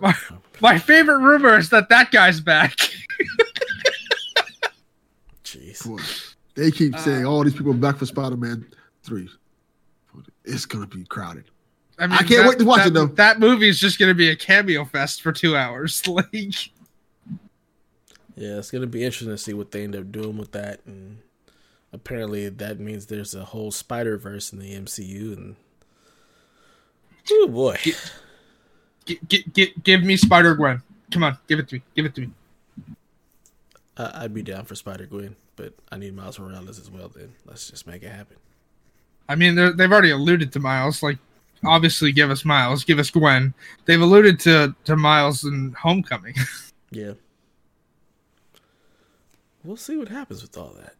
[0.00, 0.14] my,
[0.60, 2.76] my favorite rumor is that that guy's back.
[5.42, 5.84] Jeez.
[5.84, 6.00] Boy,
[6.54, 8.64] they keep Uh, saying all these people are back for Spider-Man
[9.02, 9.28] three.
[10.44, 11.46] It's gonna be crowded.
[11.98, 13.06] I mean, I can't wait to watch that, it, though.
[13.06, 16.02] That movie is just going to be a cameo fest for two hours.
[16.08, 16.70] Like,
[18.36, 21.18] Yeah, it's gonna be interesting to see what they end up doing with that, and
[21.92, 25.56] apparently that means there's a whole Spider Verse in the MCU, and
[27.30, 27.76] oh boy,
[29.84, 30.82] give me Spider Gwen.
[31.10, 31.82] Come on, give it to me.
[31.94, 32.30] Give it to me.
[33.96, 37.08] I- I'd be down for Spider Gwen, but I need Miles Morales as well.
[37.08, 38.36] Then let's just make it happen.
[39.28, 41.02] I mean, they've already alluded to Miles.
[41.02, 41.18] Like,
[41.64, 43.54] obviously, give us Miles, give us Gwen.
[43.84, 46.34] They've alluded to to Miles in Homecoming.
[46.92, 47.12] Yeah,
[49.62, 50.94] we'll see what happens with all that,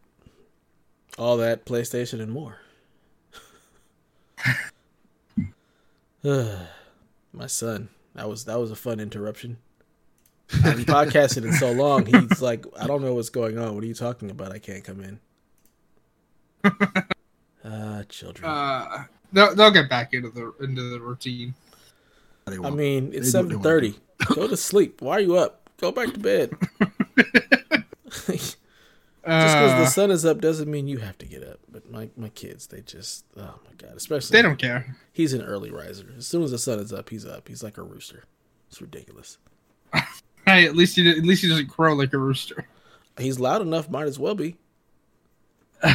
[1.17, 2.59] all that PlayStation and more.
[7.33, 9.57] My son, that was that was a fun interruption.
[10.53, 12.05] I haven't podcasted in so long.
[12.05, 13.73] He's like, I don't know what's going on.
[13.73, 14.51] What are you talking about?
[14.51, 15.19] I can't come in.
[17.63, 18.49] Ah, children.
[18.49, 21.53] uh, they'll, they'll get back into the into the routine.
[22.47, 23.95] I mean, it's They do what they seven wanna thirty.
[24.33, 24.99] Go to sleep.
[24.99, 25.69] Why are you up?
[25.79, 26.53] Go back to bed.
[29.23, 31.59] Just because the Uh, sun is up doesn't mean you have to get up.
[31.71, 34.97] But my, my kids, they just oh my god, especially they don't care.
[35.13, 36.07] He's an early riser.
[36.17, 37.47] As soon as the sun is up, he's up.
[37.47, 38.23] He's like a rooster.
[38.69, 39.37] It's ridiculous.
[40.43, 42.65] Hey, at least he at least he doesn't crow like a rooster.
[43.19, 43.91] He's loud enough.
[43.91, 44.55] Might as well be.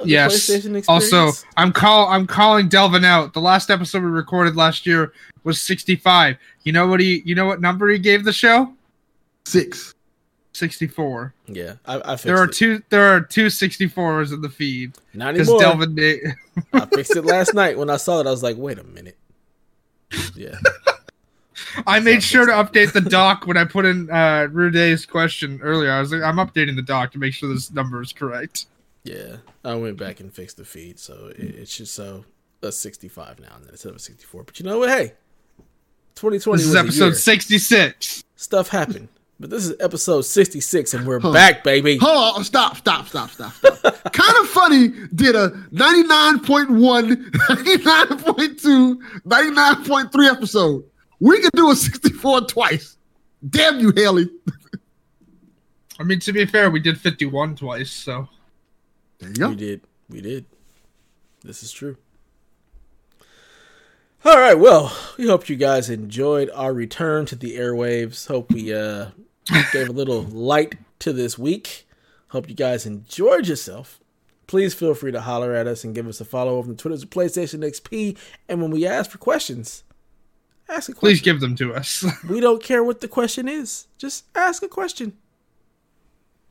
[0.04, 0.48] Yes.
[0.48, 3.34] PlayStation Also, I'm call I'm calling Delvin out.
[3.34, 5.12] The last episode we recorded last year
[5.44, 6.36] was 65.
[6.64, 7.22] You know what he?
[7.24, 8.72] You know what number he gave the show?
[9.44, 9.94] Six.
[10.54, 11.32] 64.
[11.46, 12.52] yeah, I, I fixed There are it.
[12.52, 12.82] two.
[12.90, 15.62] There are two 64s in the feed Not because anymore.
[15.62, 15.94] Delvin.
[15.94, 16.20] Did,
[16.74, 18.26] I fixed it last night when I saw it.
[18.26, 19.16] I was like, wait a minute.
[20.36, 20.56] Yeah.
[21.86, 25.90] I made sure to update the doc when I put in uh, Rude's question earlier.
[25.90, 28.66] I was like, I'm updating the doc to make sure this number is correct.
[29.04, 32.24] Yeah, I went back and fixed the feed, so it, it should show
[32.62, 34.44] a 65 now and then instead of a 64.
[34.44, 34.88] But you know what?
[34.90, 35.14] Hey,
[36.14, 37.14] 2020 This is was a episode year.
[37.14, 38.22] 66.
[38.36, 39.08] Stuff happened,
[39.40, 41.32] but this is episode 66, and we're Huh.
[41.32, 41.96] back, baby.
[41.96, 43.82] Hold on, oh, stop, stop, stop, stop, stop.
[44.12, 48.96] kind of funny did a 99.1, 99.2,
[49.26, 50.84] 99.3 episode.
[51.18, 52.96] We could do a 64 twice.
[53.48, 54.28] Damn you, Haley.
[55.98, 58.28] I mean, to be fair, we did 51 twice, so
[59.22, 59.48] There you go.
[59.50, 60.46] We did, we did.
[61.44, 61.96] This is true.
[64.24, 68.26] All right, well, we hope you guys enjoyed our return to the airwaves.
[68.26, 69.06] Hope we uh
[69.72, 71.86] gave a little light to this week.
[72.28, 74.00] Hope you guys enjoyed yourself.
[74.48, 76.96] Please feel free to holler at us and give us a follow over on Twitter
[77.06, 78.18] Twitter's PlayStation XP.
[78.48, 79.84] And when we ask for questions,
[80.68, 81.00] ask a question.
[81.00, 82.04] please give them to us.
[82.28, 83.86] We don't care what the question is.
[83.98, 85.16] Just ask a question.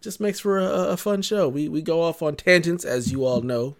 [0.01, 1.47] Just makes for a, a fun show.
[1.47, 3.75] We we go off on tangents, as you all know.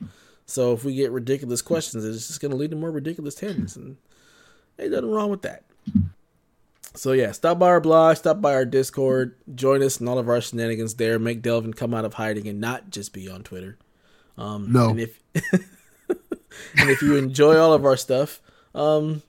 [0.46, 3.76] So if we get ridiculous questions, it's just going to lead to more ridiculous tangents,
[3.76, 3.98] and
[4.80, 5.64] ain't nothing wrong with that.
[6.94, 10.28] So yeah, stop by our blog, stop by our Discord, join us in all of
[10.28, 11.18] our shenanigans there.
[11.20, 13.78] Make Delvin come out of hiding and not just be on Twitter.
[14.38, 14.90] Um, No.
[14.90, 15.22] and if
[16.78, 18.42] and if you enjoy all of our stuff,
[18.76, 19.22] um,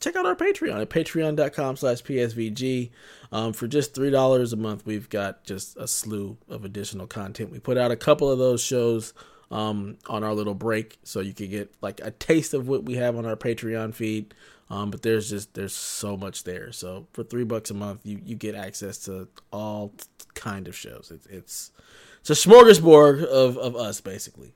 [0.00, 2.90] check out our Patreon at patreon.com slash PSVG.
[3.32, 7.50] Um, for just $3 a month, we've got just a slew of additional content.
[7.50, 9.12] We put out a couple of those shows
[9.50, 12.94] um, on our little break so you could get like a taste of what we
[12.94, 14.34] have on our Patreon feed.
[14.70, 16.72] Um, but there's just there's so much there.
[16.72, 19.92] So for three bucks a month, you, you get access to all
[20.34, 21.12] kind of shows.
[21.14, 21.72] It's it's
[22.20, 24.54] it's a smorgasbord of, of us basically.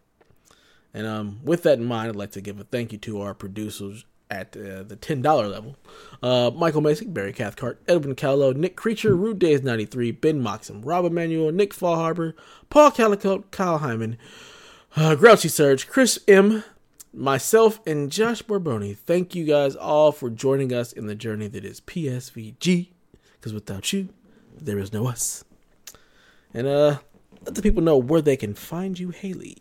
[0.94, 3.34] And um, with that in mind, I'd like to give a thank you to our
[3.34, 5.76] producers at uh, the ten dollar level:
[6.22, 10.82] uh, Michael Mason, Barry Cathcart, Edwin Callow, Nick Creature, Rude Days ninety three, Ben Moxham,
[10.84, 12.34] Rob Emanuel, Nick Fall Harbor,
[12.70, 14.18] Paul Calicote, Kyle Hyman,
[14.96, 16.64] uh, Grouchy Surge, Chris M,
[17.12, 18.96] myself, and Josh Borboni.
[18.96, 22.88] Thank you guys all for joining us in the journey that is PSVG.
[23.34, 24.08] Because without you,
[24.60, 25.44] there is no us.
[26.52, 26.98] And uh,
[27.44, 29.58] let the people know where they can find you, Haley.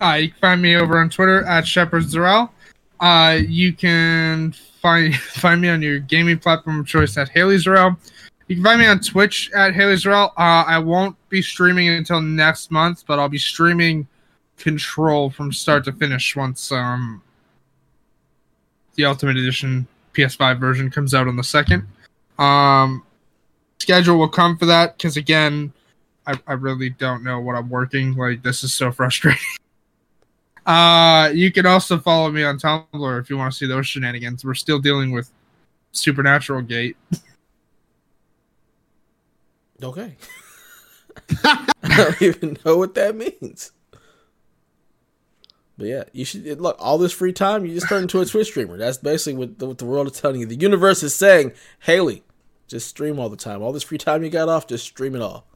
[0.00, 2.50] Uh, you can find me over on Twitter at Shepard Zarel.
[3.00, 7.96] Uh, you can find find me on your gaming platform of choice at Haley Zarel.
[8.48, 10.30] You can find me on Twitch at Haley's Realm.
[10.36, 14.06] Uh, I won't be streaming until next month, but I'll be streaming
[14.56, 17.20] Control from start to finish once um
[18.94, 21.86] the Ultimate Edition PS5 version comes out on the second.
[22.38, 23.04] Um,
[23.78, 25.74] schedule will come for that because again,
[26.26, 28.14] I, I really don't know what I'm working.
[28.14, 29.42] Like this is so frustrating.
[30.66, 34.44] uh, you can also follow me on Tumblr if you want to see those shenanigans.
[34.44, 35.30] We're still dealing with
[35.92, 36.96] Supernatural Gate.
[39.82, 40.16] Okay.
[41.44, 43.72] I don't even know what that means.
[45.78, 47.64] But yeah, you should look all this free time.
[47.64, 48.76] You just turn into a Twitch streamer.
[48.76, 50.46] That's basically what the, what the world is telling you.
[50.46, 52.22] The universe is saying, Haley,
[52.66, 53.62] just stream all the time.
[53.62, 55.46] All this free time you got off, just stream it all.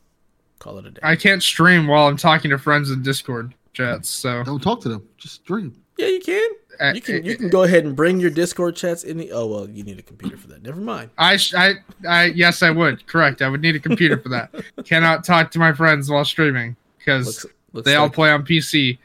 [0.59, 1.01] Call it a day.
[1.03, 4.09] I can't stream while I'm talking to friends in Discord chats.
[4.09, 5.09] So Don't talk to them.
[5.17, 5.75] Just stream.
[5.99, 6.51] yeah, you can.
[6.81, 7.25] uh, You can.
[7.25, 9.17] You can go ahead and bring your Discord chats in.
[9.19, 10.63] The, oh well, you need a computer for that.
[10.63, 11.11] Never mind.
[11.19, 11.75] I, sh- I,
[12.09, 13.07] I, yes, I would.
[13.07, 13.43] Correct.
[13.43, 14.51] I would need a computer for that.
[14.85, 18.99] Cannot talk to my friends while streaming because Looks, looks they all play on PC.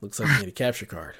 [0.00, 1.14] looks like you need a capture card.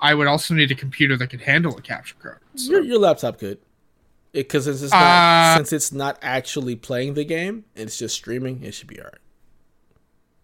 [0.00, 2.38] I would also need a computer that could handle a capture card.
[2.54, 3.58] So- Your, your laptop could.
[4.30, 8.62] Because since it's not Uh, since it's not actually playing the game, it's just streaming.
[8.62, 9.18] It should be alright.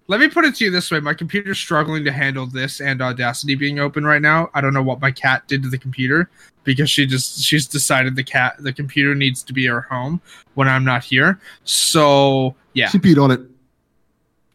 [0.06, 3.00] Let me put it to you this way: my computer's struggling to handle this and
[3.00, 4.50] Audacity being open right now.
[4.54, 6.28] I don't know what my cat did to the computer
[6.64, 10.20] because she just she's decided the cat the computer needs to be her home
[10.54, 11.40] when I'm not here.
[11.64, 13.40] So yeah, She peed on it.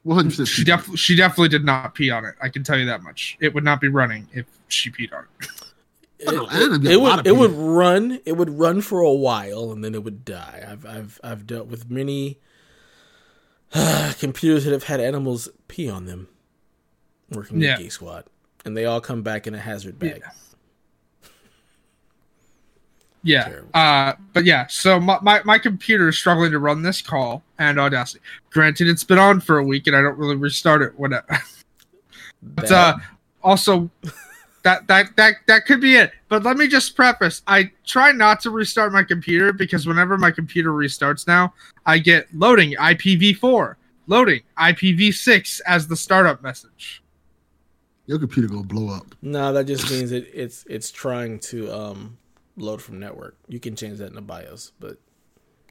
[0.04, 0.48] One hundred percent.
[0.50, 2.36] she definitely she definitely did not pee on it.
[2.42, 3.38] I can tell you that much.
[3.42, 5.50] It would not be running if she peed on it.
[6.22, 9.96] It, it'd it would it would run it would run for a while and then
[9.96, 10.68] it would die.
[10.70, 12.40] I've I've I've dealt with many
[14.20, 16.28] computers that have had animals pee on them
[17.32, 17.78] working Yeah.
[17.78, 18.26] the Geek Squad,
[18.66, 20.24] and they all come back in a hazard bag.
[23.22, 23.44] Yeah.
[23.44, 23.70] Terrible.
[23.74, 27.78] Uh, but yeah, so my, my, my computer is struggling to run this call and
[27.80, 28.22] Audacity.
[28.50, 31.24] Granted, it's been on for a week and I don't really restart it it,
[32.42, 32.98] but uh,
[33.44, 33.90] also
[34.64, 36.12] that that that that could be it.
[36.28, 40.32] But let me just preface: I try not to restart my computer because whenever my
[40.32, 41.54] computer restarts now,
[41.86, 43.76] I get loading IPv4,
[44.08, 47.04] loading IPv6 as the startup message.
[48.06, 49.16] Your computer gonna blow up.
[49.22, 52.18] no, that just means it, it's it's trying to um,
[52.58, 53.38] load from network.
[53.48, 54.98] You can change that in the BIOS, but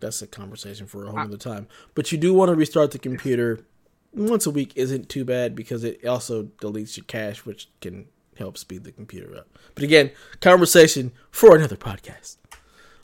[0.00, 1.66] that's a conversation for a whole other time.
[1.94, 3.66] But you do want to restart the computer
[4.12, 4.72] once a week.
[4.76, 8.06] Isn't too bad because it also deletes your cache, which can
[8.38, 9.48] help speed the computer up.
[9.74, 10.10] But again,
[10.40, 12.36] conversation for another podcast.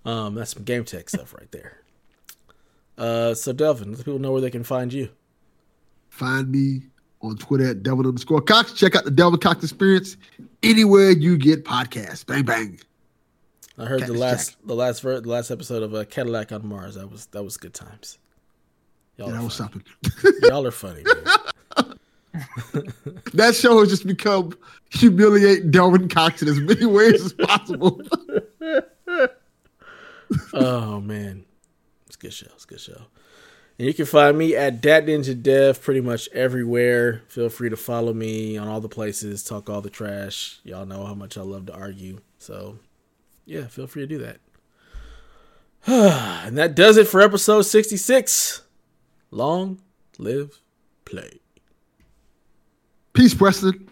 [0.04, 1.78] Um, that's some game tech stuff right there.
[2.96, 5.08] Uh, so Delvin, let people know where they can find you.
[6.08, 6.82] Find me
[7.22, 8.72] on Twitter at Delvin underscore Cox.
[8.72, 10.16] Check out the Delvin Cox Experience
[10.62, 12.24] anywhere you get podcasts.
[12.24, 12.78] Bang bang.
[13.76, 14.58] I heard the last Jack.
[14.66, 16.94] the last ver- the last episode of uh, Cadillac on Mars.
[16.94, 18.18] That was that was good times.
[19.16, 19.70] Y'all, Yeah, that was funny.
[20.12, 20.32] something.
[20.48, 21.02] Y'all are funny.
[21.02, 21.14] Man.
[23.34, 24.56] That show has just become
[24.90, 28.00] humiliate Delvin Cox in as many ways as possible.
[30.54, 31.44] oh man,
[32.06, 32.48] it's a good show.
[32.54, 33.02] It's a good show.
[33.78, 37.22] And you can find me at Dat Ninja Dev pretty much everywhere.
[37.28, 39.42] Feel free to follow me on all the places.
[39.42, 40.60] Talk all the trash.
[40.62, 42.20] Y'all know how much I love to argue.
[42.38, 42.78] So
[43.46, 44.38] yeah, feel free to do that.
[46.46, 48.62] and that does it for episode sixty six.
[49.30, 49.80] Long
[50.18, 50.60] live
[51.04, 51.40] play.
[53.14, 53.88] Peace, Preston.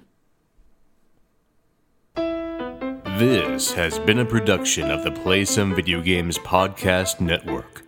[2.16, 7.84] This has been a production of the Play Some Video Games Podcast Network.